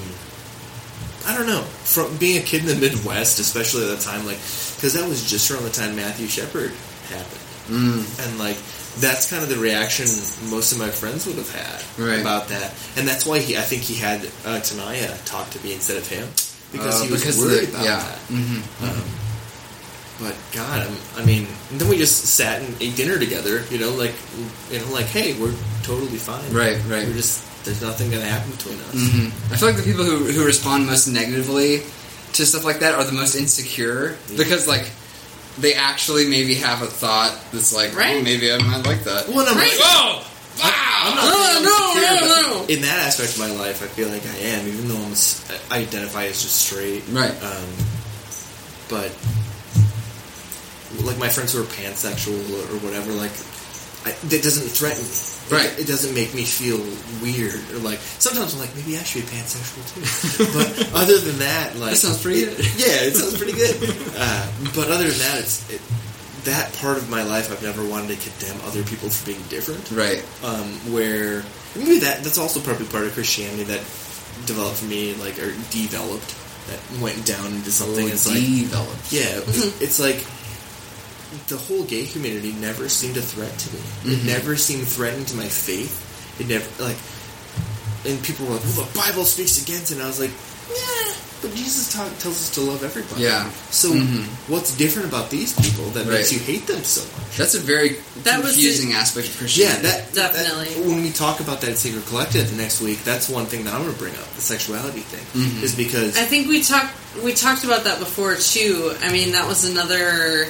I 1.27 1.37
don't 1.37 1.47
know. 1.47 1.63
From 1.85 2.17
being 2.17 2.39
a 2.39 2.43
kid 2.43 2.61
in 2.63 2.67
the 2.67 2.75
Midwest, 2.75 3.39
especially 3.39 3.89
at 3.91 3.97
the 3.99 4.03
time, 4.05 4.27
like 4.27 4.39
because 4.77 4.93
that 4.95 5.09
was 5.09 5.23
just 5.29 5.51
around 5.51 5.65
the 5.65 5.71
time 5.71 5.95
Matthew 5.97 6.29
Shepard 6.29 6.73
happened, 7.09 7.41
Mm. 7.71 8.05
and 8.27 8.39
like 8.39 8.59
that's 9.01 9.27
kind 9.31 9.43
of 9.43 9.49
the 9.49 9.57
reaction 9.57 10.07
most 10.51 10.73
of 10.73 10.79
my 10.79 10.91
friends 10.91 11.25
would 11.25 11.37
have 11.37 11.49
had 11.51 11.81
Right. 11.97 12.21
about 12.21 12.49
that, 12.51 12.75
and 12.97 13.07
that's 13.09 13.25
why 13.25 13.39
he. 13.39 13.57
I 13.57 13.63
think 13.63 13.83
he 13.83 13.95
had 13.95 14.27
uh, 14.45 14.61
Tanaya 14.61 15.17
talk 15.25 15.51
to 15.53 15.59
me 15.65 15.73
instead 15.73 15.97
of 15.97 16.07
him 16.09 16.29
because 16.73 17.01
Uh, 17.01 17.05
he 17.05 17.13
was 17.13 17.21
because 17.21 17.39
worried 17.39 17.69
the- 17.69 17.75
about 17.75 17.85
yeah. 17.85 17.97
that. 18.01 18.19
hmm 18.29 18.61
Um, 18.85 19.03
but 20.21 20.37
God, 20.53 20.87
I'm, 20.87 20.97
I 21.23 21.25
mean, 21.25 21.47
and 21.71 21.81
then 21.81 21.89
we 21.89 21.97
just 21.99 22.23
sat 22.25 22.63
and 22.63 22.77
ate 22.81 22.95
dinner 22.97 23.19
together. 23.19 23.65
You 23.71 23.79
know, 23.79 23.91
like 23.91 24.15
you 24.71 24.79
know, 24.79 24.89
like 24.93 25.07
hey, 25.07 25.35
we're 25.35 25.55
totally 25.83 26.19
fine. 26.19 26.53
Right, 26.53 26.77
right. 26.87 27.07
We're 27.07 27.15
just 27.15 27.43
there's 27.65 27.83
nothing 27.83 28.11
gonna 28.11 28.25
happen 28.27 28.51
between 28.53 28.79
us. 28.81 28.93
hmm 28.95 29.27
I 29.53 29.57
feel 29.57 29.69
like 29.69 29.77
the 29.77 29.83
people 29.85 30.05
who, 30.05 30.25
who 30.25 30.45
respond 30.45 30.87
most 30.87 31.07
negatively 31.09 31.83
to 32.35 32.47
stuff 32.47 32.65
like 32.65 32.81
that 32.81 32.95
are 32.95 33.05
the 33.05 33.13
most 33.13 33.35
insecure 33.37 34.17
because, 34.37 34.67
like, 34.67 34.89
they 35.59 35.75
actually 35.75 36.27
maybe 36.29 36.55
have 36.57 36.83
a 36.83 36.87
thought 36.87 37.37
that's 37.53 37.73
like, 37.75 37.95
Right. 37.97 38.17
oh, 38.19 38.23
maybe 38.23 38.51
I 38.53 38.59
might 38.59 38.87
like 38.87 39.05
that. 39.05 39.29
Well, 39.29 39.47
I'm 39.47 39.57
Right. 39.57 39.69
like, 39.69 39.79
Whoa! 39.81 40.23
I'm 40.61 41.17
Wow! 41.17 41.21
not 41.21 41.63
No, 41.63 42.03
no, 42.03 42.27
no, 42.29 42.61
no. 42.61 42.67
In 42.69 42.83
that 42.83 42.99
aspect 43.07 43.33
of 43.35 43.39
my 43.41 43.51
life, 43.51 43.83
I 43.83 43.87
feel 43.87 44.09
like 44.09 44.25
I 44.27 44.37
am, 44.59 44.67
even 44.69 44.89
though 44.89 44.97
I'm, 45.03 45.15
I 45.71 45.83
identify 45.83 46.25
as 46.27 46.43
just 46.43 46.57
straight. 46.67 47.03
Right. 47.11 47.33
Um, 47.43 47.69
but 48.89 49.11
like 51.05 51.19
my 51.19 51.29
friends 51.29 51.53
who 51.55 51.63
are 51.63 51.67
pansexual 51.67 52.37
or, 52.53 52.77
or 52.77 52.79
whatever, 52.81 53.13
like 53.13 53.33
I, 54.05 54.13
that 54.29 54.43
doesn't 54.43 54.69
threaten 54.69 55.03
me. 55.03 55.29
Right. 55.51 55.73
It, 55.79 55.85
it 55.85 55.87
doesn't 55.87 56.15
make 56.15 56.35
me 56.35 56.45
feel 56.45 56.79
weird 57.23 57.59
or 57.73 57.79
like 57.83 57.99
sometimes 57.99 58.55
I'm 58.55 58.61
like 58.61 58.75
maybe 58.77 58.97
I 58.99 59.03
should 59.03 59.23
be 59.25 59.29
pansexual 59.33 59.83
too. 59.95 60.05
but 60.55 60.95
other 60.95 61.19
than 61.19 61.39
that, 61.39 61.77
like 61.77 61.93
That 61.93 61.97
sounds 61.97 62.23
pretty 62.23 62.41
it- 62.45 62.57
good. 62.57 62.67
Yeah, 62.79 63.09
it 63.09 63.15
sounds 63.17 63.37
pretty 63.37 63.53
good. 63.55 63.77
Uh, 64.15 64.53
but 64.77 64.89
other 64.91 65.09
than 65.09 65.19
that, 65.19 65.39
it's 65.41 65.69
it, 65.73 65.81
that 66.45 66.73
part 66.75 66.97
of 66.99 67.09
my 67.09 67.23
life 67.23 67.51
I've 67.53 67.63
never 67.63 67.85
wanted 67.85 68.19
to 68.19 68.31
condemn 68.31 68.61
other 68.67 68.83
people 68.83 69.09
for 69.11 69.27
being 69.27 69.43
different 69.49 69.91
Right. 69.91 70.23
um, 70.43 70.67
where 70.93 71.45
maybe 71.77 71.99
that 72.01 72.25
that's 72.25 72.39
also 72.39 72.61
probably 72.61 72.87
part 72.87 73.05
of 73.05 73.13
Christianity 73.15 73.65
that 73.65 73.81
developed 74.47 74.79
for 74.79 74.87
me, 74.87 75.15
like 75.15 75.39
or 75.39 75.53
developed 75.71 76.35
that 76.69 76.81
went 77.01 77.25
down 77.27 77.47
into 77.55 77.71
something. 77.71 78.09
It's 78.09 78.27
like 78.27 78.39
developed. 78.43 79.13
yeah, 79.13 79.41
it's 79.81 79.99
like 80.01 80.25
the 81.49 81.57
whole 81.57 81.85
gay 81.85 82.07
community 82.07 82.53
never 82.53 82.89
seemed 82.89 83.17
a 83.17 83.23
threat 83.23 83.57
to 83.59 83.73
me. 83.75 83.81
It 84.15 84.19
Mhm. 84.21 84.25
never 84.27 84.57
seemed 84.57 84.87
threatening 84.89 85.27
to 85.27 85.37
my 85.37 85.49
faith. 85.49 85.95
It 86.41 86.47
never 86.49 86.67
like, 86.83 86.97
and 88.05 88.23
people 88.23 88.47
were 88.47 88.55
like, 88.55 88.65
"Well, 88.77 88.87
the 88.87 88.99
Bible 88.99 89.25
speaks 89.25 89.61
against 89.63 89.91
it." 89.91 89.95
And 89.95 90.03
I 90.03 90.07
was 90.09 90.19
like, 90.19 90.31
"Yeah." 90.71 91.15
But 91.43 91.55
Jesus 91.57 91.93
talk, 91.93 92.07
tells 92.21 92.37
us 92.41 92.51
to 92.55 92.61
love 92.61 92.85
everybody. 92.85 93.25
Yeah. 93.25 93.51
So 93.73 93.91
Mhm. 93.93 94.27
what's 94.47 94.73
different 94.75 95.09
about 95.09 95.29
these 95.29 95.53
people 95.55 95.91
that 95.91 96.07
makes 96.07 96.33
you 96.33 96.39
hate 96.39 96.69
them 96.69 96.83
so 96.85 97.01
much? 97.01 97.37
That's 97.37 97.55
a 97.55 97.59
very 97.61 97.99
That 98.23 98.43
was 98.45 98.53
confusing 98.53 98.93
aspect 98.93 99.27
of 99.27 99.35
Yeah, 99.35 99.39
Christianity. 99.41 99.83
that 99.83 100.15
Definitely. 100.15 100.69
that- 100.75 100.85
when 100.87 101.03
we 101.03 101.11
talk 101.11 101.41
about 101.41 101.61
that 101.63 101.71
at 101.71 101.79
Sacred 101.79 102.07
Collective 102.07 102.53
next 102.53 102.81
week, 102.81 103.05
that's 103.05 103.29
one 103.29 103.47
thing 103.47 103.65
that 103.65 103.75
I'm 103.75 103.83
going 103.83 103.93
to 103.93 103.99
bring 103.99 104.15
up 104.15 104.37
the 104.37 104.43
sexuality 104.43 105.01
thing 105.11 105.27
Mhm. 105.35 105.63
is 105.65 105.73
because 105.73 106.17
I 106.17 106.25
think 106.27 106.49
we 106.49 106.63
talked 106.63 106.95
we 107.23 107.35
talked 107.35 107.65
about 107.65 107.85
that 107.85 107.99
before 107.99 108.37
too. 108.37 108.95
I 109.03 109.11
mean, 109.11 109.33
that 109.33 109.47
was 109.47 109.65
another 109.65 110.49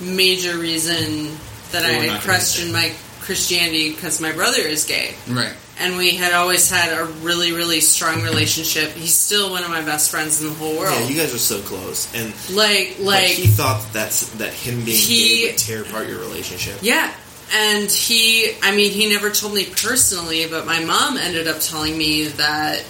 major 0.00 0.56
reason 0.56 1.36
that 1.72 1.82
Well, 1.82 2.10
I 2.14 2.18
questioned 2.18 2.72
my 2.72 2.92
Christianity 3.28 3.90
because 3.94 4.20
my 4.20 4.32
brother 4.32 4.62
is 4.62 4.84
gay, 4.86 5.14
right. 5.28 5.52
and 5.78 5.98
we 5.98 6.16
had 6.16 6.32
always 6.32 6.70
had 6.70 6.98
a 6.98 7.04
really, 7.22 7.52
really 7.52 7.80
strong 7.82 8.22
relationship. 8.22 8.90
He's 8.92 9.12
still 9.14 9.50
one 9.50 9.62
of 9.62 9.68
my 9.68 9.82
best 9.82 10.10
friends 10.10 10.40
in 10.42 10.48
the 10.48 10.54
whole 10.54 10.78
world. 10.78 10.94
yeah, 10.98 11.06
you 11.08 11.14
guys 11.14 11.34
are 11.34 11.38
so 11.38 11.60
close, 11.60 12.08
and 12.14 12.32
like, 12.56 12.96
like, 13.00 13.26
he 13.28 13.46
thought 13.46 13.86
that's 13.92 14.30
that 14.38 14.54
him 14.54 14.82
being 14.84 14.96
He- 14.96 15.42
gay 15.42 15.46
would 15.50 15.58
tear 15.58 15.82
apart 15.82 16.08
your 16.08 16.20
relationship. 16.20 16.78
Yeah. 16.82 17.12
And 17.54 17.90
he, 17.90 18.50
I 18.62 18.74
mean, 18.74 18.90
he 18.92 19.08
never 19.08 19.30
told 19.30 19.54
me 19.54 19.64
personally, 19.66 20.46
but 20.50 20.66
my 20.66 20.80
mom 20.84 21.16
ended 21.16 21.48
up 21.48 21.60
telling 21.60 21.96
me 21.96 22.28
that 22.28 22.82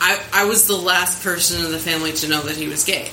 I, 0.00 0.20
I 0.32 0.44
was 0.46 0.66
the 0.66 0.76
last 0.76 1.22
person 1.22 1.64
in 1.64 1.72
the 1.72 1.78
family 1.78 2.12
to 2.14 2.28
know 2.28 2.42
that 2.42 2.56
he 2.56 2.68
was 2.68 2.84
gay 2.84 3.10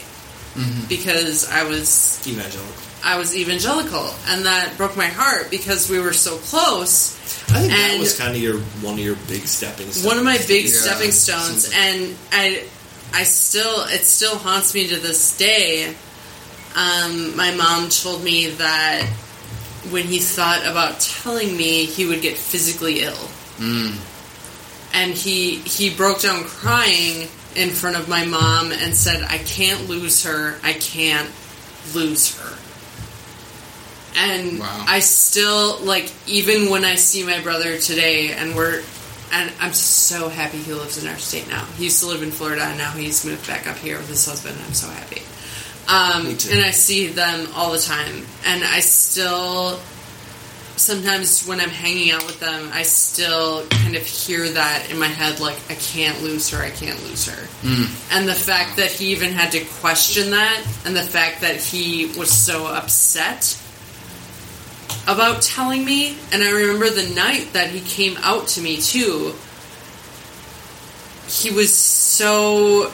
Mhm. 0.55 0.87
because 0.89 1.49
I 1.49 1.63
was 1.63 2.21
Evangelical. 2.27 2.73
I 3.03 3.17
was 3.17 3.35
evangelical, 3.35 4.09
and 4.27 4.45
that 4.45 4.77
broke 4.77 4.95
my 4.95 5.07
heart 5.07 5.51
because 5.51 5.89
we 5.89 5.99
were 5.99 6.13
so 6.13 6.37
close. 6.37 7.15
I 7.51 7.59
think 7.59 7.71
that 7.73 7.99
was 7.99 8.17
kind 8.17 8.35
of 8.35 8.41
your 8.41 8.59
one 8.81 8.93
of 8.93 8.99
your 8.99 9.17
big 9.27 9.45
stepping 9.47 9.91
stones. 9.91 10.05
One 10.05 10.17
of 10.17 10.23
my 10.23 10.37
big 10.47 10.65
Yeah. 10.65 10.71
stepping 10.79 11.11
stones, 11.11 11.69
and 11.73 12.15
I, 12.31 12.63
I 13.13 13.23
still, 13.23 13.83
it 13.85 14.05
still 14.05 14.37
haunts 14.37 14.73
me 14.73 14.87
to 14.87 14.95
this 14.97 15.35
day. 15.37 15.93
Um, 16.75 17.35
my 17.35 17.53
mom 17.53 17.89
told 17.89 18.23
me 18.23 18.47
that 18.51 19.03
when 19.91 20.05
he 20.05 20.19
thought 20.19 20.61
about 20.65 20.99
telling 21.01 21.55
me, 21.57 21.85
he 21.85 22.05
would 22.05 22.21
get 22.21 22.37
physically 22.37 23.01
ill, 23.01 23.29
Mm. 23.59 23.97
and 24.93 25.13
he 25.13 25.57
he 25.57 25.89
broke 25.93 26.21
down 26.21 26.45
crying 26.45 27.27
in 27.55 27.69
front 27.69 27.97
of 27.97 28.07
my 28.07 28.25
mom 28.25 28.71
and 28.71 28.95
said, 28.95 29.21
"I 29.29 29.37
can't 29.39 29.87
lose 29.89 30.23
her. 30.23 30.57
I 30.63 30.73
can't 30.73 31.29
lose 31.93 32.33
her." 32.37 32.57
And 34.15 34.59
Wow. 34.59 34.85
I 34.87 34.99
still 34.99 35.79
like 35.79 36.11
even 36.27 36.69
when 36.69 36.85
I 36.85 36.95
see 36.95 37.23
my 37.23 37.39
brother 37.41 37.77
today, 37.77 38.31
and 38.33 38.55
we're 38.55 38.83
and 39.31 39.51
I'm 39.59 39.73
so 39.73 40.29
happy 40.29 40.57
he 40.57 40.73
lives 40.73 41.01
in 41.03 41.09
our 41.09 41.17
state 41.17 41.47
now. 41.47 41.65
He 41.77 41.85
used 41.85 41.99
to 42.01 42.07
live 42.07 42.21
in 42.21 42.31
Florida, 42.31 42.63
and 42.63 42.77
now 42.77 42.91
he's 42.91 43.25
moved 43.25 43.47
back 43.47 43.67
up 43.67 43.77
here 43.77 43.97
with 43.97 44.09
his 44.09 44.25
husband. 44.25 44.55
I'm 44.65 44.73
so 44.73 44.87
happy. 44.87 45.21
Um, 45.87 46.27
and 46.27 46.63
I 46.63 46.71
see 46.71 47.07
them 47.07 47.47
all 47.55 47.71
the 47.71 47.79
time, 47.79 48.25
and 48.45 48.63
I 48.63 48.79
still 48.79 49.79
sometimes 50.75 51.45
when 51.45 51.59
I'm 51.59 51.69
hanging 51.69 52.11
out 52.11 52.25
with 52.25 52.39
them, 52.39 52.69
I 52.73 52.83
still 52.83 53.65
kind 53.67 53.95
of 53.95 54.03
hear 54.03 54.49
that 54.49 54.87
in 54.89 54.97
my 54.97 55.07
head, 55.07 55.39
like 55.39 55.57
I 55.69 55.75
can't 55.75 56.21
lose 56.23 56.49
her, 56.49 56.61
I 56.61 56.69
can't 56.69 57.01
lose 57.03 57.27
her. 57.27 57.47
Mm. 57.67 58.17
And 58.17 58.27
the 58.27 58.33
fact 58.33 58.77
that 58.77 58.91
he 58.91 59.07
even 59.07 59.31
had 59.31 59.51
to 59.51 59.63
question 59.79 60.31
that, 60.31 60.65
and 60.85 60.95
the 60.95 61.03
fact 61.03 61.41
that 61.41 61.57
he 61.57 62.07
was 62.17 62.31
so 62.31 62.65
upset 62.67 63.59
about 65.07 65.41
telling 65.41 65.83
me, 65.85 66.17
and 66.31 66.43
I 66.43 66.51
remember 66.51 66.89
the 66.89 67.13
night 67.13 67.49
that 67.53 67.69
he 67.69 67.79
came 67.81 68.17
out 68.21 68.47
to 68.49 68.61
me 68.61 68.77
too. 68.77 69.33
He 71.27 71.51
was 71.51 71.75
so 71.75 72.91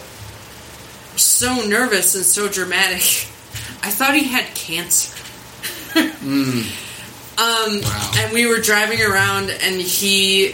so 1.16 1.66
nervous 1.68 2.16
and 2.16 2.24
so 2.24 2.48
dramatic. 2.48 3.02
I 3.84 3.90
thought 3.92 4.14
he 4.16 4.24
had 4.26 4.46
cancer. 4.56 5.16
Mm. 5.94 6.76
Um, 7.40 7.80
Wow. 7.80 8.12
and 8.18 8.34
we 8.34 8.48
were 8.48 8.60
driving 8.60 9.02
around, 9.02 9.50
and 9.50 9.80
he, 9.80 10.50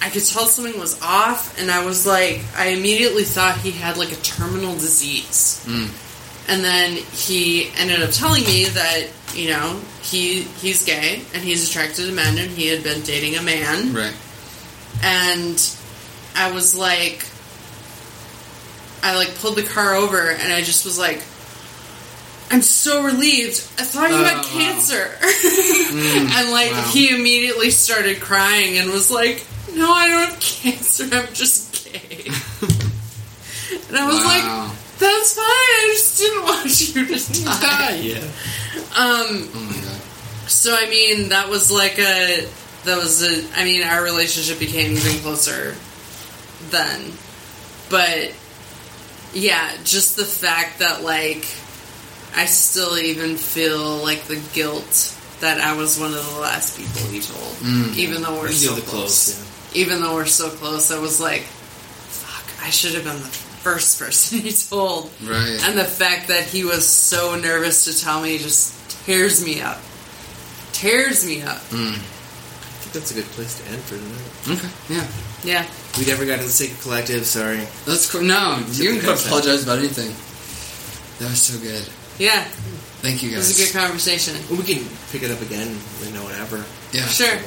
I 0.00 0.08
could 0.08 0.24
tell 0.24 0.46
something 0.46 0.80
was 0.80 0.98
off, 1.02 1.60
and 1.60 1.70
I 1.70 1.84
was 1.84 2.06
like, 2.06 2.40
I 2.56 2.68
immediately 2.68 3.24
thought 3.24 3.58
he 3.58 3.72
had 3.72 3.98
like 3.98 4.10
a 4.10 4.16
terminal 4.16 4.72
disease. 4.72 5.62
Mm. 5.68 5.90
And 6.48 6.64
then 6.64 6.92
he 7.12 7.68
ended 7.76 8.00
up 8.02 8.08
telling 8.10 8.42
me 8.44 8.64
that, 8.64 9.08
you 9.34 9.50
know, 9.50 9.80
he 10.02 10.42
he's 10.42 10.84
gay 10.84 11.22
and 11.34 11.42
he's 11.42 11.68
attracted 11.68 12.06
to 12.06 12.12
men 12.12 12.38
and 12.38 12.50
he 12.50 12.68
had 12.68 12.82
been 12.82 13.02
dating 13.02 13.36
a 13.36 13.42
man. 13.42 13.92
Right. 13.94 14.14
And 15.02 15.76
I 16.36 16.52
was 16.52 16.76
like 16.76 17.26
I 19.02 19.16
like 19.16 19.34
pulled 19.36 19.56
the 19.56 19.62
car 19.62 19.94
over 19.94 20.30
and 20.30 20.52
I 20.52 20.62
just 20.62 20.84
was 20.84 20.98
like 20.98 21.22
I'm 22.50 22.62
so 22.62 23.02
relieved. 23.02 23.56
I 23.78 23.82
thought 23.84 24.10
you 24.10 24.16
Oh, 24.16 24.24
had 24.24 24.36
wow. 24.36 24.42
cancer. 24.44 25.10
Mm, 25.94 26.28
and 26.38 26.50
like 26.50 26.72
wow. 26.72 26.90
he 26.92 27.14
immediately 27.14 27.70
started 27.70 28.20
crying 28.20 28.78
and 28.78 28.90
was 28.90 29.10
like, 29.10 29.46
"No, 29.74 29.90
I 29.92 30.08
don't 30.08 30.28
have 30.30 30.40
cancer. 30.40 31.04
I'm 31.12 31.32
just 31.32 31.84
gay." 31.92 32.24
and 33.88 33.96
I 33.96 34.04
was 34.06 34.24
like, 34.24 34.42
"That's 34.98 35.34
fine. 35.34 35.44
I 35.44 35.90
just 35.92 36.18
didn't 36.18 36.42
want 36.42 36.64
you 36.80 37.06
to 37.06 37.44
die." 37.60 37.94
yeah. 38.02 38.24
Um. 38.76 39.48
Oh 39.54 39.68
my 39.70 39.80
god. 39.82 40.00
So 40.50 40.74
I 40.78 40.88
mean, 40.88 41.30
that 41.30 41.48
was 41.48 41.70
like 41.70 41.98
a 41.98 42.46
that 42.84 42.96
was 42.96 43.22
a. 43.22 43.44
I 43.58 43.64
mean, 43.64 43.82
our 43.82 44.02
relationship 44.02 44.58
became 44.58 44.92
even 44.92 45.18
closer 45.20 45.74
then. 46.70 47.12
But 47.90 48.32
yeah, 49.32 49.70
just 49.84 50.16
the 50.16 50.24
fact 50.24 50.78
that 50.80 51.02
like 51.02 51.46
I 52.36 52.46
still 52.46 52.96
even 52.98 53.36
feel 53.36 53.96
like 53.98 54.24
the 54.24 54.40
guilt 54.52 55.14
that 55.40 55.60
I 55.60 55.76
was 55.76 55.98
one 55.98 56.14
of 56.14 56.34
the 56.34 56.40
last 56.40 56.76
people 56.78 57.02
he 57.10 57.20
told, 57.20 57.54
Mm. 57.56 57.94
even 57.96 58.22
though 58.22 58.34
we're 58.40 58.48
You 58.48 58.54
so 58.54 58.74
close. 58.76 59.34
close. 59.34 59.50
Even 59.74 60.00
though 60.00 60.14
we're 60.14 60.26
so 60.26 60.48
close, 60.50 60.90
I 60.92 60.98
was 61.00 61.20
like, 61.20 61.42
"Fuck! 61.42 62.64
I 62.66 62.70
should 62.70 62.94
have 62.94 63.04
been 63.04 63.20
the 63.20 63.28
first 63.64 63.98
person 63.98 64.38
he 64.40 64.52
told." 64.52 65.10
Right. 65.24 65.58
And 65.64 65.76
the 65.78 65.84
fact 65.84 66.28
that 66.28 66.44
he 66.44 66.64
was 66.64 66.86
so 66.86 67.34
nervous 67.34 67.84
to 67.86 67.98
tell 67.98 68.20
me 68.22 68.38
just 68.38 68.72
tears 69.06 69.44
me 69.44 69.60
up. 69.60 69.80
Tears 70.72 71.24
me 71.26 71.42
up. 71.42 71.58
Mm. 71.70 71.94
I 71.94 71.96
think 71.96 72.92
that's 72.92 73.10
a 73.10 73.14
good 73.14 73.24
place 73.32 73.58
to 73.60 73.64
end 73.70 73.82
for 73.82 73.96
tonight. 73.96 74.58
Okay. 74.58 74.94
Yeah. 74.94 75.06
Yeah. 75.44 75.66
We 75.98 76.06
never 76.06 76.26
got 76.26 76.38
to 76.40 76.44
the 76.44 76.50
Sacred 76.50 76.80
Collective. 76.82 77.24
Sorry. 77.26 77.58
That's 77.86 78.10
cool. 78.10 78.22
No, 78.22 78.58
you 78.72 79.00
can 79.00 79.08
apologize 79.10 79.62
about 79.62 79.78
anything. 79.78 80.10
That 81.22 81.30
was 81.30 81.40
so 81.42 81.58
good. 81.60 81.86
Yeah. 82.18 82.42
Thank 83.02 83.22
you 83.22 83.30
It 83.30 83.34
guys. 83.34 83.48
was 83.48 83.60
a 83.60 83.62
good 83.64 83.72
conversation. 83.80 84.34
Well, 84.50 84.58
we 84.58 84.64
can 84.74 84.84
pick 85.12 85.22
it 85.22 85.30
up 85.30 85.40
again. 85.42 85.78
You 86.04 86.10
know, 86.12 86.24
whenever. 86.24 86.64
yeah. 86.92 87.06
Sure. 87.06 87.38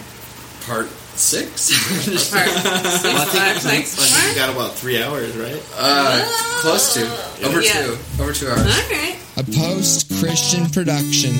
Part 0.66 0.88
six. 1.20 1.72
All 2.34 2.40
right. 2.40 2.48
Well, 2.48 2.86
I 2.86 3.26
think, 3.26 3.44
I 3.44 3.54
think, 3.54 3.86
Thanks. 3.86 4.00
I 4.00 4.06
think 4.22 4.36
we 4.36 4.40
got 4.40 4.50
about 4.56 4.76
three 4.76 5.02
hours, 5.02 5.36
right? 5.36 5.62
uh, 5.78 6.26
close 6.62 6.94
to 6.96 7.02
over 7.48 7.62
Yeah. 7.62 7.74
two. 7.74 7.98
Over 8.22 8.34
two 8.34 8.48
hours. 8.48 8.60
All 8.62 8.90
right. 8.90 9.16
A 9.38 9.44
post 9.44 10.10
Christian 10.20 10.70
production. 10.70 11.34